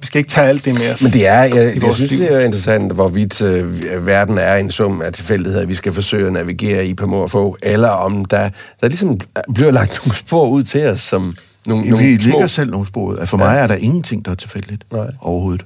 vi 0.00 0.06
skal 0.06 0.18
ikke 0.18 0.30
tage 0.30 0.48
alt 0.48 0.64
det 0.64 0.74
med 0.74 0.92
os. 0.92 1.02
Men 1.02 1.12
det 1.12 1.28
er, 1.28 1.42
jeg, 1.42 1.54
jeg, 1.54 1.82
jeg 1.82 1.94
synes, 1.94 2.10
liv. 2.10 2.20
det 2.20 2.32
er 2.32 2.40
interessant, 2.40 2.92
hvorvidt 2.92 3.42
øh, 3.42 4.06
verden 4.06 4.38
er 4.38 4.56
en 4.56 4.70
sum 4.70 5.02
af 5.02 5.12
tilfældigheder, 5.12 5.66
vi 5.66 5.74
skal 5.74 5.92
forsøge 5.92 6.26
at 6.26 6.32
navigere 6.32 6.86
i 6.86 6.94
på 6.94 7.06
må 7.06 7.18
og 7.18 7.30
få, 7.30 7.56
eller 7.62 7.88
om 7.88 8.24
der, 8.24 8.50
der 8.80 8.88
ligesom 8.88 9.20
bliver 9.54 9.70
lagt 9.70 10.00
nogle 10.04 10.16
spor 10.16 10.48
ud 10.48 10.62
til 10.62 10.86
os, 10.86 11.00
som 11.00 11.36
nogle, 11.66 11.84
vi 11.84 11.90
nogle 11.90 12.16
ligger 12.16 12.38
små... 12.38 12.46
selv 12.46 12.70
nogle 12.70 12.86
spor. 12.86 13.18
For 13.24 13.36
mig 13.36 13.54
ja. 13.54 13.62
er 13.62 13.66
der 13.66 13.74
ingenting, 13.74 14.24
der 14.24 14.30
er 14.30 14.34
tilfældigt 14.34 14.82
Nej. 14.92 15.06
overhovedet. 15.20 15.64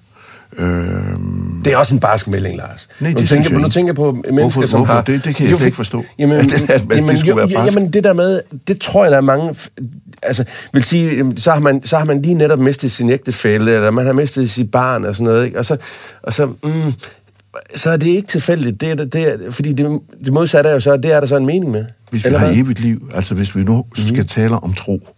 Øhm... 0.58 1.62
Det 1.64 1.72
er 1.72 1.76
også 1.76 1.94
en 1.94 2.00
barsk 2.00 2.28
melding, 2.28 2.56
Lars. 2.56 2.88
Nej, 3.00 3.10
det 3.10 3.20
nu, 3.20 3.26
tænker, 3.26 3.50
på, 3.50 3.58
nu 3.58 3.68
tænker 3.68 3.92
på 3.92 4.12
mennesker, 4.12 4.40
hvorfor, 4.40 4.66
som 4.66 4.80
hvorfor? 4.80 4.94
har... 4.94 5.02
Det, 5.02 5.24
det 5.24 5.36
kan 5.36 5.44
jeg 5.44 5.52
jo, 5.52 5.56
slet 5.56 5.66
ikke 5.66 5.76
forstå. 5.76 6.04
Jamen, 6.18 6.38
at, 6.40 6.52
at, 6.52 6.70
at 6.70 6.82
jamen, 6.90 7.08
det 7.08 7.18
skulle 7.18 7.42
jo. 7.42 7.48
Jamen, 7.48 7.92
det 7.92 8.04
der 8.04 8.12
med, 8.12 8.40
det 8.68 8.80
tror 8.80 9.04
jeg, 9.04 9.10
der 9.10 9.16
er 9.16 9.22
mange... 9.22 9.54
Altså, 10.22 10.44
vil 10.72 10.82
sige, 10.82 11.32
så 11.36 11.52
har, 11.52 11.60
man, 11.60 11.86
så 11.86 11.96
har 11.96 12.04
man 12.04 12.22
lige 12.22 12.34
netop 12.34 12.58
mistet 12.58 12.90
sin 12.90 13.10
ægtefælle, 13.10 13.74
eller 13.74 13.90
man 13.90 14.06
har 14.06 14.12
mistet 14.12 14.50
sit 14.50 14.70
barn, 14.70 15.04
og 15.04 15.14
sådan 15.14 15.24
noget, 15.24 15.44
ikke? 15.44 15.58
Og 15.58 15.64
så, 15.64 15.76
og 16.22 16.34
så, 16.34 16.46
mm, 16.46 16.92
så 17.74 17.90
er 17.90 17.96
det 17.96 18.06
ikke 18.06 18.28
tilfældigt. 18.28 18.80
Det 18.80 18.90
er, 18.90 18.94
det 18.94 19.46
er, 19.46 19.50
fordi 19.50 19.72
det, 19.72 20.00
det 20.24 20.32
modsatte 20.32 20.70
er 20.70 20.74
jo 20.74 20.80
så, 20.80 20.96
det 20.96 21.12
er 21.12 21.20
der 21.20 21.26
så 21.26 21.36
en 21.36 21.46
mening 21.46 21.70
med. 21.70 21.84
Hvis 22.10 22.24
vi 22.24 22.26
eller 22.26 22.38
har 22.38 22.46
hvad? 22.46 22.56
evigt 22.56 22.80
liv, 22.80 23.10
altså 23.14 23.34
hvis 23.34 23.56
vi 23.56 23.62
nu 23.62 23.84
mm. 23.98 24.06
skal 24.06 24.26
tale 24.26 24.54
om 24.54 24.72
tro, 24.74 25.08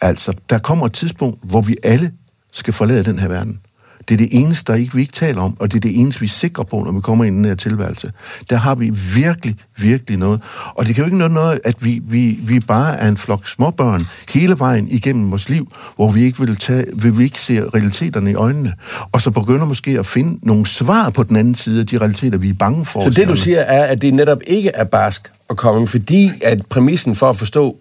altså, 0.00 0.32
der 0.50 0.58
kommer 0.58 0.86
et 0.86 0.92
tidspunkt, 0.92 1.38
hvor 1.42 1.60
vi 1.60 1.76
alle 1.82 2.12
skal 2.52 2.72
forlade 2.74 3.04
den 3.04 3.18
her 3.18 3.28
verden. 3.28 3.60
Det 4.08 4.14
er 4.14 4.18
det 4.18 4.28
eneste, 4.32 4.72
der 4.72 4.78
ikke, 4.78 4.94
vi 4.94 5.00
ikke 5.00 5.12
taler 5.12 5.42
om, 5.42 5.56
og 5.60 5.72
det 5.72 5.76
er 5.76 5.80
det 5.80 6.00
eneste, 6.00 6.20
vi 6.20 6.26
er 6.26 6.30
sikre 6.30 6.64
på, 6.64 6.82
når 6.82 6.92
vi 6.92 7.00
kommer 7.00 7.24
ind 7.24 7.34
i 7.34 7.38
den 7.38 7.44
her 7.44 7.54
tilværelse. 7.54 8.12
Der 8.50 8.56
har 8.56 8.74
vi 8.74 8.90
virkelig, 9.14 9.56
virkelig 9.76 10.18
noget. 10.18 10.40
Og 10.74 10.86
det 10.86 10.94
kan 10.94 11.02
jo 11.02 11.06
ikke 11.06 11.18
noget, 11.28 11.60
at 11.64 11.84
vi, 11.84 12.02
vi, 12.04 12.38
vi 12.42 12.60
bare 12.60 12.96
er 12.96 13.08
en 13.08 13.16
flok 13.16 13.48
småbørn 13.48 14.06
hele 14.34 14.58
vejen 14.58 14.88
igennem 14.90 15.30
vores 15.30 15.48
liv, 15.48 15.72
hvor 15.96 16.10
vi 16.10 16.24
ikke 16.24 16.38
vil, 16.38 16.56
tage, 16.56 16.86
vil 16.94 17.18
vi 17.18 17.24
ikke 17.24 17.40
se 17.40 17.68
realiteterne 17.68 18.30
i 18.30 18.34
øjnene, 18.34 18.72
og 19.12 19.20
så 19.20 19.30
begynder 19.30 19.64
måske 19.64 19.98
at 19.98 20.06
finde 20.06 20.38
nogle 20.42 20.66
svar 20.66 21.10
på 21.10 21.22
den 21.22 21.36
anden 21.36 21.54
side 21.54 21.80
af 21.80 21.86
de 21.86 21.98
realiteter, 21.98 22.38
vi 22.38 22.48
er 22.48 22.54
bange 22.54 22.84
for. 22.84 23.02
Så 23.02 23.10
det, 23.10 23.28
du 23.28 23.36
siger, 23.36 23.60
er, 23.60 23.84
at 23.84 24.02
det 24.02 24.14
netop 24.14 24.38
ikke 24.46 24.70
er 24.74 24.84
barsk 24.84 25.32
at 25.50 25.56
komme, 25.56 25.88
fordi 25.88 26.30
at 26.42 26.66
præmissen 26.66 27.14
for 27.14 27.30
at 27.30 27.36
forstå 27.36 27.76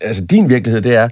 altså 0.00 0.24
din 0.24 0.48
virkelighed, 0.48 0.80
det 0.80 0.94
er, 0.94 1.08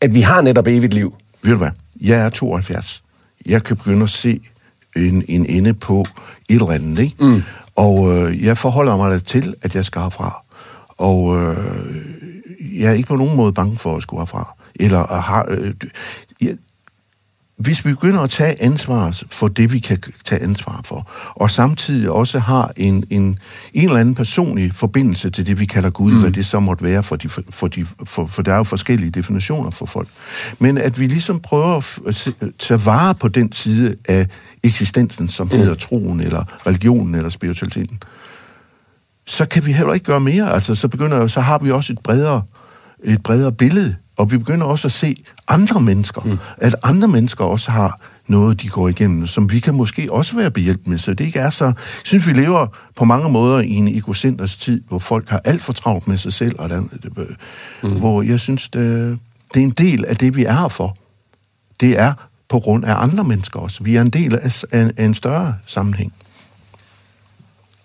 at 0.00 0.14
vi 0.14 0.20
har 0.20 0.40
netop 0.40 0.66
evigt 0.66 0.94
liv. 0.94 1.14
Ved 1.42 1.52
du 1.52 1.58
hvad? 1.58 1.70
Jeg 2.00 2.20
er 2.20 2.28
72 2.28 3.02
jeg 3.46 3.62
kan 3.62 3.76
begynde 3.76 4.02
at 4.02 4.10
se 4.10 4.40
en, 4.96 5.24
en 5.28 5.46
ende 5.46 5.74
på 5.74 6.04
et 6.48 6.54
eller 6.54 6.70
andet, 6.70 7.02
ikke? 7.02 7.24
Mm. 7.24 7.42
Og 7.76 8.16
øh, 8.16 8.44
jeg 8.44 8.58
forholder 8.58 8.96
mig 8.96 9.24
til, 9.24 9.54
at 9.62 9.74
jeg 9.74 9.84
skal 9.84 10.02
herfra. 10.02 10.42
Og 10.88 11.36
øh, 11.36 11.56
jeg 12.72 12.90
er 12.90 12.92
ikke 12.92 13.08
på 13.08 13.16
nogen 13.16 13.36
måde 13.36 13.52
bange 13.52 13.76
for 13.76 13.96
at 13.96 14.02
skulle 14.02 14.20
herfra. 14.20 14.54
Eller 14.74 15.06
har, 15.20 15.46
øh, 15.48 15.74
hvis 17.58 17.84
vi 17.84 17.90
begynder 17.90 18.20
at 18.20 18.30
tage 18.30 18.62
ansvar 18.62 19.22
for 19.30 19.48
det, 19.48 19.72
vi 19.72 19.78
kan 19.78 19.98
tage 20.24 20.42
ansvar 20.42 20.80
for, 20.84 21.10
og 21.34 21.50
samtidig 21.50 22.10
også 22.10 22.38
har 22.38 22.72
en, 22.76 23.04
en, 23.10 23.38
en 23.74 23.84
eller 23.84 24.00
anden 24.00 24.14
personlig 24.14 24.74
forbindelse 24.74 25.30
til 25.30 25.46
det, 25.46 25.60
vi 25.60 25.66
kalder 25.66 25.90
Gud, 25.90 26.12
mm. 26.12 26.20
hvad 26.20 26.30
det 26.30 26.46
så 26.46 26.60
måtte 26.60 26.84
være, 26.84 27.02
for, 27.02 27.16
de, 27.16 27.28
for, 27.28 27.68
de, 27.68 27.86
for, 28.04 28.26
for 28.26 28.42
der 28.42 28.52
er 28.52 28.56
jo 28.56 28.64
forskellige 28.64 29.10
definitioner 29.10 29.70
for 29.70 29.86
folk. 29.86 30.08
Men 30.58 30.78
at 30.78 31.00
vi 31.00 31.06
ligesom 31.06 31.40
prøver 31.40 32.00
at 32.06 32.28
tage 32.58 32.86
vare 32.86 33.14
på 33.14 33.28
den 33.28 33.52
side 33.52 33.96
af 34.08 34.26
eksistensen, 34.62 35.28
som 35.28 35.46
mm. 35.46 35.56
hedder 35.56 35.74
troen, 35.74 36.20
eller 36.20 36.66
religionen, 36.66 37.14
eller 37.14 37.30
spiritualiteten, 37.30 37.98
så 39.26 39.46
kan 39.46 39.66
vi 39.66 39.72
heller 39.72 39.92
ikke 39.92 40.06
gøre 40.06 40.20
mere. 40.20 40.52
Altså, 40.52 40.74
så, 40.74 40.88
begynder, 40.88 41.26
så 41.26 41.40
har 41.40 41.58
vi 41.58 41.70
også 41.70 41.92
et 41.92 41.98
bredere, 41.98 42.42
et 43.04 43.22
bredere 43.22 43.52
billede 43.52 43.96
og 44.16 44.32
vi 44.32 44.38
begynder 44.38 44.66
også 44.66 44.88
at 44.88 44.92
se 44.92 45.16
andre 45.48 45.80
mennesker, 45.80 46.20
mm. 46.24 46.38
at 46.56 46.74
andre 46.82 47.08
mennesker 47.08 47.44
også 47.44 47.70
har 47.70 48.00
noget, 48.28 48.62
de 48.62 48.68
går 48.68 48.88
igennem, 48.88 49.26
som 49.26 49.52
vi 49.52 49.60
kan 49.60 49.74
måske 49.74 50.12
også 50.12 50.36
være 50.36 50.50
behjælp 50.50 50.80
med. 50.86 50.98
Så 50.98 51.14
det 51.14 51.24
ikke 51.24 51.38
er 51.38 51.50
så... 51.50 51.64
Jeg 51.64 51.74
synes, 52.04 52.26
vi 52.26 52.32
lever 52.32 52.66
på 52.96 53.04
mange 53.04 53.28
måder 53.28 53.60
i 53.60 53.70
en 53.70 53.88
egocenters 53.88 54.56
tid, 54.56 54.82
hvor 54.88 54.98
folk 54.98 55.28
har 55.28 55.40
alt 55.44 55.62
for 55.62 55.72
travlt 55.72 56.08
med 56.08 56.18
sig 56.18 56.32
selv, 56.32 56.54
og 56.58 56.70
den, 56.70 56.90
mm. 57.82 57.98
hvor 57.98 58.22
jeg 58.22 58.40
synes, 58.40 58.68
det, 58.68 59.18
det 59.54 59.60
er 59.60 59.64
en 59.64 59.70
del 59.70 60.04
af 60.04 60.16
det, 60.16 60.36
vi 60.36 60.44
er 60.44 60.52
her 60.52 60.68
for. 60.68 60.96
Det 61.80 62.00
er 62.00 62.12
på 62.48 62.58
grund 62.58 62.84
af 62.84 62.94
andre 63.02 63.24
mennesker 63.24 63.60
også. 63.60 63.84
Vi 63.84 63.96
er 63.96 64.00
en 64.00 64.10
del 64.10 64.34
af, 64.34 64.64
af, 64.72 64.90
af 64.96 65.04
en 65.04 65.14
større 65.14 65.54
sammenhæng. 65.66 66.12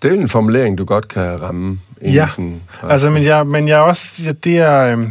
Det 0.01 0.11
er 0.11 0.15
en 0.15 0.29
formulering, 0.29 0.77
du 0.77 0.85
godt 0.85 1.07
kan 1.07 1.41
ramme. 1.41 1.79
Ja, 2.01 2.27
sådan, 2.27 2.61
altså, 2.83 3.09
men 3.09 3.23
jeg, 3.23 3.47
men 3.47 3.67
jeg 3.67 3.79
også... 3.79 4.23
Ja, 4.23 4.31
det 4.31 4.57
er... 4.57 4.97
Øh 4.97 5.07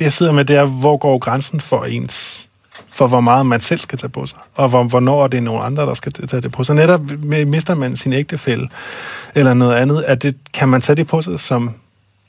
det 0.00 0.04
jeg 0.04 0.12
sidder 0.12 0.32
med, 0.32 0.44
det 0.44 0.56
er, 0.56 0.64
hvor 0.64 0.96
går 0.96 1.18
grænsen 1.18 1.60
for 1.60 1.84
ens 1.84 2.46
for 2.88 3.06
hvor 3.06 3.20
meget 3.20 3.46
man 3.46 3.60
selv 3.60 3.80
skal 3.80 3.98
tage 3.98 4.10
på 4.10 4.26
sig, 4.26 4.38
og 4.54 4.68
hvor, 4.68 4.84
hvornår 4.84 5.26
det 5.26 5.38
er 5.38 5.42
nogle 5.42 5.62
andre, 5.62 5.82
der 5.86 5.94
skal 5.94 6.12
tage 6.12 6.40
det 6.40 6.52
på 6.52 6.64
sig. 6.64 6.74
Netop 6.74 7.00
mister 7.46 7.74
man 7.74 7.96
sin 7.96 8.12
ægtefælde 8.12 8.68
eller 9.34 9.54
noget 9.54 9.76
andet, 9.76 10.02
at 10.02 10.22
det, 10.22 10.36
kan 10.54 10.68
man 10.68 10.80
tage 10.80 10.96
det 10.96 11.06
på 11.06 11.22
sig 11.22 11.40
som, 11.40 11.74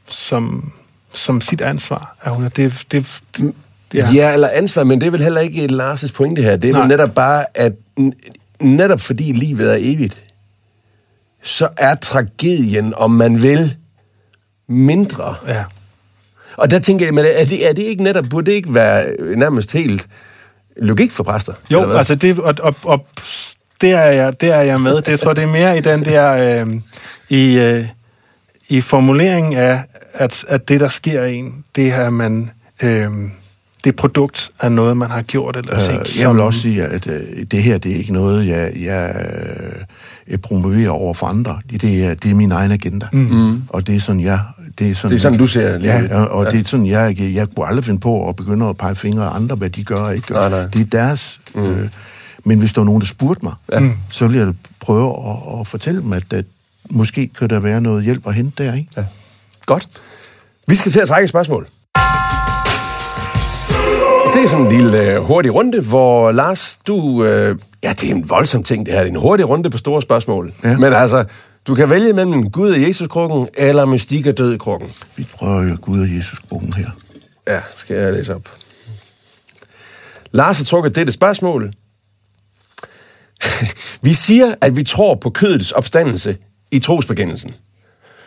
som, 0.07 0.71
som 1.13 1.41
sit 1.41 1.61
ansvar. 1.61 2.15
At 2.21 2.31
hun, 2.31 2.43
det, 2.43 2.85
det, 2.91 3.21
det, 3.37 3.53
ja. 3.93 4.09
ja, 4.13 4.33
eller 4.33 4.49
ansvar, 4.53 4.83
men 4.83 4.99
det 4.99 5.07
er 5.07 5.11
vel 5.11 5.23
heller 5.23 5.41
ikke 5.41 5.65
Lars' 5.65 6.13
pointe 6.13 6.41
her. 6.41 6.55
Det 6.57 6.69
er 6.69 6.73
Nej. 6.73 6.81
vel 6.81 6.89
netop 6.89 7.15
bare, 7.15 7.45
at 7.53 7.73
netop 8.59 9.01
fordi 9.01 9.31
livet 9.31 9.71
er 9.73 9.77
evigt, 9.79 10.23
så 11.43 11.69
er 11.77 11.95
tragedien, 11.95 12.93
om 12.93 13.11
man 13.11 13.43
vil, 13.43 13.75
mindre. 14.67 15.35
Ja. 15.47 15.63
Og 16.57 16.71
der 16.71 16.79
tænker 16.79 17.05
jeg, 17.05 17.13
men 17.13 17.25
er 17.35 17.45
det, 17.45 17.69
er 17.69 17.73
det 17.73 17.81
ikke 17.81 18.03
netop, 18.03 18.25
burde 18.29 18.51
det 18.51 18.55
ikke 18.55 18.73
være 18.73 19.05
nærmest 19.35 19.71
helt 19.71 20.07
logik 20.77 21.11
for 21.11 21.23
præster? 21.23 21.53
Jo, 21.71 21.91
altså 21.91 22.15
det, 22.15 22.39
og, 22.39 22.55
og, 22.59 22.75
og 22.83 23.05
det, 23.81 23.91
er 23.91 24.01
jeg, 24.01 24.41
det 24.41 24.51
er 24.51 24.61
jeg 24.61 24.81
med. 24.81 24.95
Det 24.95 25.07
jeg 25.07 25.19
tror 25.19 25.33
det 25.33 25.43
er 25.43 25.51
mere 25.51 25.77
i 25.77 25.81
den 25.81 26.05
der, 26.05 26.61
øh, 26.65 26.73
i, 27.29 27.57
øh, 27.57 27.85
i 28.69 28.81
formuleringen 28.81 29.53
af, 29.53 29.79
at, 30.13 30.45
at 30.47 30.69
det, 30.69 30.79
der 30.79 30.89
sker 30.89 31.23
en, 31.25 31.63
det 31.75 31.93
er, 31.93 32.09
man, 32.09 32.51
øh, 32.83 33.09
det 33.83 33.95
produkt 33.95 34.51
af 34.59 34.71
noget, 34.71 34.97
man 34.97 35.09
har 35.11 35.21
gjort 35.21 35.57
eller 35.57 35.79
set. 35.79 35.99
Øh, 35.99 36.21
jeg 36.21 36.33
vil 36.33 36.39
også 36.39 36.59
sige, 36.59 36.83
at 36.83 37.07
øh, 37.07 37.45
det 37.51 37.63
her, 37.63 37.77
det 37.77 37.91
er 37.91 37.95
ikke 37.95 38.13
noget, 38.13 38.47
jeg, 38.47 38.71
jeg, 38.75 39.15
øh, 39.15 39.81
jeg 40.27 40.41
promoverer 40.41 40.89
over 40.89 41.13
for 41.13 41.27
andre. 41.27 41.61
Det 41.71 42.05
er, 42.05 42.13
det 42.13 42.31
er 42.31 42.35
min 42.35 42.51
egen 42.51 42.71
agenda. 42.71 43.07
Mm. 43.11 43.63
Og 43.69 43.87
det 43.87 43.95
er 43.95 43.99
sådan, 43.99 44.21
jeg... 44.21 44.39
Det 44.79 44.91
er 44.91 44.95
sådan, 44.95 45.09
Det 45.09 45.15
er 45.15 45.19
sådan, 45.19 45.37
du 45.37 45.47
ser 45.47 45.77
livet. 45.77 45.93
Ja, 45.93 46.15
og, 46.15 46.27
og 46.27 46.45
ja. 46.45 46.51
det 46.51 46.59
er 46.59 46.69
sådan, 46.69 46.87
jeg, 46.87 47.15
jeg 47.19 47.47
kunne 47.55 47.67
aldrig 47.67 47.85
finde 47.85 47.99
på 47.99 48.29
at 48.29 48.35
begynde 48.35 48.65
at 48.65 48.77
pege 48.77 48.95
fingre 48.95 49.25
af 49.25 49.35
andre, 49.35 49.55
hvad 49.55 49.69
de 49.69 49.83
gør 49.83 49.99
og 49.99 50.15
ikke 50.15 50.27
gør. 50.27 50.49
Nej, 50.49 50.49
nej. 50.49 50.67
Det 50.73 50.81
er 50.81 50.85
deres... 50.85 51.39
Mm. 51.55 51.63
Øh, 51.63 51.89
men 52.43 52.59
hvis 52.59 52.73
der 52.73 52.81
var 52.81 52.85
nogen, 52.85 53.01
der 53.01 53.07
spurgte 53.07 53.45
mig, 53.45 53.53
ja. 53.71 53.81
så 54.09 54.27
ville 54.27 54.45
jeg 54.45 54.53
prøve 54.79 55.29
at, 55.29 55.59
at 55.59 55.67
fortælle 55.67 56.01
dem, 56.01 56.13
at, 56.13 56.33
at 56.33 56.45
måske 56.89 57.29
kan 57.39 57.49
der 57.49 57.59
være 57.59 57.81
noget 57.81 58.03
hjælp 58.03 58.27
at 58.27 58.33
hente 58.33 58.63
der, 58.63 58.73
ikke? 58.73 58.87
Ja. 58.97 59.03
Godt. 59.65 59.87
Vi 60.67 60.75
skal 60.75 60.91
til 60.91 60.99
at 60.99 61.07
trække 61.07 61.23
et 61.23 61.29
spørgsmål. 61.29 61.67
Det 64.33 64.43
er 64.43 64.47
sådan 64.47 64.65
en 64.65 64.71
lille 64.71 65.01
øh, 65.01 65.21
hurtig 65.21 65.53
runde, 65.55 65.81
hvor 65.81 66.31
Lars, 66.31 66.79
du... 66.87 67.23
Øh, 67.23 67.55
ja, 67.83 67.89
det 67.89 68.09
er 68.09 68.15
en 68.15 68.29
voldsom 68.29 68.63
ting, 68.63 68.85
det 68.85 68.93
her. 68.93 69.01
Det 69.01 69.07
er 69.07 69.11
en 69.11 69.19
hurtig 69.19 69.49
runde 69.49 69.69
på 69.69 69.77
store 69.77 70.01
spørgsmål. 70.01 70.53
Ja. 70.63 70.77
Men 70.77 70.93
altså, 70.93 71.25
du 71.67 71.75
kan 71.75 71.89
vælge 71.89 72.13
mellem 72.13 72.51
Gud 72.51 72.71
og 72.71 72.81
Jesus-krukken, 72.81 73.47
eller 73.53 73.85
mystik 73.85 74.27
og 74.27 74.37
død 74.37 74.53
i 74.53 74.57
krukken. 74.57 74.91
Vi 75.15 75.27
prøver 75.33 75.61
jo 75.61 75.77
Gud 75.81 76.01
og 76.01 76.15
Jesus 76.15 76.39
gruppen 76.49 76.73
her. 76.73 76.89
Ja, 77.47 77.59
skal 77.75 77.97
jeg 77.97 78.13
læse 78.13 78.35
op. 78.35 78.49
Lars 80.31 80.57
har 80.57 80.65
trukket 80.65 80.95
dette 80.95 81.13
spørgsmål. 81.13 81.73
vi 84.07 84.13
siger, 84.13 84.55
at 84.61 84.75
vi 84.75 84.83
tror 84.83 85.15
på 85.15 85.29
kødets 85.29 85.71
opstandelse 85.71 86.37
i 86.71 86.79
trosbekendelsen. 86.79 87.55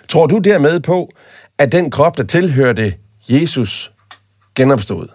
Tror 0.09 0.26
du 0.26 0.39
dermed 0.39 0.80
på, 0.80 1.11
at 1.59 1.72
den 1.72 1.91
krop, 1.91 2.16
der 2.16 2.24
tilhørte 2.24 2.95
Jesus, 3.28 3.93
genopstod? 4.55 5.09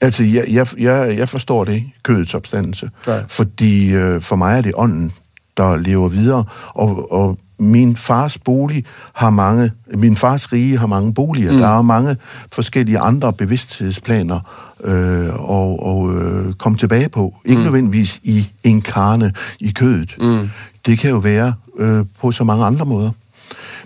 Altså, 0.00 0.24
jeg, 0.24 0.44
jeg, 0.48 0.66
jeg, 0.78 1.18
jeg 1.18 1.28
forstår 1.28 1.64
det 1.64 1.72
ikke, 1.72 1.94
kødets 2.02 2.34
opstandelse. 2.34 2.88
Nej. 3.06 3.24
Fordi 3.28 3.92
øh, 3.92 4.20
for 4.20 4.36
mig 4.36 4.58
er 4.58 4.62
det 4.62 4.72
ånden, 4.74 5.12
der 5.60 5.76
lever 5.76 6.08
videre. 6.08 6.44
Og, 6.68 7.12
og 7.12 7.38
min 7.58 7.96
fars 7.96 8.38
bolig 8.38 8.84
har 9.12 9.30
mange, 9.30 9.70
min 9.94 10.16
fars 10.16 10.52
rige 10.52 10.78
har 10.78 10.86
mange 10.86 11.14
boliger. 11.14 11.52
Mm. 11.52 11.58
Der 11.58 11.78
er 11.78 11.82
mange 11.82 12.16
forskellige 12.52 12.98
andre 12.98 13.32
bevidsthedsplaner 13.32 14.40
øh, 14.84 15.50
og, 15.50 15.82
og 15.82 16.14
øh, 16.14 16.52
komme 16.52 16.78
tilbage 16.78 17.08
på. 17.08 17.34
Ikke 17.44 17.58
mm. 17.58 17.64
nødvendigvis 17.64 18.20
i 18.22 18.48
inkarne, 18.64 19.32
i 19.60 19.70
kødet. 19.70 20.16
Mm. 20.20 20.50
Det 20.86 20.98
kan 20.98 21.10
jo 21.10 21.16
være 21.16 21.54
øh, 21.78 22.04
på 22.20 22.32
så 22.32 22.44
mange 22.44 22.64
andre 22.64 22.86
måder. 22.86 23.10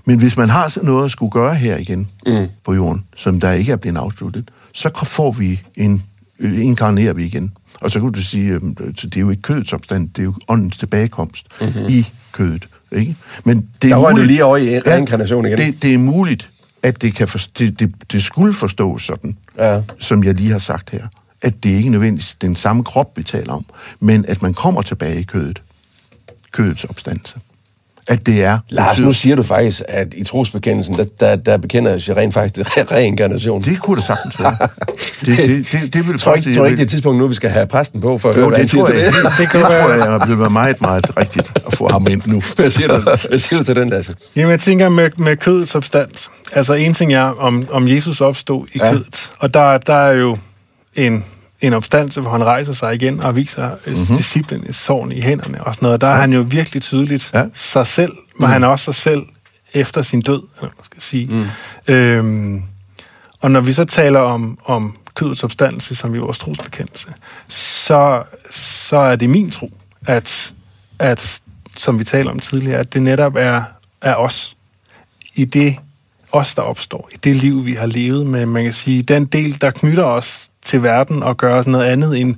Men 0.05 0.19
hvis 0.19 0.37
man 0.37 0.49
har 0.49 0.79
noget 0.83 1.05
at 1.05 1.11
skulle 1.11 1.31
gøre 1.31 1.55
her 1.55 1.77
igen 1.77 2.09
mm. 2.27 2.47
på 2.65 2.75
jorden, 2.75 3.05
som 3.17 3.41
der 3.41 3.51
ikke 3.51 3.73
er 3.73 3.77
blevet 3.77 3.99
afsluttet, 3.99 4.51
så 4.73 4.91
får 5.05 5.33
vi 5.33 5.63
en, 5.77 6.03
øh, 6.41 6.65
inkarnerer 6.65 7.13
vi 7.13 7.25
igen. 7.25 7.53
Og 7.81 7.91
så 7.91 8.01
kunne 8.01 8.13
du 8.13 8.23
sige, 8.23 8.49
øh, 8.53 8.61
så 8.97 9.07
det 9.07 9.17
er 9.17 9.21
jo 9.21 9.31
ikke 9.31 9.43
kødets 9.43 9.73
opstand, 9.73 10.09
det 10.09 10.19
er 10.19 10.25
jo 10.25 10.35
åndens 10.49 10.77
tilbagekomst 10.77 11.47
mm-hmm. 11.61 11.87
i 11.89 12.07
kødet. 12.33 12.65
Ikke? 12.93 13.17
Men 13.45 13.57
det 13.83 13.91
Der 13.91 13.97
er 13.97 14.01
røg 14.01 14.11
du 14.11 14.17
muligt, 14.17 14.27
lige 14.27 14.45
over 14.45 14.57
i 14.57 14.79
reinkarnation 14.81 15.47
igen. 15.47 15.59
Det, 15.59 15.83
det 15.83 15.95
er 15.95 15.99
muligt, 15.99 16.51
at 16.83 17.03
det, 17.03 17.15
kan 17.15 17.29
forst- 17.29 17.59
det, 17.59 17.81
det, 17.81 17.95
det 18.13 18.23
skulle 18.23 18.55
forstås 18.55 19.03
sådan, 19.03 19.37
Ja. 19.59 19.83
som 20.01 20.25
jeg 20.25 20.35
lige 20.35 20.51
har 20.51 20.59
sagt 20.59 20.91
her. 20.91 21.07
At 21.43 21.63
det 21.63 21.71
ikke 21.71 21.91
nødvendigvis 21.91 22.35
den 22.41 22.57
samme 22.57 22.85
krop, 22.85 23.17
vi 23.17 23.23
taler 23.23 23.53
om, 23.53 23.65
men 24.01 24.25
at 24.29 24.43
man 24.43 24.55
kommer 24.55 24.83
tilbage 24.83 25.21
i 25.21 25.23
kødet. 25.23 25.63
Kødets 26.53 26.85
opstandelse. 26.85 27.35
At 28.09 28.27
det 28.27 28.45
er... 28.45 28.59
Lars, 28.69 29.01
nu 29.01 29.13
siger 29.13 29.37
du 29.37 29.43
faktisk, 29.43 29.83
at 29.89 30.07
i 30.17 30.25
trosbekendelsen, 30.25 30.95
der, 30.97 31.05
der, 31.21 31.37
der 31.37 31.57
bekender 31.57 31.99
sig 31.99 32.17
rent 32.17 32.35
faktisk 32.35 32.71
re- 32.79 32.95
reinkarnation. 32.95 33.63
Det 33.63 33.81
kunne 33.81 33.97
det 33.97 34.05
sagtens 34.05 34.41
være. 34.41 34.57
Det, 35.27 35.37
det, 35.39 35.67
det, 35.73 35.95
det 35.95 36.09
vil 36.09 36.19
tror 36.19 36.35
ikke, 36.35 36.55
tror 36.55 36.67
ikke, 36.67 36.77
det 36.77 36.83
er 36.83 36.85
et 36.85 36.91
tidspunkt 36.91 37.19
nu, 37.19 37.27
vi 37.29 37.35
skal 37.35 37.51
have 37.51 37.67
præsten 37.67 38.01
på, 38.01 38.19
for 38.19 38.29
at 38.29 38.35
høre, 38.35 38.45
Jo, 38.45 38.49
hvad 38.49 38.59
han 38.59 38.63
det 38.63 38.71
siger 38.71 38.85
tror 38.85 38.95
til 38.95 39.01
jeg, 39.03 39.13
det. 39.13 39.15
det, 39.25 39.33
det, 39.39 39.53
det 39.53 39.61
tror 39.61 39.93
jeg, 39.93 40.19
jeg 40.21 40.29
vil 40.29 40.39
være 40.39 40.51
meget, 40.51 40.81
meget 40.81 41.17
rigtigt 41.17 41.53
at 41.67 41.73
få 41.77 41.89
ham 41.89 42.07
ind 42.11 42.23
nu. 42.27 42.43
Hvad 42.57 42.71
siger 42.71 42.89
du, 42.89 43.01
hvad 43.29 43.39
siger 43.39 43.59
du 43.59 43.65
til 43.65 43.77
den, 43.77 43.89
Lasse? 43.89 44.15
Jamen, 44.37 44.51
jeg 44.51 44.61
tænker 44.61 44.89
med, 44.89 45.11
med 45.19 45.37
kødets 45.37 45.71
substans. 45.71 46.31
Altså, 46.53 46.75
en 46.75 46.95
ting 46.95 47.15
er, 47.15 47.23
om, 47.23 47.69
om 47.71 47.89
Jesus 47.89 48.21
opstod 48.21 48.67
i 48.73 48.79
ja. 48.79 48.91
kødet. 48.93 49.31
Og 49.39 49.55
der, 49.55 49.79
der 49.79 49.95
er 49.95 50.13
jo 50.13 50.37
en, 50.95 51.25
en 51.61 51.73
opstandelse, 51.73 52.21
hvor 52.21 52.31
han 52.31 52.45
rejser 52.45 52.73
sig 52.73 52.95
igen 52.95 53.21
og 53.21 53.37
viser 53.37 53.71
mm-hmm. 53.87 54.17
disciplin, 54.17 54.73
sorgen 54.73 55.13
i 55.13 55.21
hænderne 55.21 55.65
og 55.65 55.75
sådan 55.75 55.87
noget. 55.87 56.01
Der 56.01 56.07
er 56.07 56.21
han 56.21 56.33
jo 56.33 56.41
virkelig 56.49 56.83
tydeligt 56.83 57.31
Ja. 57.35 57.45
sig 57.55 57.87
selv, 57.87 58.13
men 58.13 58.47
mm. 58.47 58.53
han 58.53 58.63
er 58.63 58.67
også 58.69 58.85
sig 58.85 58.95
selv 58.95 59.23
efter 59.75 60.03
sin 60.03 60.21
død, 60.21 60.43
eller 60.57 60.73
man 60.77 60.85
skal 60.85 61.03
sige. 61.03 61.27
Mm. 61.27 61.95
Øhm, 61.95 62.63
og 63.41 63.51
når 63.51 63.61
vi 63.61 63.73
så 63.73 63.85
taler 63.85 64.21
om, 64.21 64.59
om 64.65 64.97
kødets 65.15 65.41
substans, 65.41 65.85
som 65.85 66.15
i 66.15 66.19
vores 66.19 66.39
trosbekendelse, 66.39 67.09
så, 67.49 68.23
så 68.51 68.97
er 68.97 69.17
det 69.17 69.31
min 69.31 69.51
tro, 69.51 69.73
at, 70.07 70.55
at 70.99 71.41
som 71.77 71.99
vi 71.99 72.05
taler 72.05 72.31
om 72.31 72.39
tidligere, 72.39 72.79
at 72.79 72.95
det 72.95 73.03
netop 73.03 73.35
er, 73.37 73.63
er 74.01 74.15
os, 74.15 74.57
i 75.35 75.45
det 75.45 75.77
os, 76.33 76.55
der 76.55 76.63
opstår, 76.63 77.09
i 77.13 77.17
det 77.17 77.37
liv, 77.37 77.67
vi 77.67 77.73
har 77.73 77.87
levet 77.87 78.27
med, 78.27 78.47
man 78.47 78.65
kan 78.65 78.73
sige, 78.73 79.03
den 79.03 79.25
del, 79.25 79.61
der 79.61 79.71
knytter 79.71 80.05
os 80.05 80.51
til 80.65 80.83
verden 80.83 81.23
og 81.23 81.37
gør 81.37 81.55
os 81.55 81.67
noget 81.67 81.85
andet 81.85 82.21
end, 82.21 82.35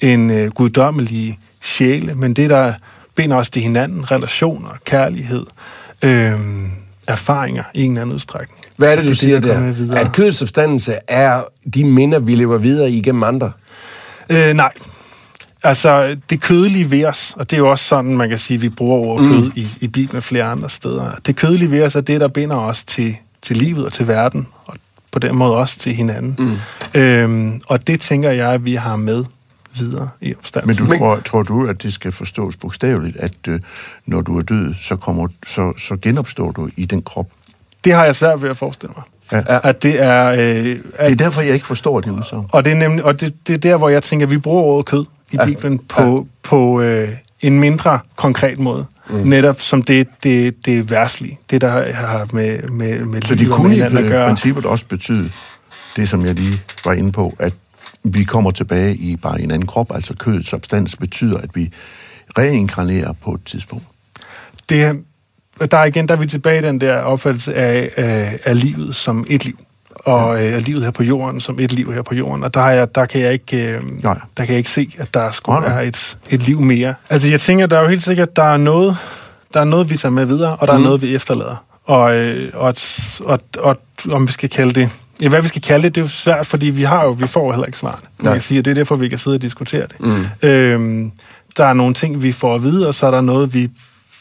end 0.00 0.32
øh, 0.32 0.50
guddommelige 0.50 1.38
sjæle, 1.62 2.14
men 2.14 2.34
det, 2.34 2.50
der 2.50 2.72
binder 3.14 3.36
os 3.36 3.50
til 3.50 3.62
hinanden, 3.62 4.10
relationer, 4.10 4.70
kærlighed, 4.84 5.46
øh, 6.04 6.32
erfaringer 7.08 7.62
i 7.74 7.82
en 7.82 7.90
eller 7.90 8.02
anden 8.02 8.14
udstrækning. 8.14 8.60
Hvad 8.76 8.92
er 8.92 8.96
det, 8.96 9.04
du 9.04 9.08
det, 9.08 9.18
siger 9.18 9.40
der. 9.40 9.96
At 9.96 10.12
kødets 10.12 10.38
substance 10.38 10.92
er 11.08 11.42
de 11.74 11.84
minder, 11.84 12.18
vi 12.18 12.34
lever 12.34 12.58
videre 12.58 12.90
igennem 12.90 13.22
andre? 13.22 13.52
Øh, 14.30 14.54
nej. 14.54 14.72
Altså, 15.62 16.16
det 16.30 16.40
kødelige 16.40 16.90
ved 16.90 17.04
os, 17.04 17.34
og 17.36 17.50
det 17.50 17.56
er 17.56 17.60
jo 17.60 17.70
også 17.70 17.84
sådan, 17.84 18.16
man 18.16 18.28
kan 18.28 18.38
sige, 18.38 18.56
at 18.56 18.62
vi 18.62 18.68
bruger 18.68 18.98
ordet 18.98 19.28
kød 19.28 19.50
i, 19.56 19.68
i 19.80 19.88
Bibelen 19.88 20.22
flere 20.22 20.44
andre 20.44 20.70
steder. 20.70 21.10
Det 21.26 21.36
kødelige 21.36 21.70
ved 21.70 21.82
os 21.82 21.96
er 21.96 22.00
det, 22.00 22.20
der 22.20 22.28
binder 22.28 22.56
os 22.56 22.84
til, 22.84 23.16
til 23.42 23.56
livet 23.56 23.86
og 23.86 23.92
til 23.92 24.08
verden, 24.08 24.46
og 24.64 24.76
på 25.20 25.26
den 25.26 25.36
måde 25.36 25.56
også 25.56 25.78
til 25.78 25.92
hinanden. 25.94 26.34
Mm. 26.94 27.00
Øhm, 27.00 27.60
og 27.68 27.86
det 27.86 28.00
tænker 28.00 28.30
jeg, 28.30 28.52
at 28.52 28.64
vi 28.64 28.74
har 28.74 28.96
med 28.96 29.24
videre 29.78 30.08
i 30.20 30.26
Men 30.28 30.36
opstandelsen. 30.38 30.84
du 30.86 30.90
Men- 30.90 30.98
tror, 30.98 31.20
tror 31.20 31.42
du, 31.42 31.66
at 31.66 31.82
det 31.82 31.92
skal 31.92 32.12
forstås 32.12 32.56
bogstaveligt, 32.56 33.16
at 33.16 33.32
øh, 33.48 33.60
når 34.06 34.20
du 34.20 34.38
er 34.38 34.42
død, 34.42 34.74
så, 34.74 34.96
kommer, 34.96 35.28
så, 35.46 35.72
så 35.78 35.96
genopstår 36.02 36.50
du 36.52 36.68
i 36.76 36.84
den 36.84 37.02
krop? 37.02 37.26
Det 37.84 37.92
har 37.92 38.04
jeg 38.04 38.16
svært 38.16 38.42
ved 38.42 38.50
at 38.50 38.56
forestille 38.56 38.92
mig. 38.96 39.04
Ja. 39.48 39.58
At 39.68 39.82
det 39.82 40.02
er... 40.02 40.28
Øh, 40.28 40.38
Det 40.38 40.82
at, 40.94 41.12
er 41.12 41.16
derfor, 41.16 41.40
jeg 41.42 41.54
ikke 41.54 41.66
forstår 41.66 42.00
det 42.00 42.10
udsagn. 42.10 42.46
Og 42.52 42.64
det 42.64 42.72
er 42.72 42.76
nemlig, 42.76 43.04
og 43.04 43.20
det, 43.20 43.34
det 43.46 43.54
er 43.54 43.58
der, 43.58 43.76
hvor 43.76 43.88
jeg 43.88 44.02
tænker, 44.02 44.26
at 44.26 44.30
vi 44.30 44.38
bruger 44.38 44.62
ordet 44.62 44.86
kød 44.86 45.04
i 45.32 45.36
ja. 45.36 45.44
Bibelen 45.46 45.78
på, 45.78 46.02
ja. 46.02 46.48
på 46.48 46.80
øh, 46.80 47.08
en 47.40 47.60
mindre 47.60 47.98
konkret 48.16 48.58
måde. 48.58 48.86
Mm. 49.10 49.16
Netop 49.16 49.60
som 49.60 49.82
det, 49.82 50.08
det, 50.22 50.66
det 50.66 50.90
værslige. 50.90 51.38
Det, 51.50 51.60
der 51.60 51.92
har 51.92 52.28
med, 52.32 52.62
med, 52.62 53.04
med 53.04 53.22
Så 53.22 53.34
det 53.34 53.48
kunne 53.50 53.76
i 53.76 53.80
princippet 54.26 54.64
også 54.66 54.86
betyde, 54.86 55.30
det 55.96 56.08
som 56.08 56.24
jeg 56.24 56.34
lige 56.34 56.60
var 56.84 56.92
inde 56.92 57.12
på, 57.12 57.36
at 57.38 57.52
vi 58.04 58.24
kommer 58.24 58.50
tilbage 58.50 58.96
i 58.96 59.16
bare 59.16 59.40
en 59.40 59.50
anden 59.50 59.66
krop, 59.66 59.94
altså 59.94 60.14
kødets 60.14 60.48
substans 60.48 60.96
betyder, 60.96 61.38
at 61.38 61.50
vi 61.54 61.70
reinkarnerer 62.38 63.12
på 63.12 63.32
et 63.34 63.40
tidspunkt. 63.44 63.84
Det, 64.68 64.82
er- 64.82 64.94
der 65.70 65.76
er 65.78 65.84
igen, 65.84 66.08
der 66.08 66.14
er 66.14 66.18
vi 66.18 66.26
tilbage 66.26 66.58
i 66.58 66.62
den 66.66 66.80
der 66.80 66.96
opfattelse 66.96 67.54
af, 67.54 67.90
af, 67.96 68.38
af 68.44 68.60
livet 68.62 68.94
som 68.94 69.26
et 69.28 69.44
liv. 69.44 69.58
Og 70.08 70.46
øh, 70.46 70.62
livet 70.62 70.82
her 70.84 70.90
på 70.90 71.02
jorden 71.02 71.40
som 71.40 71.60
et 71.60 71.72
liv 71.72 71.92
her 71.92 72.02
på 72.02 72.14
jorden. 72.14 72.44
Og 72.44 72.54
der, 72.54 72.68
jeg, 72.68 72.94
der, 72.94 73.06
kan, 73.06 73.20
jeg 73.20 73.32
ikke, 73.32 73.72
øh, 73.72 74.02
Nej. 74.02 74.18
der 74.36 74.44
kan 74.44 74.48
jeg 74.48 74.58
ikke 74.58 74.70
se, 74.70 74.94
at 74.98 75.14
der 75.14 75.30
skulle 75.30 75.60
Nej, 75.60 75.68
være 75.68 75.86
et, 75.86 76.16
et 76.30 76.42
liv 76.42 76.60
mere. 76.60 76.94
Altså 77.10 77.28
jeg 77.28 77.40
tænker, 77.40 77.66
der 77.66 77.76
er 77.78 77.82
jo 77.82 77.88
helt 77.88 78.02
sikkert, 78.02 78.36
der 78.36 78.42
er 78.42 78.56
noget, 78.56 78.96
der 79.54 79.60
er 79.60 79.64
noget 79.64 79.90
vi 79.90 79.96
tager 79.96 80.12
med 80.12 80.24
videre, 80.24 80.56
og 80.56 80.66
der 80.66 80.72
mm. 80.72 80.82
er 80.82 80.86
noget, 80.86 81.02
vi 81.02 81.14
efterlader. 81.14 81.64
Og, 81.84 82.16
øh, 82.16 82.50
og, 82.54 82.74
og, 83.24 83.40
og 83.58 83.76
om 84.10 84.26
vi 84.26 84.32
skal 84.32 84.48
kalde 84.48 84.72
det 84.80 84.90
Ja, 85.22 85.28
hvad 85.28 85.42
vi 85.42 85.48
skal 85.48 85.62
kalde 85.62 85.82
det, 85.82 85.94
det 85.94 86.00
er 86.00 86.04
jo 86.04 86.08
svært, 86.08 86.46
fordi 86.46 86.66
vi 86.66 86.82
har 86.82 87.04
jo, 87.04 87.10
vi 87.10 87.26
får 87.26 87.44
jo 87.46 87.50
heller 87.50 87.66
ikke 87.66 87.78
svarene. 87.78 88.02
Man 88.18 88.32
kan 88.32 88.42
sige, 88.42 88.58
at 88.58 88.64
det 88.64 88.70
er 88.70 88.74
derfor, 88.74 88.96
vi 88.96 89.08
kan 89.08 89.18
sidde 89.18 89.34
og 89.34 89.42
diskutere 89.42 89.86
det. 89.86 90.00
Mm. 90.00 90.48
Øhm, 90.48 91.12
der 91.56 91.64
er 91.64 91.72
nogle 91.72 91.94
ting, 91.94 92.22
vi 92.22 92.32
får 92.32 92.54
at 92.54 92.62
vide, 92.62 92.88
og 92.88 92.94
så 92.94 93.06
er 93.06 93.10
der 93.10 93.20
noget, 93.20 93.54
vi, 93.54 93.68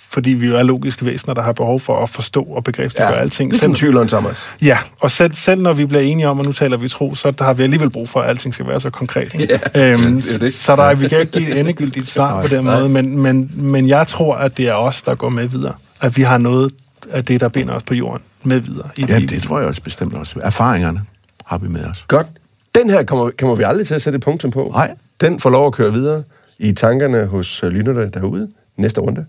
fordi 0.10 0.30
vi 0.32 0.48
jo 0.48 0.56
er 0.58 0.64
logiske 0.64 1.06
væsener, 1.06 1.34
der 1.34 1.42
har 1.42 1.52
behov 1.52 1.80
for 1.80 2.04
at 2.04 2.10
forstå 2.10 2.42
og 2.44 2.64
begrebsliggøre 2.64 3.14
ja, 3.16 3.20
alting. 3.22 3.52
Ligesom 3.52 3.76
Selv- 3.76 3.80
tvivleren 3.80 4.08
Thomas. 4.08 4.38
Ja, 4.62 4.78
og 5.00 5.12
selv, 5.12 5.32
selv 5.34 5.62
når 5.62 5.74
vi 5.74 5.86
bliver 5.86 6.02
enige 6.02 6.28
om, 6.28 6.40
og 6.40 6.46
nu 6.46 6.52
taler 6.52 6.78
vi 6.78 6.90
tro, 6.90 7.16
så 7.16 7.32
der 7.32 7.44
har 7.44 7.54
vi 7.54 7.64
alligevel 7.64 7.90
brug 7.90 8.10
for, 8.10 8.20
at 8.22 8.30
alting 8.30 8.54
skal 8.54 8.68
være 8.68 8.82
så 8.82 8.90
konkret. 8.90 9.34
Ikke? 9.34 9.60
Ja, 9.76 9.92
øhm, 9.92 10.02
det 10.22 10.36
er 10.36 10.40
det. 10.40 10.54
Så 10.54 10.76
der, 10.76 10.84
er- 10.84 10.94
vi 10.96 11.08
kan 11.08 11.20
ikke 11.20 11.32
give 11.32 11.50
et 11.52 11.60
endegyldigt 11.60 12.08
svar 12.10 12.42
på 12.42 12.48
den 12.48 12.64
Nej. 12.64 12.80
måde, 12.80 12.90
men, 12.90 13.18
men, 13.20 13.52
men 13.56 13.88
jeg 13.88 14.08
tror, 14.08 14.36
at 14.36 14.58
det 14.58 14.68
er 14.68 14.74
os, 14.74 15.02
der 15.02 15.16
går 15.16 15.30
med 15.30 15.48
videre. 15.48 15.74
At 16.02 16.18
vi 16.18 16.22
har 16.22 16.38
noget 16.38 16.72
af 17.12 17.26
det, 17.26 17.42
der 17.42 17.50
binder 17.50 17.74
os 17.74 17.84
på 17.84 17.94
jorden, 17.94 18.22
med 18.44 18.60
videre. 18.60 18.90
I 18.98 19.06
Ja, 19.10 19.20
det 19.20 19.44
tror 19.44 19.60
jeg 19.60 19.68
også 19.68 19.82
bestemt 19.82 20.14
også. 20.14 20.40
Erfaringerne 20.44 21.02
har 21.46 21.58
vi 21.58 21.68
med 21.68 21.86
os. 21.86 22.06
Godt. 22.08 22.28
Den 22.76 22.90
her 22.90 23.04
kommer, 23.04 23.30
kommer 23.40 23.56
vi 23.56 23.64
aldrig 23.64 23.88
til 23.88 23.94
at 23.96 24.02
sætte 24.02 24.18
et 24.18 24.24
punktum 24.24 24.52
på. 24.52 24.72
Nej. 24.76 24.92
Den 25.22 25.40
får 25.40 25.50
lov 25.50 25.68
at 25.68 25.74
køre 25.74 25.94
videre 25.94 26.24
i 26.60 26.74
tankerne 26.74 27.26
hos 27.26 27.64
øh, 27.64 27.70
lytterne 27.72 28.10
derude. 28.14 28.48
Næste 28.78 29.02
runde. 29.02 29.26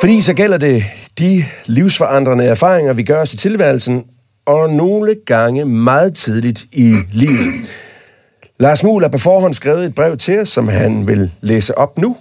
Fordi 0.00 0.20
så 0.20 0.34
gælder 0.34 0.58
det 0.58 0.84
de 1.18 1.44
livsforandrende 1.66 2.44
erfaringer, 2.44 2.92
vi 2.92 3.02
gør 3.02 3.22
os 3.22 3.34
i 3.34 3.36
tilværelsen, 3.36 4.04
og 4.46 4.70
nogle 4.70 5.16
gange 5.26 5.64
meget 5.64 6.14
tidligt 6.14 6.64
i 6.72 6.96
livet. 7.12 7.54
Lars 8.58 8.82
Muhl 8.82 9.04
har 9.04 9.08
på 9.08 9.18
forhånd 9.18 9.54
skrevet 9.54 9.84
et 9.84 9.94
brev 9.94 10.16
til 10.16 10.40
os, 10.40 10.48
som 10.48 10.68
han 10.68 11.06
vil 11.06 11.30
læse 11.40 11.78
op 11.78 11.98
nu. 11.98 12.16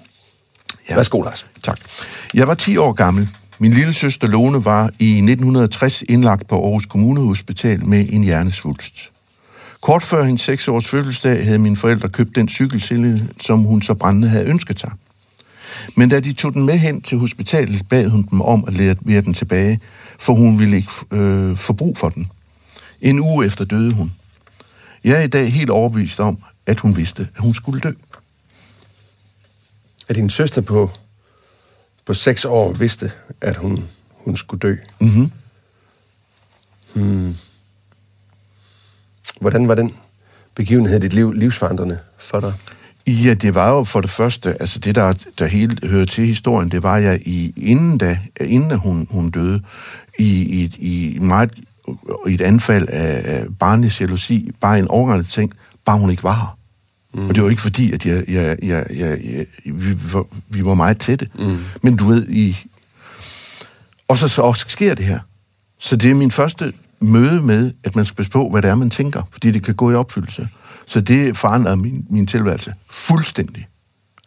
Ja. 0.89 0.95
Værsgo, 0.95 1.21
Lars. 1.21 1.45
Tak. 1.63 1.79
Jeg 2.33 2.47
var 2.47 2.53
10 2.53 2.77
år 2.77 2.91
gammel. 2.91 3.29
Min 3.59 3.71
lille 3.71 3.93
søster 3.93 4.27
Lone 4.27 4.65
var 4.65 4.91
i 4.99 5.09
1960 5.11 6.03
indlagt 6.09 6.47
på 6.47 6.55
Aarhus 6.63 6.85
Kommunehospital 6.85 7.85
med 7.85 8.05
en 8.09 8.23
hjernesvulst. 8.23 9.11
Kort 9.81 10.03
før 10.03 10.23
hendes 10.23 10.41
6 10.41 10.67
års 10.67 10.87
fødselsdag 10.87 11.45
havde 11.45 11.59
mine 11.59 11.77
forældre 11.77 12.09
købt 12.09 12.35
den 12.35 12.49
cykelsele, 12.49 13.29
som 13.41 13.59
hun 13.59 13.81
så 13.81 13.93
brændende 13.93 14.27
havde 14.27 14.45
ønsket 14.45 14.79
sig. 14.79 14.91
Men 15.95 16.09
da 16.09 16.19
de 16.19 16.33
tog 16.33 16.53
den 16.53 16.65
med 16.65 16.77
hen 16.77 17.01
til 17.01 17.17
hospitalet, 17.17 17.89
bad 17.89 18.09
hun 18.09 18.27
dem 18.31 18.41
om 18.41 18.63
at 18.67 18.73
levere 18.73 19.21
den 19.21 19.33
tilbage, 19.33 19.79
for 20.19 20.33
hun 20.33 20.59
ville 20.59 20.75
ikke 20.75 20.91
øh, 21.11 21.57
få 21.57 21.73
brug 21.73 21.97
for 21.97 22.09
den. 22.09 22.31
En 23.01 23.19
uge 23.19 23.45
efter 23.45 23.65
døde 23.65 23.93
hun. 23.93 24.13
Jeg 25.03 25.19
er 25.19 25.23
i 25.23 25.27
dag 25.27 25.53
helt 25.53 25.69
overbevist 25.69 26.19
om, 26.19 26.43
at 26.65 26.79
hun 26.79 26.97
vidste, 26.97 27.27
at 27.35 27.41
hun 27.41 27.53
skulle 27.53 27.81
dø. 27.81 27.91
At 30.09 30.15
din 30.15 30.29
søster 30.29 30.61
på, 30.61 30.91
på 32.05 32.13
seks 32.13 32.45
år 32.45 32.73
vidste, 32.73 33.11
at 33.41 33.55
hun, 33.55 33.83
hun 34.11 34.37
skulle 34.37 34.59
dø. 34.59 34.75
Mm-hmm. 34.99 35.31
Hmm. 36.93 37.35
Hvordan 39.41 39.67
var 39.67 39.75
den 39.75 39.95
begivenhed 40.55 40.97
i 40.97 41.01
dit 41.01 41.13
liv 41.13 41.31
livsforandrende 41.31 41.99
for 42.17 42.39
dig? 42.39 42.53
Ja, 43.09 43.33
det 43.33 43.55
var 43.55 43.69
jo 43.69 43.83
for 43.83 44.01
det 44.01 44.09
første, 44.09 44.61
altså 44.61 44.79
det, 44.79 44.95
der, 44.95 45.13
der 45.39 45.45
helt 45.45 45.85
hører 45.85 46.05
til 46.05 46.27
historien, 46.27 46.71
det 46.71 46.83
var 46.83 46.97
jeg 46.97 47.21
i, 47.25 47.53
inden 47.57 47.97
da, 47.97 48.19
inden 48.41 48.77
hun, 48.77 49.07
hun 49.09 49.29
døde, 49.29 49.61
i, 50.19 50.25
i, 50.27 50.75
i, 50.77 51.19
meget, 51.19 51.51
i 52.27 52.33
et 52.33 52.41
anfald 52.41 52.87
af, 52.89 53.21
af 53.25 53.45
barnlig 53.59 54.01
jalousi, 54.01 54.51
bare 54.61 54.79
en 54.79 54.87
overgang 54.87 55.27
ting, 55.27 55.53
bare 55.85 55.97
hun 55.97 56.09
ikke 56.09 56.23
var 56.23 56.35
her. 56.35 56.57
Mm. 57.13 57.29
Og 57.29 57.35
det 57.35 57.43
var 57.43 57.49
ikke 57.49 57.61
fordi, 57.61 57.91
at 57.91 58.05
jeg, 58.05 58.23
jeg, 58.27 58.57
jeg, 58.63 58.85
jeg, 58.89 59.19
jeg, 59.23 59.45
vi, 59.65 59.97
var, 60.13 60.25
vi 60.49 60.65
var 60.65 60.73
meget 60.73 60.99
tætte. 60.99 61.27
Mm. 61.39 61.57
Men 61.83 61.95
du 61.95 62.03
ved, 62.03 62.27
i... 62.29 62.57
Og 64.07 64.17
så, 64.17 64.27
så 64.27 64.41
også 64.41 64.65
sker 64.67 64.95
det 64.95 65.05
her. 65.05 65.19
Så 65.79 65.95
det 65.95 66.11
er 66.11 66.15
min 66.15 66.31
første 66.31 66.73
møde 67.01 67.41
med, 67.41 67.71
at 67.83 67.95
man 67.95 68.05
skal 68.05 68.15
passe 68.15 68.31
på, 68.31 68.49
hvad 68.49 68.61
det 68.61 68.69
er, 68.69 68.75
man 68.75 68.89
tænker, 68.89 69.21
fordi 69.31 69.51
det 69.51 69.63
kan 69.63 69.75
gå 69.75 69.91
i 69.91 69.95
opfyldelse. 69.95 70.47
Så 70.85 71.01
det 71.01 71.37
forandrede 71.37 71.77
min, 71.77 72.05
min 72.09 72.27
tilværelse 72.27 72.73
fuldstændig. 72.89 73.67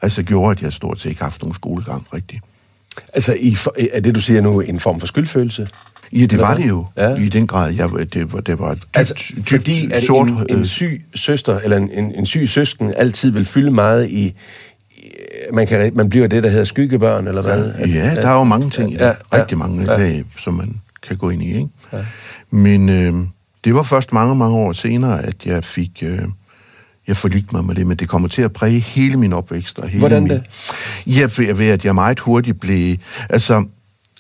Altså 0.03 0.23
gjorde, 0.23 0.51
at 0.51 0.63
jeg 0.63 0.73
stort 0.73 1.01
set 1.01 1.09
ikke 1.09 1.21
har 1.21 1.27
haft 1.27 1.43
nogen 1.43 1.55
skolegang 1.55 2.07
rigtig. 2.15 2.41
Altså, 3.15 3.37
i, 3.41 3.57
er 3.93 4.01
det, 4.01 4.15
du 4.15 4.21
siger 4.21 4.41
nu, 4.41 4.61
en 4.61 4.81
form 4.81 5.01
for 5.01 5.07
skyldfølelse? 5.07 5.69
Ja, 6.13 6.27
det 6.27 6.41
var 6.41 6.57
det 6.57 6.69
jo. 6.69 6.87
Ja. 6.97 7.11
Ja. 7.11 7.17
I 7.17 7.29
den 7.29 7.47
grad. 7.47 7.73
Jeg, 7.73 7.91
det, 8.13 8.33
var, 8.33 8.41
det 8.41 8.59
var 8.59 8.75
dybt, 8.75 8.87
Altså, 8.95 9.15
dybt 9.37 9.49
fordi 9.49 9.93
at 9.93 10.03
sort, 10.03 10.29
en, 10.29 10.47
en 10.51 10.59
øh, 10.59 10.65
syg 10.67 11.05
søster, 11.15 11.59
eller 11.61 11.77
en, 11.77 11.91
en, 11.91 12.15
en 12.15 12.27
syg 12.27 12.49
søsken, 12.49 12.93
altid 12.97 13.31
vil 13.31 13.45
fylde 13.45 13.71
meget 13.71 14.09
i... 14.09 14.35
i 14.97 15.03
man, 15.53 15.67
kan, 15.67 15.93
man 15.95 16.09
bliver 16.09 16.27
det, 16.27 16.43
der 16.43 16.49
hedder 16.49 16.65
skyggebørn, 16.65 17.29
eller 17.29 17.43
hvad? 17.43 17.73
At- 17.75 17.91
Ja, 17.95 18.15
der 18.15 18.29
er 18.29 18.35
jo 18.35 18.45
mange 18.45 18.71
ting, 18.71 18.93
Ja, 18.93 19.07
ja, 19.07 19.15
ja, 19.33 19.39
rigtig 19.41 19.59
mange 19.59 19.85
ja. 19.85 19.93
ja. 19.93 19.99
lag, 19.99 20.25
som 20.39 20.55
man 20.55 20.81
kan 21.03 21.17
gå 21.17 21.31
ind 21.31 21.43
i. 21.43 21.47
Ikke? 21.47 21.69
Ja. 21.93 21.99
Men 22.53 22.89
øh, 22.89 23.15
det 23.65 23.75
var 23.75 23.83
først 23.83 24.13
mange, 24.13 24.37
mange 24.37 24.57
år 24.57 24.73
senere, 24.73 25.23
at 25.23 25.37
jeg 25.45 25.65
fik... 25.65 26.03
Øh, 26.03 26.23
jeg 27.07 27.17
forligte 27.17 27.49
mig 27.53 27.65
med 27.65 27.75
det, 27.75 27.87
men 27.87 27.97
det 27.97 28.09
kommer 28.09 28.29
til 28.29 28.43
at 28.43 28.53
præge 28.53 28.81
hele 28.81 29.17
min 29.17 29.33
opvækst. 29.33 29.79
Og 29.79 29.89
hele 29.89 29.99
Hvordan 29.99 30.23
min, 30.23 30.33
det? 30.33 30.43
Ja, 31.07 31.23
ved, 31.23 31.55
ved 31.55 31.67
at 31.69 31.85
jeg 31.85 31.95
meget 31.95 32.21
hurtigt 32.21 32.61
blev... 32.61 32.97
Altså, 33.31 33.65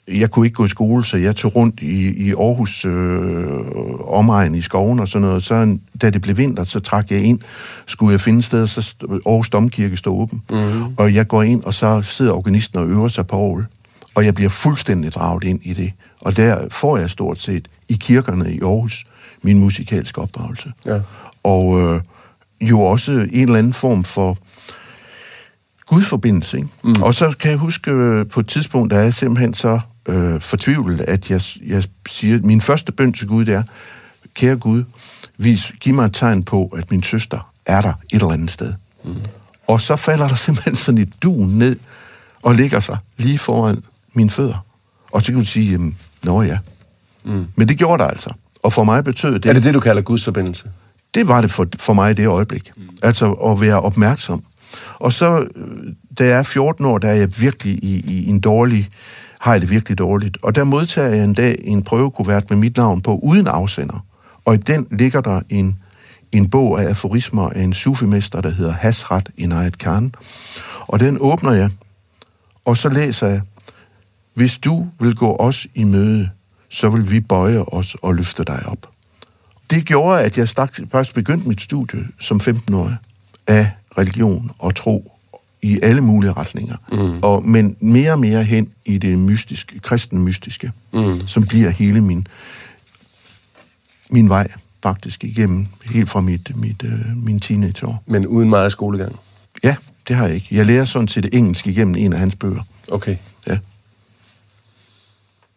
jeg 0.09 0.31
kunne 0.31 0.47
ikke 0.47 0.55
gå 0.55 0.65
i 0.65 0.69
skole, 0.69 1.05
så 1.05 1.17
jeg 1.17 1.37
tog 1.37 1.57
rundt 1.57 1.81
i, 1.81 2.27
i 2.27 2.31
Aarhus 2.31 2.85
øh, 2.85 4.13
omegn 4.19 4.55
i 4.55 4.63
skoven 4.63 5.01
og 5.01 5.09
sådan 5.09 5.29
noget. 5.29 5.43
Så 5.43 5.79
da 6.03 6.11
det 6.11 6.23
blev 6.23 6.37
vinter, 6.37 6.65
så 6.65 6.81
trak 6.81 7.11
jeg 7.11 7.23
ind. 7.23 7.41
Skulle 7.87 8.13
jeg 8.13 8.21
finde 8.21 8.39
et 8.39 8.45
sted, 8.45 8.67
så 8.67 8.95
Aarhus 9.27 9.51
Domkirke 9.51 9.97
stod 9.97 10.21
åben. 10.21 10.43
Mm-hmm. 10.51 10.95
Og 10.97 11.15
jeg 11.15 11.29
går 11.29 11.43
ind, 11.43 11.63
og 11.63 11.75
så 11.75 12.03
sidder 12.03 12.33
organisten 12.33 12.79
og 12.79 12.89
øver 12.89 13.09
sig 13.09 13.27
på 13.27 13.37
orgel. 13.37 13.65
Og 14.15 14.25
jeg 14.25 14.35
bliver 14.35 14.51
fuldstændig 14.51 15.13
draget 15.13 15.45
ind 15.45 15.61
i 15.63 15.73
det. 15.73 15.93
Og 16.21 16.37
der 16.37 16.59
får 16.71 16.99
jeg 16.99 17.11
stort 17.11 17.39
set 17.39 17.69
i 17.93 17.97
kirkerne 18.01 18.55
i 18.55 18.61
Aarhus 18.61 19.05
min 19.43 19.59
musikalske 19.59 20.21
opdragelse. 20.21 20.73
Ja. 20.87 21.01
Og 21.43 21.81
øh, 21.81 22.01
jo 22.61 22.81
også 22.81 23.13
en 23.13 23.43
eller 23.43 23.59
anden 23.59 23.73
form 23.73 24.05
for 24.05 24.39
gudforbindelse. 25.87 26.57
Ikke? 26.57 26.69
Mm. 26.85 27.03
Og 27.03 27.15
så 27.15 27.35
kan 27.41 27.51
jeg 27.51 27.59
huske 27.59 27.91
øh, 27.91 28.27
på 28.27 28.41
et 28.41 28.49
tidspunkt, 28.49 28.91
der 28.91 28.99
er 28.99 29.03
jeg 29.03 29.15
simpelthen 29.15 29.55
så 29.55 29.81
øh, 30.09 30.41
fortvivlet, 30.41 31.01
at 31.01 31.31
jeg, 31.31 31.41
jeg 31.67 31.85
siger, 32.09 32.41
min 32.43 32.61
første 32.61 32.93
bøn 32.93 33.13
til 33.13 33.29
Gud 33.29 33.45
det 33.45 33.55
er, 33.55 33.63
kære 34.35 34.57
Gud, 34.57 34.85
vis, 35.37 35.73
giv 35.81 35.95
mig 35.95 36.05
et 36.05 36.15
tegn 36.15 36.43
på, 36.43 36.67
at 36.67 36.91
min 36.91 37.03
søster 37.03 37.53
er 37.67 37.81
der 37.81 37.93
et 37.93 37.97
eller 38.13 38.33
andet 38.33 38.51
sted. 38.51 38.73
Mm. 39.05 39.15
Og 39.67 39.81
så 39.81 39.97
falder 39.97 40.29
der 40.29 40.35
simpelthen 40.47 40.77
sådan 40.77 40.99
et 40.99 41.13
dun 41.23 41.49
ned 41.49 41.77
og 42.43 42.55
ligger 42.55 42.81
sig 42.81 42.99
lige 43.17 43.39
foran 43.39 43.83
mine 44.15 44.31
fødder. 44.31 44.67
Og 45.13 45.23
så 45.23 45.33
kan 45.33 45.41
du 45.41 45.47
sige, 45.47 45.73
jamen, 45.73 45.99
nå 46.23 46.43
ja. 46.43 46.59
Mm. 47.25 47.47
Men 47.57 47.69
det 47.69 47.79
gjorde 47.79 48.03
der 48.03 48.09
altså. 48.09 48.31
Og 48.63 48.73
for 48.73 48.85
mig 48.85 49.05
betød 49.05 49.39
det... 49.39 49.47
Er 49.47 49.53
det 49.53 49.65
det, 49.65 49.75
du 49.75 49.81
kalder 49.81 50.03
Guds 50.03 50.25
forbindelse? 50.25 50.65
Det 51.15 51.29
var 51.29 51.41
det 51.41 51.51
for, 51.51 51.67
for 51.79 51.93
mig 51.93 52.11
i 52.11 52.15
det 52.15 52.27
øjeblik. 52.27 52.71
Mm. 52.77 52.83
Altså 53.03 53.33
at 53.33 53.61
være 53.61 53.81
opmærksom. 53.81 54.45
Og 54.95 55.13
så, 55.13 55.47
øh, 55.57 55.95
da 56.19 56.25
jeg 56.25 56.39
er 56.39 56.43
14 56.43 56.85
år, 56.85 56.99
der 56.99 57.09
er 57.09 57.15
jeg 57.15 57.29
virkelig 57.41 57.85
i, 57.85 58.01
i 58.01 58.29
en 58.29 58.41
dårlig, 58.41 58.89
har 59.41 59.53
jeg 59.53 59.61
det 59.61 59.71
virkelig 59.71 59.99
dårligt. 59.99 60.39
Og 60.43 60.55
der 60.55 60.65
modtager 60.65 61.09
jeg 61.09 61.25
en 61.25 61.35
dag 61.35 61.61
en 61.65 61.83
prøvekuvert 61.83 62.51
med 62.51 62.59
mit 62.59 62.77
navn 62.77 63.01
på, 63.01 63.17
uden 63.23 63.47
afsender. 63.47 64.05
Og 64.45 64.55
i 64.55 64.57
den 64.57 64.87
ligger 64.91 65.21
der 65.21 65.41
en, 65.49 65.79
en 66.33 66.51
bog 66.51 66.83
af 66.83 66.89
aforismer 66.89 67.51
af 67.51 67.63
en 67.63 67.75
sufimester, 67.75 68.41
der 68.41 68.51
hedder 68.51 68.73
Hasrat 68.73 69.31
Inayat 69.37 69.79
Khan. 69.79 70.15
Og 70.81 71.01
den 71.01 71.17
åbner 71.21 71.53
jeg, 71.53 71.71
og 72.65 72.77
så 72.77 72.89
læser 72.89 73.27
jeg, 73.27 73.41
hvis 74.35 74.59
du 74.59 74.87
vil 75.01 75.15
gå 75.15 75.37
os 75.37 75.67
i 75.75 75.85
møde, 75.85 76.29
så 76.73 76.91
vil 76.91 77.11
vi 77.11 77.21
bøje 77.21 77.59
os 77.59 77.97
og 78.03 78.15
løfte 78.15 78.45
dig 78.45 78.63
op. 78.67 78.89
Det 79.71 79.85
gjorde, 79.85 80.23
at 80.23 80.39
jeg 80.39 80.49
faktisk 80.91 81.15
begyndte 81.15 81.49
mit 81.49 81.61
studie 81.61 82.05
som 82.21 82.41
15-årig 82.43 82.97
af 83.47 83.71
religion 83.99 84.51
og 84.59 84.75
tro 84.75 85.13
i 85.63 85.81
alle 85.83 86.01
mulige 86.01 86.33
retninger. 86.33 86.77
Mm. 86.93 87.19
Og, 87.23 87.49
men 87.49 87.77
mere 87.81 88.13
og 88.13 88.19
mere 88.19 88.45
hen 88.45 88.69
i 88.85 88.99
det 88.99 89.19
mystiske, 89.19 89.79
kristne 89.79 90.21
mystiske, 90.21 90.73
mm. 90.93 91.27
som 91.27 91.47
bliver 91.47 91.71
hele 91.71 92.01
min, 92.01 92.27
min 94.11 94.29
vej 94.29 94.49
faktisk 94.83 95.25
igennem, 95.25 95.67
helt 95.85 96.11
fra 96.11 96.21
mit, 96.21 96.57
mit, 96.57 96.83
øh, 96.85 97.17
min 97.17 97.41
teenageår. 97.41 98.03
Men 98.07 98.27
uden 98.27 98.51
meget 98.51 98.73
skolegang? 98.73 99.17
Ja, 99.65 99.77
det 100.09 100.17
har 100.17 100.27
jeg 100.27 100.35
ikke. 100.35 100.49
Jeg 100.51 100.67
lærer 100.67 100.85
sådan 100.85 101.07
det 101.07 101.29
engelsk 101.33 101.67
igennem 101.67 101.95
en 101.97 102.13
af 102.13 102.19
hans 102.19 102.37
bøger. 102.37 102.63
Okay. 102.91 103.17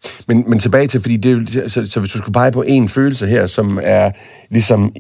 Ja. 0.06 0.34
Men, 0.34 0.50
men 0.50 0.60
tilbage 0.60 0.88
til, 0.88 1.02
fordi 1.02 1.18
det, 1.18 1.72
så, 1.72 1.86
så 1.86 2.00
hvis 2.00 2.12
du 2.12 2.18
skulle 2.18 2.34
pege 2.34 2.52
på 2.52 2.62
en 2.62 2.90
følelse 2.90 3.28
her, 3.28 3.48
som 3.48 3.80
er 3.84 4.12
ligesom 4.50 4.96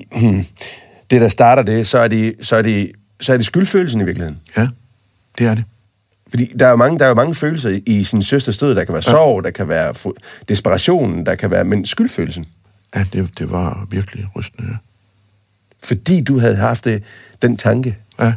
det, 1.09 1.21
der 1.21 1.27
starter 1.27 1.63
det, 1.63 1.87
så 1.87 1.97
er 1.97 2.07
det, 2.07 2.35
så 2.41 2.55
er 2.55 2.61
det, 2.61 2.91
så 3.21 3.33
er 3.33 3.37
det 3.37 3.45
skyldfølelsen 3.45 4.01
i 4.01 4.03
virkeligheden. 4.03 4.39
Ja, 4.57 4.67
det 5.37 5.47
er 5.47 5.55
det. 5.55 5.63
Fordi 6.29 6.45
der 6.59 6.65
er 6.65 6.69
jo 6.69 6.75
mange, 6.75 6.99
der 6.99 7.05
er 7.05 7.09
jo 7.09 7.15
mange 7.15 7.35
følelser 7.35 7.69
i, 7.69 7.83
i 7.85 8.03
sin 8.03 8.23
søsters 8.23 8.57
død. 8.57 8.75
Der 8.75 8.83
kan 8.83 8.93
være 8.93 9.03
sorg, 9.03 9.43
der 9.43 9.51
kan 9.51 9.67
være 9.69 10.13
desperationen, 10.49 11.25
der 11.25 11.35
kan 11.35 11.51
være... 11.51 11.63
Men 11.63 11.85
skyldfølelsen. 11.85 12.45
Ja, 12.95 13.05
det, 13.13 13.29
det 13.39 13.51
var 13.51 13.87
virkelig 13.91 14.27
rystende, 14.35 14.69
ja. 14.71 14.77
Fordi 15.83 16.21
du 16.21 16.39
havde 16.39 16.55
haft 16.55 16.85
det, 16.85 17.03
den 17.41 17.57
tanke. 17.57 17.97
ja. 18.19 18.33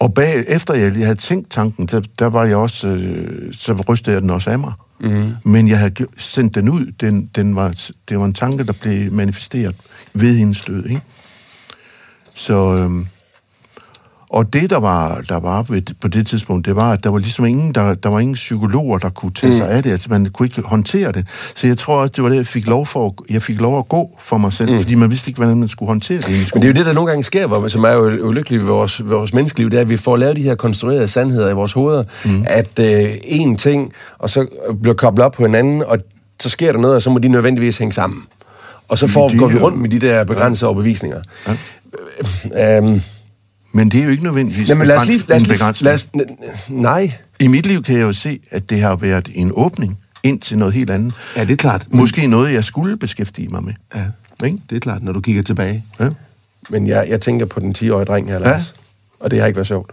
Og 0.00 0.14
bag, 0.14 0.44
efter 0.48 0.74
jeg 0.74 0.92
lige 0.92 1.04
havde 1.04 1.18
tænkt 1.18 1.50
tanken, 1.50 1.86
der, 1.86 2.00
der 2.18 2.26
var 2.26 2.44
jeg 2.44 2.56
også, 2.56 2.88
øh, 2.88 3.54
så 3.54 3.84
rystede 3.88 4.14
jeg 4.14 4.22
den 4.22 4.30
også 4.30 4.50
af 4.50 4.58
mig. 4.58 4.72
Mm. 5.00 5.32
Men 5.44 5.68
jeg 5.68 5.78
havde 5.78 6.06
sendt 6.16 6.54
den 6.54 6.68
ud. 6.68 6.92
Den, 7.00 7.30
den 7.34 7.56
var, 7.56 7.90
det 8.08 8.18
var 8.18 8.24
en 8.24 8.34
tanke, 8.34 8.64
der 8.64 8.72
blev 8.72 9.12
manifesteret 9.12 9.76
ved 10.14 10.36
hendes 10.36 10.60
død. 10.60 10.86
Ikke? 10.86 11.00
Så, 12.34 12.54
øhm, 12.54 13.06
og 14.32 14.52
det, 14.52 14.70
der 14.70 14.76
var, 14.76 15.20
der 15.28 15.40
var 15.40 15.62
ved, 15.62 15.82
på 16.00 16.08
det 16.08 16.26
tidspunkt, 16.26 16.66
det 16.66 16.76
var, 16.76 16.92
at 16.92 17.04
der 17.04 17.10
var 17.10 17.18
ligesom 17.18 17.44
ingen, 17.44 17.72
der, 17.74 17.94
der 17.94 18.08
var 18.08 18.20
ingen 18.20 18.34
psykologer, 18.34 18.98
der 18.98 19.08
kunne 19.10 19.32
tage 19.32 19.54
sig 19.54 19.68
af 19.70 19.82
det. 19.82 19.90
Altså, 19.90 20.06
man 20.10 20.26
kunne 20.26 20.46
ikke 20.46 20.62
håndtere 20.62 21.12
det. 21.12 21.26
Så 21.56 21.66
jeg 21.66 21.78
tror 21.78 21.94
også, 22.00 22.12
det 22.16 22.24
var 22.24 22.30
det, 22.30 22.36
jeg 22.36 22.46
fik 22.46 22.66
lov, 22.66 22.86
for, 22.86 23.06
at- 23.06 23.34
jeg 23.34 23.42
fik 23.42 23.60
lov 23.60 23.78
at 23.78 23.88
gå 23.88 24.10
for 24.18 24.38
mig 24.38 24.52
selv, 24.52 24.72
mm. 24.72 24.80
fordi 24.80 24.94
man 24.94 25.10
vidste 25.10 25.28
ikke, 25.30 25.38
hvordan 25.38 25.56
man 25.56 25.68
skulle 25.68 25.86
håndtere 25.88 26.18
det. 26.18 26.50
Men 26.54 26.62
det 26.62 26.68
er 26.68 26.72
jo 26.72 26.78
det, 26.78 26.86
der 26.86 26.92
nogle 26.92 27.10
gange 27.10 27.24
sker, 27.24 27.46
hvor, 27.46 27.68
som 27.68 27.84
er 27.84 27.90
jo 27.92 28.26
ulykkeligt 28.26 28.62
ved 28.62 28.68
vores, 28.70 29.00
ved 29.04 29.08
vores 29.16 29.32
menneskeliv, 29.34 29.70
det 29.70 29.76
er, 29.76 29.80
at 29.80 29.88
vi 29.88 29.96
får 29.96 30.16
lavet 30.16 30.36
de 30.36 30.42
her 30.42 30.54
konstruerede 30.54 31.08
sandheder 31.08 31.50
i 31.50 31.54
vores 31.54 31.72
hoveder, 31.72 32.04
mm. 32.24 32.44
at 32.48 32.78
øh, 32.78 33.10
en 33.24 33.56
ting, 33.56 33.92
og 34.18 34.30
så 34.30 34.46
bliver 34.82 34.94
koblet 34.94 35.24
op 35.24 35.32
på 35.32 35.44
en 35.44 35.54
anden, 35.54 35.82
og 35.86 35.98
så 36.42 36.48
sker 36.48 36.72
der 36.72 36.78
noget, 36.78 36.96
og 36.96 37.02
så 37.02 37.10
må 37.10 37.18
de 37.18 37.28
nødvendigvis 37.28 37.78
hænge 37.78 37.92
sammen. 37.92 38.22
Og 38.88 38.98
så 38.98 39.06
får, 39.06 39.28
det 39.28 39.38
går 39.38 39.48
vi 39.48 39.58
rundt 39.58 39.78
med 39.78 39.88
de 39.88 39.98
der 40.00 40.24
begrænsede 40.24 40.68
overbevisninger. 40.68 41.20
Ja. 42.54 42.76
Øhm, 42.78 43.00
Men 43.72 43.88
det 43.88 44.00
er 44.00 44.04
jo 44.04 44.10
ikke 44.10 44.22
nødvendigvis 44.24 44.68
jamen, 44.68 44.86
lad 44.86 44.96
os 44.96 45.06
lige... 45.06 45.20
Lad 45.28 45.36
os 45.36 45.46
lige 45.46 45.84
lad 45.84 45.94
os, 45.94 46.08
nej. 46.68 47.12
I 47.40 47.46
mit 47.46 47.66
liv 47.66 47.82
kan 47.82 47.94
jeg 47.94 48.02
jo 48.02 48.12
se, 48.12 48.40
at 48.50 48.70
det 48.70 48.80
har 48.80 48.96
været 48.96 49.28
en 49.34 49.52
åbning 49.54 49.98
ind 50.22 50.40
til 50.40 50.58
noget 50.58 50.74
helt 50.74 50.90
andet. 50.90 51.12
Ja, 51.36 51.44
det 51.44 51.50
er 51.52 51.56
klart. 51.56 51.86
Måske 51.90 52.26
noget, 52.26 52.52
jeg 52.54 52.64
skulle 52.64 52.96
beskæftige 52.96 53.48
mig 53.48 53.64
med. 53.64 53.72
Ja, 53.94 54.04
Ikke? 54.46 54.58
det 54.70 54.76
er 54.76 54.80
klart, 54.80 55.02
når 55.02 55.12
du 55.12 55.20
kigger 55.20 55.42
tilbage. 55.42 55.84
Ja. 56.00 56.08
Men 56.70 56.86
jeg, 56.86 57.06
jeg 57.08 57.20
tænker 57.20 57.46
på 57.46 57.60
den 57.60 57.74
10-årige 57.78 58.04
dreng 58.04 58.28
her, 58.28 58.38
Lars. 58.38 58.74
Og 59.20 59.30
det 59.30 59.40
har 59.40 59.46
ikke 59.46 59.56
været 59.56 59.66
sjovt. 59.68 59.90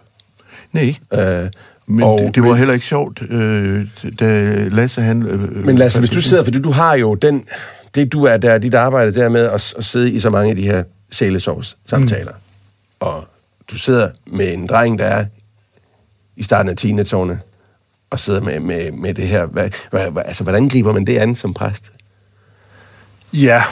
Nej, 0.74 0.96
Øh, 1.14 1.50
men 1.88 2.04
og- 2.04 2.20
det, 2.20 2.36
det 2.36 2.44
var 2.44 2.54
heller 2.56 2.74
ikke 2.74 2.86
sjovt, 2.86 3.22
øh, 3.30 3.88
da 4.20 4.54
Lasse 4.72 5.02
han... 5.02 5.22
Øh, 5.24 5.66
Men 5.66 5.76
Lasse, 5.76 6.00
hvis 6.00 6.10
du 6.10 6.22
sidder, 6.22 6.44
for 6.44 6.52
du 6.52 6.72
har 6.72 6.96
jo 6.96 7.14
den, 7.16 7.44
det 7.96 8.14
du 8.14 8.24
er 8.24 8.38
der, 8.38 8.58
dit 8.58 8.74
arbejde 8.74 9.14
der 9.14 9.30
med 9.30 9.42
at, 9.42 9.74
at 9.78 9.86
sidde 9.86 10.12
i 10.12 10.20
så 10.20 10.30
mange 10.30 10.50
af 10.50 10.56
de 10.56 10.62
her 10.62 10.84
sælesovs 11.12 11.78
samtaler. 11.86 12.32
Mm. 12.32 12.38
Og 13.00 13.28
du 13.72 13.78
sidder 13.78 14.10
med 14.28 14.54
en 14.54 14.68
dreng, 14.68 15.00
der 15.00 15.06
er 15.06 15.26
i 16.36 16.44
starten 16.44 16.70
af 16.70 16.78
teenageårene, 16.78 17.40
og 18.10 18.20
sidder 18.20 18.42
med, 18.42 18.60
med, 18.60 18.92
med 18.92 19.14
det 19.14 19.28
her. 19.28 19.46
Hvad, 19.46 19.70
hvad, 19.92 20.24
altså, 20.26 20.44
hvordan 20.44 20.70
griber 20.70 20.94
man 20.94 21.06
det 21.06 21.18
an 21.18 21.36
som 21.36 21.54
præst? 21.54 21.92
Ja, 23.34 23.64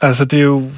altså 0.00 0.24
det 0.24 0.38
er 0.38 0.44
jo... 0.44 0.70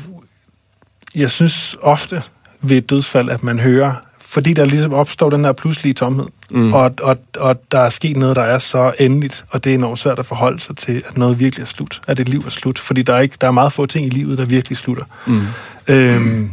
Jeg 1.14 1.30
synes 1.30 1.76
ofte 1.82 2.22
ved 2.60 2.76
et 2.76 2.90
dødsfald, 2.90 3.30
at 3.30 3.42
man 3.42 3.58
hører, 3.58 3.94
fordi 4.20 4.52
der 4.52 4.64
ligesom 4.64 4.92
opstår 4.92 5.30
den 5.30 5.44
her 5.44 5.52
pludselige 5.52 5.94
tomhed, 5.94 6.26
mm. 6.50 6.72
og, 6.72 6.94
og, 7.02 7.16
og 7.36 7.72
der 7.72 7.78
er 7.78 7.88
sket 7.88 8.16
noget, 8.16 8.36
der 8.36 8.42
er 8.42 8.58
så 8.58 8.92
endeligt, 8.98 9.44
og 9.50 9.64
det 9.64 9.70
er 9.70 9.74
enormt 9.74 9.98
svært 9.98 10.18
at 10.18 10.26
forholde 10.26 10.60
sig 10.60 10.76
til, 10.76 11.02
at 11.08 11.16
noget 11.16 11.38
virkelig 11.38 11.62
er 11.62 11.66
slut, 11.66 12.00
at 12.06 12.20
et 12.20 12.28
liv 12.28 12.42
er 12.46 12.50
slut, 12.50 12.78
fordi 12.78 13.02
der 13.02 13.14
er, 13.14 13.20
ikke, 13.20 13.36
der 13.40 13.46
er 13.46 13.50
meget 13.50 13.72
få 13.72 13.86
ting 13.86 14.06
i 14.06 14.10
livet, 14.10 14.38
der 14.38 14.44
virkelig 14.44 14.78
slutter. 14.78 15.04
Mm. 15.26 15.42
Øhm, 15.88 16.50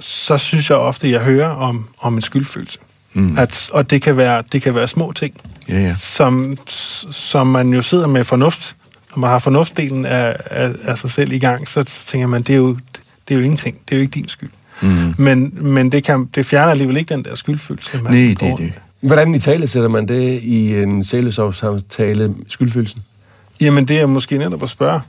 så 0.00 0.38
synes 0.38 0.70
jeg 0.70 0.78
ofte, 0.78 1.06
at 1.06 1.12
jeg 1.12 1.20
hører 1.20 1.48
om, 1.48 1.88
om 2.00 2.14
en 2.14 2.20
skyldfølelse. 2.20 2.78
Mm. 3.12 3.38
At, 3.38 3.70
og 3.72 3.90
det 3.90 4.02
kan, 4.02 4.16
være, 4.16 4.42
det 4.52 4.62
kan 4.62 4.74
være 4.74 4.88
små 4.88 5.12
ting, 5.12 5.34
Ja, 5.68 5.80
ja. 5.80 5.94
som, 5.94 6.58
som 7.10 7.46
man 7.46 7.68
jo 7.68 7.82
sidder 7.82 8.06
med 8.06 8.24
fornuft. 8.24 8.76
Når 9.10 9.20
man 9.20 9.30
har 9.30 9.38
fornuftdelen 9.38 10.06
af, 10.06 10.36
af, 10.46 10.70
af 10.84 10.98
sig 10.98 11.10
selv 11.10 11.32
i 11.32 11.38
gang, 11.38 11.68
så, 11.68 11.84
så 11.86 12.06
tænker 12.06 12.26
man, 12.26 12.42
det 12.42 12.52
er, 12.52 12.56
jo, 12.56 12.76
det 13.28 13.34
er 13.34 13.38
jo 13.38 13.40
ingenting. 13.40 13.78
Det 13.88 13.94
er 13.94 13.96
jo 13.96 14.02
ikke 14.02 14.14
din 14.14 14.28
skyld. 14.28 14.50
Mm. 14.82 15.14
Men, 15.18 15.52
men 15.60 15.92
det, 15.92 16.04
kan, 16.04 16.28
det 16.34 16.46
fjerner 16.46 16.70
alligevel 16.70 16.96
ikke 16.96 17.14
den 17.14 17.24
der 17.24 17.34
skyldfølelse. 17.34 18.02
man 18.02 18.12
Nej, 18.12 18.34
det 18.40 18.48
er 18.48 18.56
det. 18.56 18.72
Hvordan 19.00 19.34
i 19.34 19.38
tale 19.38 19.66
sætter 19.66 19.88
man 19.88 20.08
det 20.08 20.40
i 20.42 20.82
en 20.82 21.04
sælesovs-samtale, 21.04 22.34
skyldfølelsen? 22.48 23.02
Jamen, 23.60 23.88
det 23.88 24.00
er 24.00 24.06
måske 24.06 24.38
netop 24.38 24.62
at 24.62 24.70
spørge. 24.70 25.00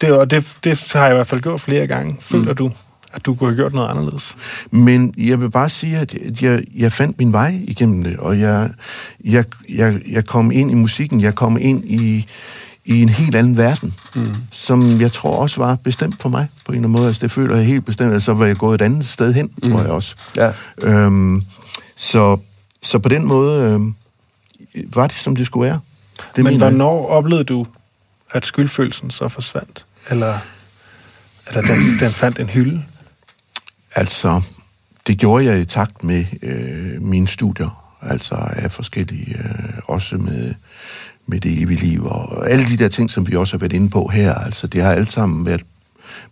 Det, 0.00 0.12
og 0.12 0.30
det, 0.30 0.56
det 0.64 0.92
har 0.92 1.04
jeg 1.04 1.12
i 1.12 1.14
hvert 1.14 1.26
fald 1.26 1.40
gjort 1.40 1.60
flere 1.60 1.86
gange. 1.86 2.16
Føler 2.20 2.50
mm. 2.50 2.56
du, 2.56 2.72
at 3.12 3.26
du 3.26 3.34
kunne 3.34 3.50
have 3.50 3.56
gjort 3.56 3.74
noget 3.74 3.88
anderledes? 3.88 4.36
Men 4.70 5.14
jeg 5.18 5.40
vil 5.40 5.50
bare 5.50 5.68
sige, 5.68 5.98
at 5.98 6.42
jeg, 6.42 6.62
jeg 6.76 6.92
fandt 6.92 7.18
min 7.18 7.32
vej 7.32 7.60
igennem 7.64 8.04
det, 8.04 8.16
og 8.16 8.40
jeg, 8.40 8.70
jeg, 9.24 9.44
jeg, 9.68 10.00
jeg 10.08 10.26
kom 10.26 10.50
ind 10.50 10.70
i 10.70 10.74
musikken, 10.74 11.20
jeg 11.20 11.34
kom 11.34 11.58
ind 11.60 11.84
i, 11.84 12.26
i 12.84 13.02
en 13.02 13.08
helt 13.08 13.34
anden 13.34 13.56
verden, 13.56 13.94
mm. 14.14 14.34
som 14.50 15.00
jeg 15.00 15.12
tror 15.12 15.36
også 15.36 15.60
var 15.60 15.74
bestemt 15.74 16.22
for 16.22 16.28
mig 16.28 16.48
på 16.64 16.72
en 16.72 16.76
eller 16.76 16.88
anden 16.88 16.92
måde. 16.92 17.06
Altså 17.06 17.22
det 17.22 17.30
føler 17.30 17.56
jeg 17.56 17.66
helt 17.66 17.84
bestemt, 17.84 18.12
og 18.12 18.22
så 18.22 18.34
var 18.34 18.46
jeg 18.46 18.56
gået 18.56 18.80
et 18.80 18.84
andet 18.84 19.06
sted 19.06 19.32
hen, 19.34 19.50
mm. 19.62 19.70
tror 19.70 19.80
jeg 19.80 19.90
også. 19.90 20.14
Ja. 20.36 20.52
Øhm, 20.82 21.42
så, 21.96 22.38
så 22.82 22.98
på 22.98 23.08
den 23.08 23.24
måde 23.24 23.62
øhm, 23.62 23.94
var 24.94 25.06
det, 25.06 25.16
som 25.16 25.36
det 25.36 25.46
skulle 25.46 25.66
være. 25.66 25.80
Det 26.16 26.26
Men 26.36 26.44
mener 26.44 26.66
jeg. 26.66 26.70
hvornår 26.70 27.08
oplevede 27.08 27.44
du, 27.44 27.66
at 28.30 28.46
skyldfølelsen 28.46 29.10
så 29.10 29.28
forsvandt? 29.28 29.84
Eller, 30.10 30.38
eller 31.48 31.62
den, 31.62 31.98
den 32.00 32.10
fandt 32.10 32.38
en 32.38 32.48
hylde? 32.48 32.82
Altså, 33.94 34.42
det 35.06 35.18
gjorde 35.18 35.44
jeg 35.44 35.60
i 35.60 35.64
takt 35.64 36.04
med 36.04 36.24
øh, 36.42 37.02
mine 37.02 37.28
studier, 37.28 37.96
altså 38.02 38.34
af 38.34 38.72
forskellige, 38.72 39.38
øh, 39.38 39.78
også 39.84 40.16
med, 40.16 40.54
med 41.26 41.40
det 41.40 41.62
evige 41.62 41.80
liv, 41.80 42.06
og 42.06 42.50
alle 42.50 42.66
de 42.66 42.76
der 42.76 42.88
ting, 42.88 43.10
som 43.10 43.28
vi 43.28 43.36
også 43.36 43.54
har 43.54 43.58
været 43.58 43.72
inde 43.72 43.90
på 43.90 44.08
her, 44.08 44.34
altså 44.34 44.66
det 44.66 44.82
har 44.82 44.92
alt 44.92 45.12
sammen 45.12 45.46
været, 45.46 45.62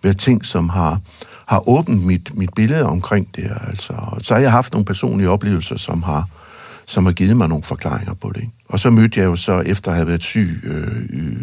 været 0.03 0.21
ting, 0.21 0.47
som 0.47 0.69
har, 0.69 1.01
har 1.47 1.69
åbnet 1.69 2.01
mit, 2.01 2.37
mit 2.37 2.55
billede 2.55 2.85
omkring 2.85 3.37
det, 3.37 3.51
altså. 3.67 4.19
Så 4.23 4.35
har 4.35 4.41
jeg 4.41 4.53
haft 4.53 4.73
nogle 4.73 4.85
personlige 4.85 5.31
oplevelser, 5.31 5.77
som 5.77 6.03
har, 6.03 6.29
som 6.89 7.05
har 7.05 7.13
givet 7.13 7.37
mig 7.37 7.49
nogle 7.49 7.65
forklaringer 7.65 8.15
på 8.15 8.33
det. 8.35 8.41
Ikke? 8.41 8.53
Og 8.69 8.81
så 8.81 8.91
mødte 8.91 9.21
jeg 9.21 9.27
jo 9.27 9.37
så, 9.37 9.61
efter 9.61 9.91
at 9.91 9.97
have 9.97 10.09
været 10.09 10.23
syg 10.23 10.61
øh, 10.65 11.03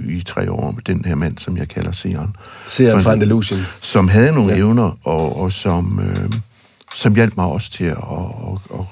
i, 0.10 0.18
i 0.18 0.22
tre 0.22 0.52
år, 0.52 0.72
med 0.72 0.84
den 0.84 1.06
her 1.06 1.16
mand, 1.16 1.38
som 1.38 1.58
jeg 1.58 1.68
kalder. 1.68 1.92
Seeren 1.92 2.34
For- 2.70 3.00
fra 3.00 3.12
Andalusien. 3.12 3.66
som 3.82 4.08
havde 4.08 4.32
nogle 4.32 4.52
ja. 4.52 4.58
evner, 4.58 4.98
og, 5.04 5.40
og 5.42 5.52
som, 5.52 6.00
øh, 6.04 6.32
som 6.96 7.16
hjalp 7.16 7.38
mig 7.38 7.46
også 7.46 7.72
til 7.72 7.84
at, 7.84 7.98
at, 7.98 8.80
at, 8.80 8.86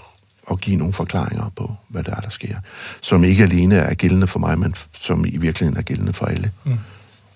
at 0.51 0.61
give 0.61 0.75
nogle 0.77 0.93
forklaringer 0.93 1.51
på, 1.55 1.71
hvad 1.87 2.03
der 2.03 2.15
er, 2.15 2.19
der 2.19 2.29
sker. 2.29 2.55
Som 3.01 3.23
ikke 3.23 3.43
alene 3.43 3.75
er 3.75 3.93
gældende 3.93 4.27
for 4.27 4.39
mig, 4.39 4.59
men 4.59 4.73
som 4.99 5.25
i 5.25 5.37
virkeligheden 5.37 5.79
er 5.79 5.83
gældende 5.83 6.13
for 6.13 6.25
alle. 6.25 6.51
Mm. 6.63 6.71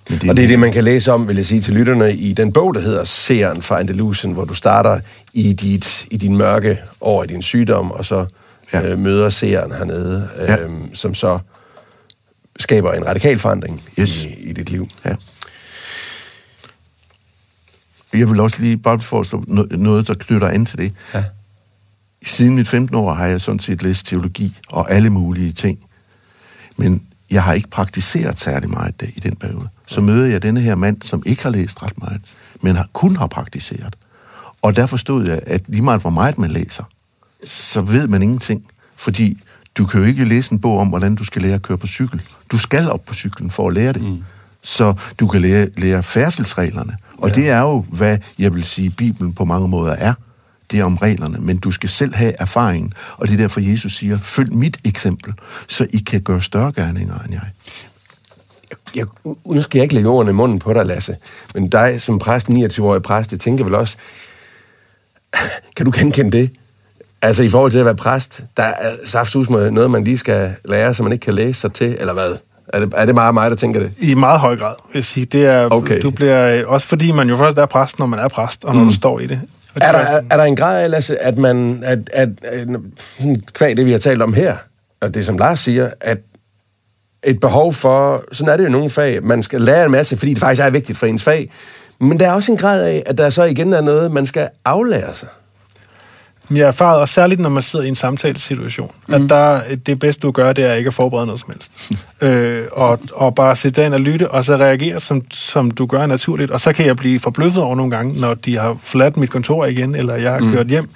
Men 0.09 0.30
Og 0.30 0.38
det 0.38 0.43
er 0.43 0.47
det, 0.47 0.59
man 0.59 0.72
kan 0.74 0.84
læse 0.84 1.11
om, 1.11 1.28
vil 1.28 1.36
jeg 1.36 1.45
sige 1.45 1.61
til 1.61 1.74
lytterne, 1.74 2.13
i 2.15 2.34
den 2.34 2.53
bog, 2.53 2.76
der 2.76 2.82
hedder 2.82 3.03
Seeren 3.03 3.61
fra 3.61 3.80
Andalusien, 3.80 4.34
hvor 4.34 4.45
du 4.45 4.53
starter 4.53 4.99
i, 5.34 5.53
dit, 5.53 6.07
i 6.11 6.18
din 6.18 6.38
mørke 6.38 6.78
år 7.01 7.24
i 7.24 7.28
din 7.28 7.41
sygdom, 7.41 7.91
og 7.91 8.05
så 8.05 8.26
ja. 8.74 8.82
Øh, 8.91 8.99
møder 8.99 9.30
seeren 9.30 9.72
hernede, 9.72 10.30
øh, 10.38 10.47
Ja. 10.49 10.57
som 10.93 11.15
så 11.15 11.39
skaber 12.59 12.93
en 12.93 13.05
radikal 13.05 13.39
forandring 13.39 13.84
Yes. 13.99 14.24
i, 14.26 14.28
i 14.49 14.53
dit 14.53 14.70
liv. 14.70 14.89
Ja. 15.05 15.15
Jeg 18.13 18.30
vil 18.30 18.39
også 18.39 18.61
lige 18.61 18.78
bare 18.78 18.99
foreslå 18.99 19.43
no- 19.47 19.76
noget, 19.78 20.07
der 20.07 20.13
knytter 20.13 20.47
an 20.47 20.65
til 20.65 20.78
det. 20.78 20.93
Ja. 21.13 21.24
Siden 22.26 22.55
mit 22.55 22.68
15 22.68 22.95
år 22.95 23.13
har 23.13 23.26
jeg 23.26 23.41
sådan 23.41 23.59
set 23.59 23.82
læst 23.84 24.05
teologi 24.07 24.57
og 24.68 24.91
alle 24.91 25.09
mulige 25.09 25.51
ting. 25.53 25.80
Men 26.78 27.03
jeg 27.32 27.43
har 27.43 27.53
ikke 27.53 27.70
praktiseret 27.70 28.39
særlig 28.39 28.70
meget 28.70 28.99
det, 29.01 29.09
i 29.15 29.20
den 29.20 29.36
periode. 29.36 29.68
Så 29.88 30.01
møder 30.01 30.28
jeg 30.28 30.41
denne 30.41 30.61
her 30.61 30.76
mand, 30.76 31.01
som 31.01 31.24
ikke 31.26 31.43
har 31.43 31.49
læst 31.49 31.84
ret 31.84 31.97
meget, 31.97 32.22
men 32.61 32.76
har, 32.76 32.88
kun 32.93 33.15
har 33.15 33.28
praktiseret. 33.28 33.95
Og 34.61 34.76
der 34.76 34.86
forstod 34.86 35.28
jeg, 35.30 35.39
at 35.47 35.61
lige 35.68 35.82
meget 35.82 36.01
hvor 36.01 36.09
meget 36.09 36.38
man 36.38 36.49
læser, 36.49 36.84
så 37.43 37.81
ved 37.81 38.07
man 38.07 38.21
ingenting. 38.21 38.65
Fordi 38.95 39.38
du 39.77 39.85
kan 39.85 39.99
jo 39.99 40.05
ikke 40.05 40.25
læse 40.25 40.53
en 40.53 40.59
bog 40.59 40.79
om, 40.79 40.88
hvordan 40.88 41.15
du 41.15 41.23
skal 41.23 41.41
lære 41.41 41.53
at 41.53 41.61
køre 41.61 41.77
på 41.77 41.88
cykel. 41.88 42.21
Du 42.51 42.57
skal 42.57 42.89
op 42.89 43.05
på 43.05 43.13
cyklen 43.13 43.51
for 43.51 43.67
at 43.67 43.73
lære 43.73 43.93
det. 43.93 44.01
Mm. 44.01 44.23
Så 44.61 44.93
du 45.19 45.27
kan 45.27 45.41
lære, 45.41 45.69
lære 45.77 46.03
færdselsreglerne. 46.03 46.97
Og 47.17 47.29
ja. 47.29 47.35
det 47.35 47.49
er 47.49 47.59
jo, 47.59 47.85
hvad 47.89 48.17
jeg 48.39 48.53
vil 48.53 48.63
sige, 48.63 48.89
Bibelen 48.89 49.33
på 49.33 49.45
mange 49.45 49.67
måder 49.67 49.93
er. 49.93 50.13
Det 50.71 50.79
er 50.79 50.83
om 50.83 50.95
reglerne, 50.95 51.38
men 51.39 51.57
du 51.57 51.71
skal 51.71 51.89
selv 51.89 52.15
have 52.15 52.33
erfaringen. 52.39 52.93
Og 53.17 53.27
det 53.27 53.33
er 53.33 53.38
derfor, 53.38 53.59
Jesus 53.59 53.95
siger, 53.95 54.17
følg 54.17 54.53
mit 54.53 54.77
eksempel, 54.85 55.33
så 55.67 55.88
I 55.89 55.97
kan 55.97 56.21
gøre 56.21 56.41
større 56.41 56.71
gerninger 56.71 57.19
end 57.19 57.33
jeg. 57.33 57.41
Jeg, 58.95 59.05
nu 59.45 59.61
skal 59.61 59.79
jeg 59.79 59.83
ikke 59.83 59.95
lægge 59.95 60.09
ordene 60.09 60.31
i 60.31 60.33
munden 60.33 60.59
på 60.59 60.73
dig, 60.73 60.85
Lasse, 60.85 61.15
men 61.53 61.69
dig 61.69 62.01
som 62.01 62.19
præst, 62.19 62.49
29-årig 62.49 63.03
præst, 63.03 63.31
jeg 63.31 63.39
tænker 63.39 63.63
vel 63.63 63.75
også, 63.75 63.97
kan 65.75 65.85
du 65.85 65.91
genkende 65.95 66.38
det? 66.38 66.51
Altså 67.22 67.43
i 67.43 67.49
forhold 67.49 67.72
til 67.72 67.80
at 67.80 67.86
være 67.86 67.95
præst, 67.95 68.43
der 68.57 68.63
er 68.63 68.91
saftsus 69.05 69.49
med 69.49 69.72
noget, 69.72 69.91
man 69.91 70.03
lige 70.03 70.18
skal 70.18 70.55
lære, 70.65 70.93
som 70.93 71.03
man 71.03 71.13
ikke 71.13 71.24
kan 71.24 71.34
læse 71.34 71.61
sig 71.61 71.74
til, 71.74 71.97
eller 71.99 72.13
hvad? 72.13 72.36
Er 72.68 72.80
det, 72.80 72.93
er 72.95 73.05
det 73.05 73.15
meget 73.15 73.34
mig, 73.34 73.49
der 73.51 73.57
tænker 73.57 73.80
det? 73.80 73.91
I 73.99 74.13
meget 74.13 74.39
høj 74.39 74.55
grad, 74.55 74.76
vil 74.93 74.99
jeg 74.99 75.03
sige. 75.05 75.26
Det 75.26 75.45
er, 75.45 75.70
Okay. 75.72 76.01
Du 76.01 76.09
bliver, 76.09 76.65
også 76.65 76.88
fordi 76.88 77.11
man 77.11 77.30
jo 77.30 77.38
først 77.38 77.57
er 77.57 77.65
præst, 77.65 77.99
når 77.99 78.05
man 78.05 78.20
er 78.20 78.28
præst, 78.28 78.65
og 78.65 78.76
når 78.76 78.82
mm. 78.82 78.88
du 78.88 78.95
står 78.95 79.20
i 79.20 79.28
det. 79.28 79.41
Er 79.76 79.91
der, 79.91 79.99
er, 79.99 80.22
er 80.30 80.38
der 80.38 80.43
en 80.43 80.55
grad 80.55 80.84
af, 80.84 80.89
Lasse, 80.89 81.24
at 81.24 81.38
man, 81.38 81.82
at, 81.84 81.99
at, 82.13 82.30
at 82.43 82.68
sådan 83.18 83.41
kvæg 83.53 83.78
det, 83.78 83.86
vi 83.86 83.91
har 83.91 83.99
talt 83.99 84.22
om 84.22 84.34
her, 84.34 84.55
og 85.01 85.13
det 85.13 85.26
som 85.26 85.38
Lars 85.38 85.59
siger, 85.59 85.89
at 86.01 86.18
et 87.24 87.39
behov 87.39 87.74
for, 87.74 88.24
sådan 88.32 88.53
er 88.53 88.57
det 88.57 88.63
jo 88.63 88.70
i 88.70 88.72
nogle 88.72 88.89
fag, 88.89 89.24
man 89.24 89.43
skal 89.43 89.61
lære 89.61 89.86
en 89.86 89.91
masse, 89.91 90.18
fordi 90.18 90.34
det 90.34 90.39
faktisk 90.39 90.61
er 90.61 90.70
vigtigt 90.70 90.97
for 90.97 91.05
ens 91.05 91.24
fag, 91.24 91.51
men 91.99 92.20
der 92.20 92.28
er 92.28 92.34
også 92.34 92.51
en 92.51 92.57
grad 92.57 92.84
af, 92.84 93.03
at 93.05 93.18
der 93.18 93.30
så 93.30 93.43
igen 93.43 93.74
er 93.74 93.82
noget, 93.82 94.11
man 94.11 94.28
skal 94.28 94.49
aflære 94.65 95.15
sig. 95.15 95.28
Jeg 96.52 96.64
har 96.64 96.68
erfaret, 96.68 97.00
og 97.00 97.08
særligt 97.08 97.41
når 97.41 97.50
man 97.50 97.64
sidder 97.64 97.86
i 97.86 97.88
en 97.88 97.95
samtalesituation, 97.95 98.91
mm. 99.08 99.14
at 99.14 99.22
der, 99.30 99.62
det 99.86 100.00
bedste 100.00 100.22
du 100.22 100.32
gør, 100.32 100.54
det 100.54 100.66
er 100.66 100.74
ikke 100.74 100.88
at 100.88 100.93
forberede 100.93 101.26
noget 101.26 101.41
som 101.41 101.54
helst. 101.54 101.91
øh, 102.28 102.66
og, 102.72 103.00
og 103.14 103.36
bare 103.36 103.56
sætte 103.56 103.86
ind 103.86 103.93
og 103.93 104.00
lytte, 104.00 104.32
og 104.32 104.45
så 104.45 104.56
reagere, 104.56 105.00
som, 105.00 105.22
som 105.32 105.72
du 105.72 105.86
gør 105.86 106.06
naturligt. 106.06 106.52
Og 106.52 106.62
så 106.62 106.74
kan 106.74 106.86
jeg 106.86 106.95
blive 106.95 107.20
forbløffet 107.20 107.64
over 107.64 107.76
nogle 107.76 107.91
gange, 107.91 108.22
når 108.22 108.34
de 108.34 108.58
har 108.58 108.78
forladt 108.84 109.18
mit 109.18 109.30
kontor 109.30 109.66
igen, 109.66 109.95
eller 109.95 110.16
jeg 110.16 110.32
har 110.32 110.39
mm. 110.39 110.52
kørt 110.52 110.68
hjem, 110.68 110.89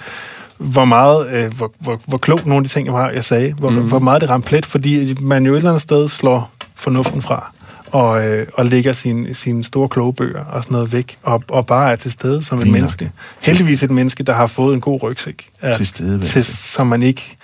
hvor 0.58 0.86
meget, 0.86 1.34
øh, 1.34 1.54
hvor, 1.54 1.72
hvor, 1.80 2.02
hvor 2.06 2.18
klogt 2.18 2.46
nogle 2.46 2.58
af 2.58 2.64
de 2.64 2.70
ting, 2.70 2.88
jeg, 2.88 2.96
har, 2.96 3.10
jeg 3.10 3.24
sagde, 3.24 3.54
hvor, 3.54 3.70
mm. 3.70 3.88
hvor 3.88 4.00
meget 4.00 4.22
det 4.22 4.30
ramte 4.30 4.48
plet, 4.48 4.66
fordi 4.66 5.18
man 5.22 5.46
jo 5.46 5.54
et 5.54 5.58
eller 5.58 5.70
andet 5.70 5.82
sted 5.82 6.10
slår 6.10 6.52
fornuften 6.76 7.22
fra 7.22 7.52
og, 7.92 8.28
øh, 8.28 8.48
og 8.54 8.66
lægger 8.66 8.94
sine 8.94 9.34
sin 9.34 9.64
store 9.64 9.90
kloge 9.90 10.14
bøger 10.14 10.46
og 10.46 10.64
sådan 10.64 10.74
noget 10.76 10.92
væk, 10.92 11.18
og, 11.24 11.44
og 11.48 11.68
bare 11.68 11.92
er 11.92 11.96
til 11.96 12.12
stede 12.12 12.44
som 12.44 12.58
et 12.58 12.64
Lige 12.64 12.74
menneske. 12.74 13.04
Nok. 13.04 13.14
Heldigvis 13.42 13.84
et 13.84 13.92
menneske, 13.92 14.24
der 14.24 14.34
har 14.34 14.48
fået 14.48 14.74
en 14.74 14.82
god 14.82 15.04
rygsæk. 15.04 15.50
Er, 15.62 15.78
til 15.78 15.88
stede. 15.88 16.22
Til, 16.22 16.46
så 16.46 16.84
man 16.84 17.04
ikke 17.04 17.38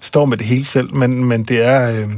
står 0.00 0.24
med 0.24 0.36
det 0.36 0.46
hele 0.46 0.64
selv, 0.64 0.94
men, 0.94 1.24
men 1.24 1.44
det 1.44 1.62
er... 1.62 1.90
Øh, 1.90 2.08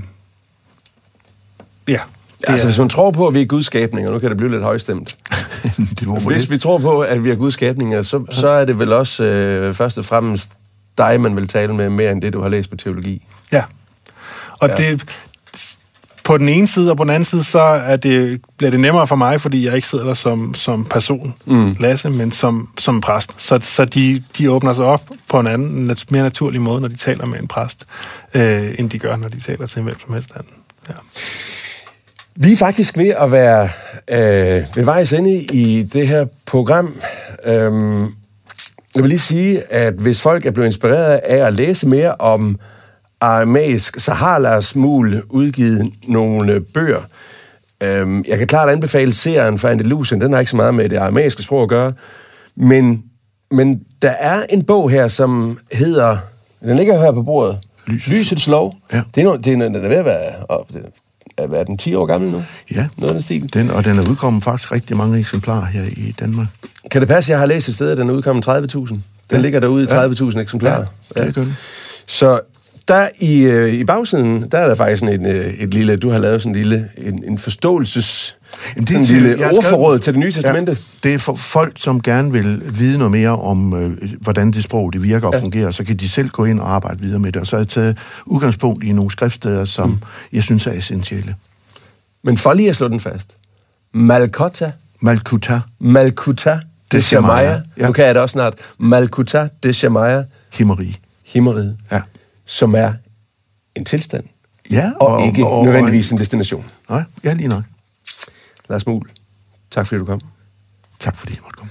ja, 1.89 2.01
Ja, 2.49 2.53
altså, 2.53 2.67
hvis 2.67 2.79
man 2.79 2.89
tror 2.89 3.11
på, 3.11 3.27
at 3.27 3.35
vi 3.35 3.43
er 3.43 3.47
gudskabninger, 3.47 4.11
nu 4.11 4.19
kan 4.19 4.29
det 4.29 4.37
blive 4.37 4.51
lidt 4.51 4.63
højstemt. 4.63 5.17
det 6.01 6.09
var 6.09 6.29
hvis 6.29 6.43
det. 6.43 6.51
vi 6.51 6.59
tror 6.59 6.79
på, 6.79 7.01
at 7.01 7.25
vi 7.25 7.31
er 7.31 7.35
gudskabninger, 7.35 8.03
så, 8.03 8.25
så 8.31 8.49
er 8.49 8.65
det 8.65 8.79
vel 8.79 8.93
også 8.93 9.25
øh, 9.25 9.75
først 9.75 9.99
og 9.99 10.05
fremmest 10.05 10.53
dig, 10.99 11.21
man 11.21 11.37
vil 11.37 11.49
tale 11.49 11.75
med, 11.75 11.91
mere 11.91 12.13
end 12.13 12.23
det, 12.23 12.33
du 12.33 12.41
har 12.41 12.49
læst 12.49 12.71
på 12.71 12.77
teologi. 12.77 13.27
Ja. 13.53 13.63
Og 14.59 14.69
ja. 14.69 14.75
det, 14.75 15.05
på 16.25 16.39
den 16.39 16.49
ene 16.49 16.67
side, 16.67 16.91
og 16.91 16.97
på 16.97 17.05
den 17.05 17.11
anden 17.11 17.25
side, 17.25 17.45
så 17.45 17.61
er 17.61 17.97
det, 17.97 18.43
bliver 18.57 18.71
det 18.71 18.81
nemmere 18.81 19.07
for 19.07 19.17
mig, 19.17 19.41
fordi 19.41 19.67
jeg 19.67 19.77
ikke 19.77 19.89
sidder 19.89 20.05
der 20.05 20.15
som, 20.15 20.55
som 20.55 20.85
person, 20.85 21.35
mm. 21.47 21.77
Lasse, 21.81 22.11
men 22.11 22.33
som, 22.33 22.69
som 22.79 23.01
præst. 23.01 23.31
Så, 23.39 23.59
så 23.63 23.85
de, 23.85 24.23
de 24.39 24.51
åbner 24.51 24.73
sig 24.73 24.85
op 24.85 25.11
på 25.29 25.41
en 25.41 25.47
anden, 25.47 25.97
mere 26.11 26.23
naturlig 26.23 26.61
måde, 26.61 26.81
når 26.81 26.89
de 26.89 26.97
taler 26.97 27.27
med 27.27 27.39
en 27.39 27.49
præst, 27.49 27.87
øh, 28.35 28.75
end 28.79 28.91
de 28.91 28.99
gør, 28.99 29.17
når 29.17 29.29
de 29.29 29.41
taler 29.41 29.67
til 29.67 29.79
en 29.79 29.85
hvem 29.85 30.01
som 30.01 30.15
helst 30.15 30.31
anden. 30.37 30.53
Ja. 30.89 30.95
Vi 32.37 32.53
er 32.53 32.57
faktisk 32.57 32.99
ved 32.99 33.09
at 33.09 33.33
være 33.33 33.69
øh, 34.09 34.67
ved 34.77 34.85
vejs 34.85 35.13
ende 35.13 35.43
i 35.43 35.83
det 35.83 36.09
her 36.09 36.27
program. 36.47 36.95
Øhm, 37.45 38.03
jeg 38.95 39.03
vil 39.03 39.09
lige 39.09 39.19
sige, 39.19 39.73
at 39.73 39.95
hvis 39.95 40.23
folk 40.23 40.47
er 40.47 40.51
blevet 40.51 40.67
inspireret 40.67 41.17
af 41.17 41.47
at 41.47 41.53
læse 41.53 41.89
mere 41.89 42.15
om 42.15 42.59
aramæisk, 43.25 44.01
så 44.01 44.13
har 44.13 44.39
Lars 44.39 44.77
Muhl 44.77 45.23
udgivet 45.29 45.93
nogle 46.09 46.61
bøger. 46.61 47.01
Øhm, 47.83 48.25
jeg 48.29 48.39
kan 48.39 48.47
klart 48.47 48.69
anbefale 48.69 49.13
serien 49.13 49.59
for 49.59 49.69
Andalusien. 49.69 50.21
Den 50.21 50.33
har 50.33 50.41
ikke 50.41 50.51
så 50.51 50.57
meget 50.57 50.75
med 50.75 50.89
det 50.89 50.97
aramæiske 50.97 51.43
sprog 51.43 51.63
at 51.63 51.69
gøre. 51.69 51.93
Men, 52.57 53.03
men 53.51 53.81
der 54.03 54.11
er 54.11 54.43
en 54.49 54.65
bog 54.65 54.91
her, 54.91 55.09
som 55.09 55.59
hedder... 55.73 56.17
Den 56.61 56.77
ligger 56.77 57.01
her 57.01 57.13
på 57.13 57.23
bordet. 57.23 57.59
Lysets, 57.87 58.09
Lysets 58.09 58.47
lov. 58.47 58.75
Ja. 58.93 59.03
Det 59.15 59.21
er, 59.21 59.25
no, 59.25 59.37
det 59.37 59.47
er, 59.47 59.57
den 59.57 59.75
er 59.75 59.89
ved 59.89 59.97
at 59.97 60.05
være... 60.05 60.33
Oh, 60.49 60.65
det 60.73 60.83
er, 61.39 61.47
hvad 61.47 61.61
er 61.61 61.65
den, 61.65 61.79
10 61.79 61.95
år 61.95 62.07
gammel 62.07 62.33
nu? 62.33 62.43
Ja, 62.75 62.87
Noget 62.97 63.11
af 63.11 63.15
den, 63.15 63.23
stil. 63.23 63.55
den, 63.55 63.71
og 63.71 63.85
den 63.85 63.99
er 63.99 64.11
udkommet 64.11 64.45
faktisk 64.45 64.73
rigtig 64.73 64.97
mange 64.97 65.19
eksemplarer 65.19 65.65
her 65.65 65.83
i 65.97 66.15
Danmark. 66.21 66.47
Kan 66.91 67.01
det 67.01 67.09
passe, 67.09 67.33
at 67.33 67.35
jeg 67.35 67.39
har 67.39 67.47
læst 67.47 67.69
et 67.69 67.75
sted, 67.75 67.91
at 67.91 67.99
den 67.99 68.09
er 68.11 68.15
udkommet 68.15 68.49
30.000? 68.49 68.55
Den 68.55 69.01
ja. 69.33 69.39
ligger 69.39 69.61
derude 69.61 69.83
i 69.83 69.87
30.000 69.87 70.39
eksemplarer. 70.39 70.85
Ja, 71.17 71.27
det 71.27 71.35
gør 71.35 71.43
den. 71.43 71.57
Så 72.07 72.41
der 72.89 73.09
i, 73.19 73.41
øh, 73.41 73.73
i 73.73 73.85
bagsiden, 73.85 74.49
der 74.53 74.59
er 74.59 74.69
der 74.69 74.75
faktisk 74.75 75.01
sådan 75.01 75.27
et, 75.27 75.35
øh, 75.35 75.55
et 75.55 75.75
lille, 75.75 75.97
du 75.97 76.11
har 76.11 76.19
lavet 76.19 76.43
sådan 76.43 76.57
en 76.57 76.63
lille, 76.63 76.89
en, 76.97 77.25
en 77.25 77.39
forståelses, 77.39 78.37
Jamen, 78.77 78.87
det 78.87 78.95
er 78.95 78.99
en 78.99 79.05
lille 79.05 79.47
ordforråd 79.47 79.99
til 79.99 80.13
det 80.13 80.21
nye 80.21 80.33
testamente. 80.33 80.73
Ja, 80.73 81.09
det 81.09 81.15
er 81.15 81.19
for 81.19 81.35
folk, 81.35 81.73
som 81.77 82.03
gerne 82.03 82.33
vil 82.33 82.79
vide 82.79 82.99
noget 82.99 83.11
mere 83.11 83.31
om, 83.31 83.75
øh, 83.75 84.13
hvordan 84.21 84.51
det 84.51 84.65
sprog 84.65 84.93
det 84.93 85.03
virker 85.03 85.29
og 85.29 85.35
ja. 85.35 85.41
fungerer, 85.41 85.71
så 85.71 85.85
kan 85.85 85.97
de 85.97 86.09
selv 86.09 86.29
gå 86.29 86.45
ind 86.45 86.61
og 86.61 86.75
arbejde 86.75 87.01
videre 87.01 87.19
med 87.19 87.33
det. 87.33 87.41
Og 87.41 87.47
så 87.47 87.57
har 87.57 87.61
jeg 87.61 87.69
taget 87.69 87.99
udgangspunkt 88.27 88.85
i 88.85 88.93
nogle 88.93 89.11
skriftsteder, 89.11 89.65
som 89.65 89.89
mm. 89.89 89.99
jeg 90.33 90.43
synes 90.43 90.67
er 90.67 90.73
essentielle. 90.73 91.35
Men 92.23 92.37
for 92.37 92.53
lige 92.53 92.69
at 92.69 92.77
slå 92.77 92.89
den 92.89 93.01
fast. 93.01 93.37
Malkota. 93.93 94.73
Malkuta. 95.01 95.61
Malkuta 95.79 96.61
de 96.93 97.03
Shamaya. 97.03 97.61
Ja. 97.79 97.87
Nu 97.87 97.93
kan 97.93 98.05
jeg 98.05 98.15
det 98.15 98.23
også 98.23 98.33
snart. 98.33 98.55
Malkuta 98.79 99.49
de 99.63 99.73
Shamaya. 99.73 100.23
Himmeri. 100.53 100.97
Himmeriet. 101.25 101.77
Ja 101.93 102.01
som 102.47 102.75
er 102.75 102.93
en 103.75 103.85
tilstand, 103.85 104.25
ja, 104.71 104.93
og, 105.01 105.09
og 105.09 105.27
ikke 105.27 105.47
og, 105.47 105.65
nødvendigvis 105.65 106.11
en 106.11 106.19
destination. 106.19 106.65
Nej, 106.91 107.03
ja, 107.25 107.33
lige 107.33 107.49
nok. 107.49 107.63
Lars 108.69 108.87
Muhl, 108.87 109.09
tak 109.71 109.87
fordi 109.87 109.99
du 109.99 110.05
kom. 110.05 110.21
Tak 111.01 111.17
fordi 111.17 111.33
jeg 111.33 111.41
måtte 111.43 111.57
komme. 111.57 111.71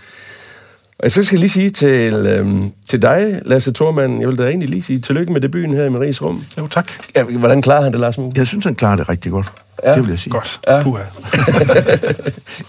Og 1.00 1.12
så 1.12 1.24
skal 1.24 1.36
jeg 1.36 1.40
lige 1.40 1.50
sige 1.50 1.70
til, 1.70 2.14
øhm, 2.14 2.72
til 2.90 3.02
dig, 3.02 3.42
Lasse 3.46 3.74
Thormand, 3.74 4.20
jeg 4.20 4.28
vil 4.28 4.38
da 4.38 4.48
egentlig 4.48 4.70
lige 4.70 4.84
sige 4.84 5.00
tillykke 5.00 5.34
med 5.34 5.42
debuten 5.42 5.74
her 5.74 5.86
i 5.86 5.90
Maries 5.90 6.22
Rum. 6.22 6.42
Jo, 6.58 6.68
tak. 6.68 6.92
Ja, 7.16 7.24
hvordan 7.24 7.62
klarer 7.62 7.84
han 7.84 7.92
det, 7.92 8.00
Lars 8.00 8.18
Muhl? 8.18 8.32
Jeg 8.36 8.48
synes, 8.48 8.66
han 8.66 8.76
klarer 8.76 8.96
det 8.96 9.10
rigtig 9.10 9.32
godt. 9.32 9.52
Ja. 9.84 9.96
Det 9.96 10.02
vil 10.02 10.10
jeg 10.10 10.20
sige. 10.20 10.32
Godt. 10.32 10.60
Ja. 10.68 10.84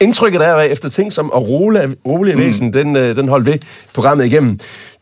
Indtrykket 0.05 0.46
er, 0.46 0.55
at 0.55 0.70
efter 0.70 0.88
ting 0.88 1.12
som 1.12 1.30
at 1.34 1.42
rolige, 1.42 1.96
rolige 2.07 2.34
mm. 2.34 2.40
væsen, 2.40 2.72
den, 2.72 2.96
øh, 2.96 3.16
den 3.16 3.28
holdt 3.28 3.46
ved 3.46 3.59
programmet 3.94 4.24
igennem. 4.24 4.61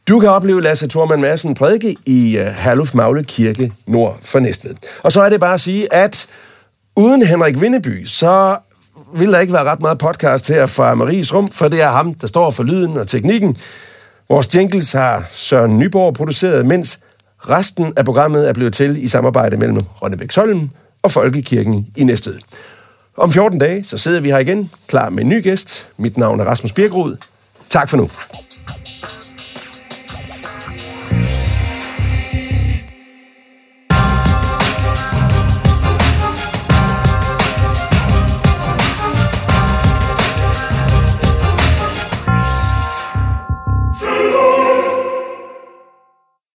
Du 0.08 0.20
kan 0.20 0.28
opleve 0.28 0.62
Lasse 0.62 0.88
Thorman 0.88 1.20
Madsen 1.20 1.54
prædike 1.54 1.96
i 2.06 2.38
øh, 2.38 2.46
Herluf 2.46 2.94
Magle 2.94 3.24
Kirke 3.24 3.72
nord 3.86 4.18
for 4.22 4.38
Næstved. 4.38 4.74
Og 5.02 5.12
så 5.12 5.22
er 5.22 5.28
det 5.28 5.40
bare 5.40 5.54
at 5.54 5.60
sige, 5.60 5.94
at 5.94 6.26
uden 6.96 7.22
Henrik 7.22 7.60
Vindeby, 7.60 8.04
så 8.06 8.56
vil 9.14 9.32
der 9.32 9.38
ikke 9.38 9.52
være 9.52 9.64
ret 9.64 9.80
meget 9.80 9.98
podcast 9.98 10.48
her 10.48 10.66
fra 10.66 10.94
Maries 10.94 11.34
Rum, 11.34 11.48
for 11.48 11.68
det 11.68 11.80
er 11.80 11.90
ham, 11.90 12.14
der 12.14 12.26
står 12.26 12.50
for 12.50 12.62
lyden 12.62 12.96
og 12.96 13.08
teknikken. 13.08 13.56
Vores 14.28 14.54
jingles 14.54 14.92
har 14.92 15.24
Søren 15.30 15.78
Nyborg 15.78 16.14
produceret, 16.14 16.66
mens 16.66 17.00
resten 17.38 17.92
af 17.96 18.04
programmet 18.04 18.48
er 18.48 18.52
blevet 18.52 18.74
til 18.74 19.04
i 19.04 19.08
samarbejde 19.08 19.56
mellem 19.56 19.80
Rønnebæk 20.02 20.32
Solm 20.32 20.70
og 21.02 21.10
Folkekirken 21.12 21.86
i 21.96 22.04
Næstved. 22.04 22.38
Om 23.16 23.32
14 23.32 23.58
dage, 23.58 23.84
så 23.84 23.98
sidder 23.98 24.20
vi 24.20 24.30
her 24.30 24.38
igen, 24.38 24.70
klar 24.88 25.08
med 25.10 25.22
en 25.22 25.28
ny 25.28 25.42
gæst. 25.42 25.88
Mit 25.96 26.16
navn 26.16 26.40
er 26.40 26.44
Rasmus 26.44 26.72
Birkrud. 26.72 27.16
Tak 27.70 27.88
for 27.88 27.96
nu. 27.96 28.08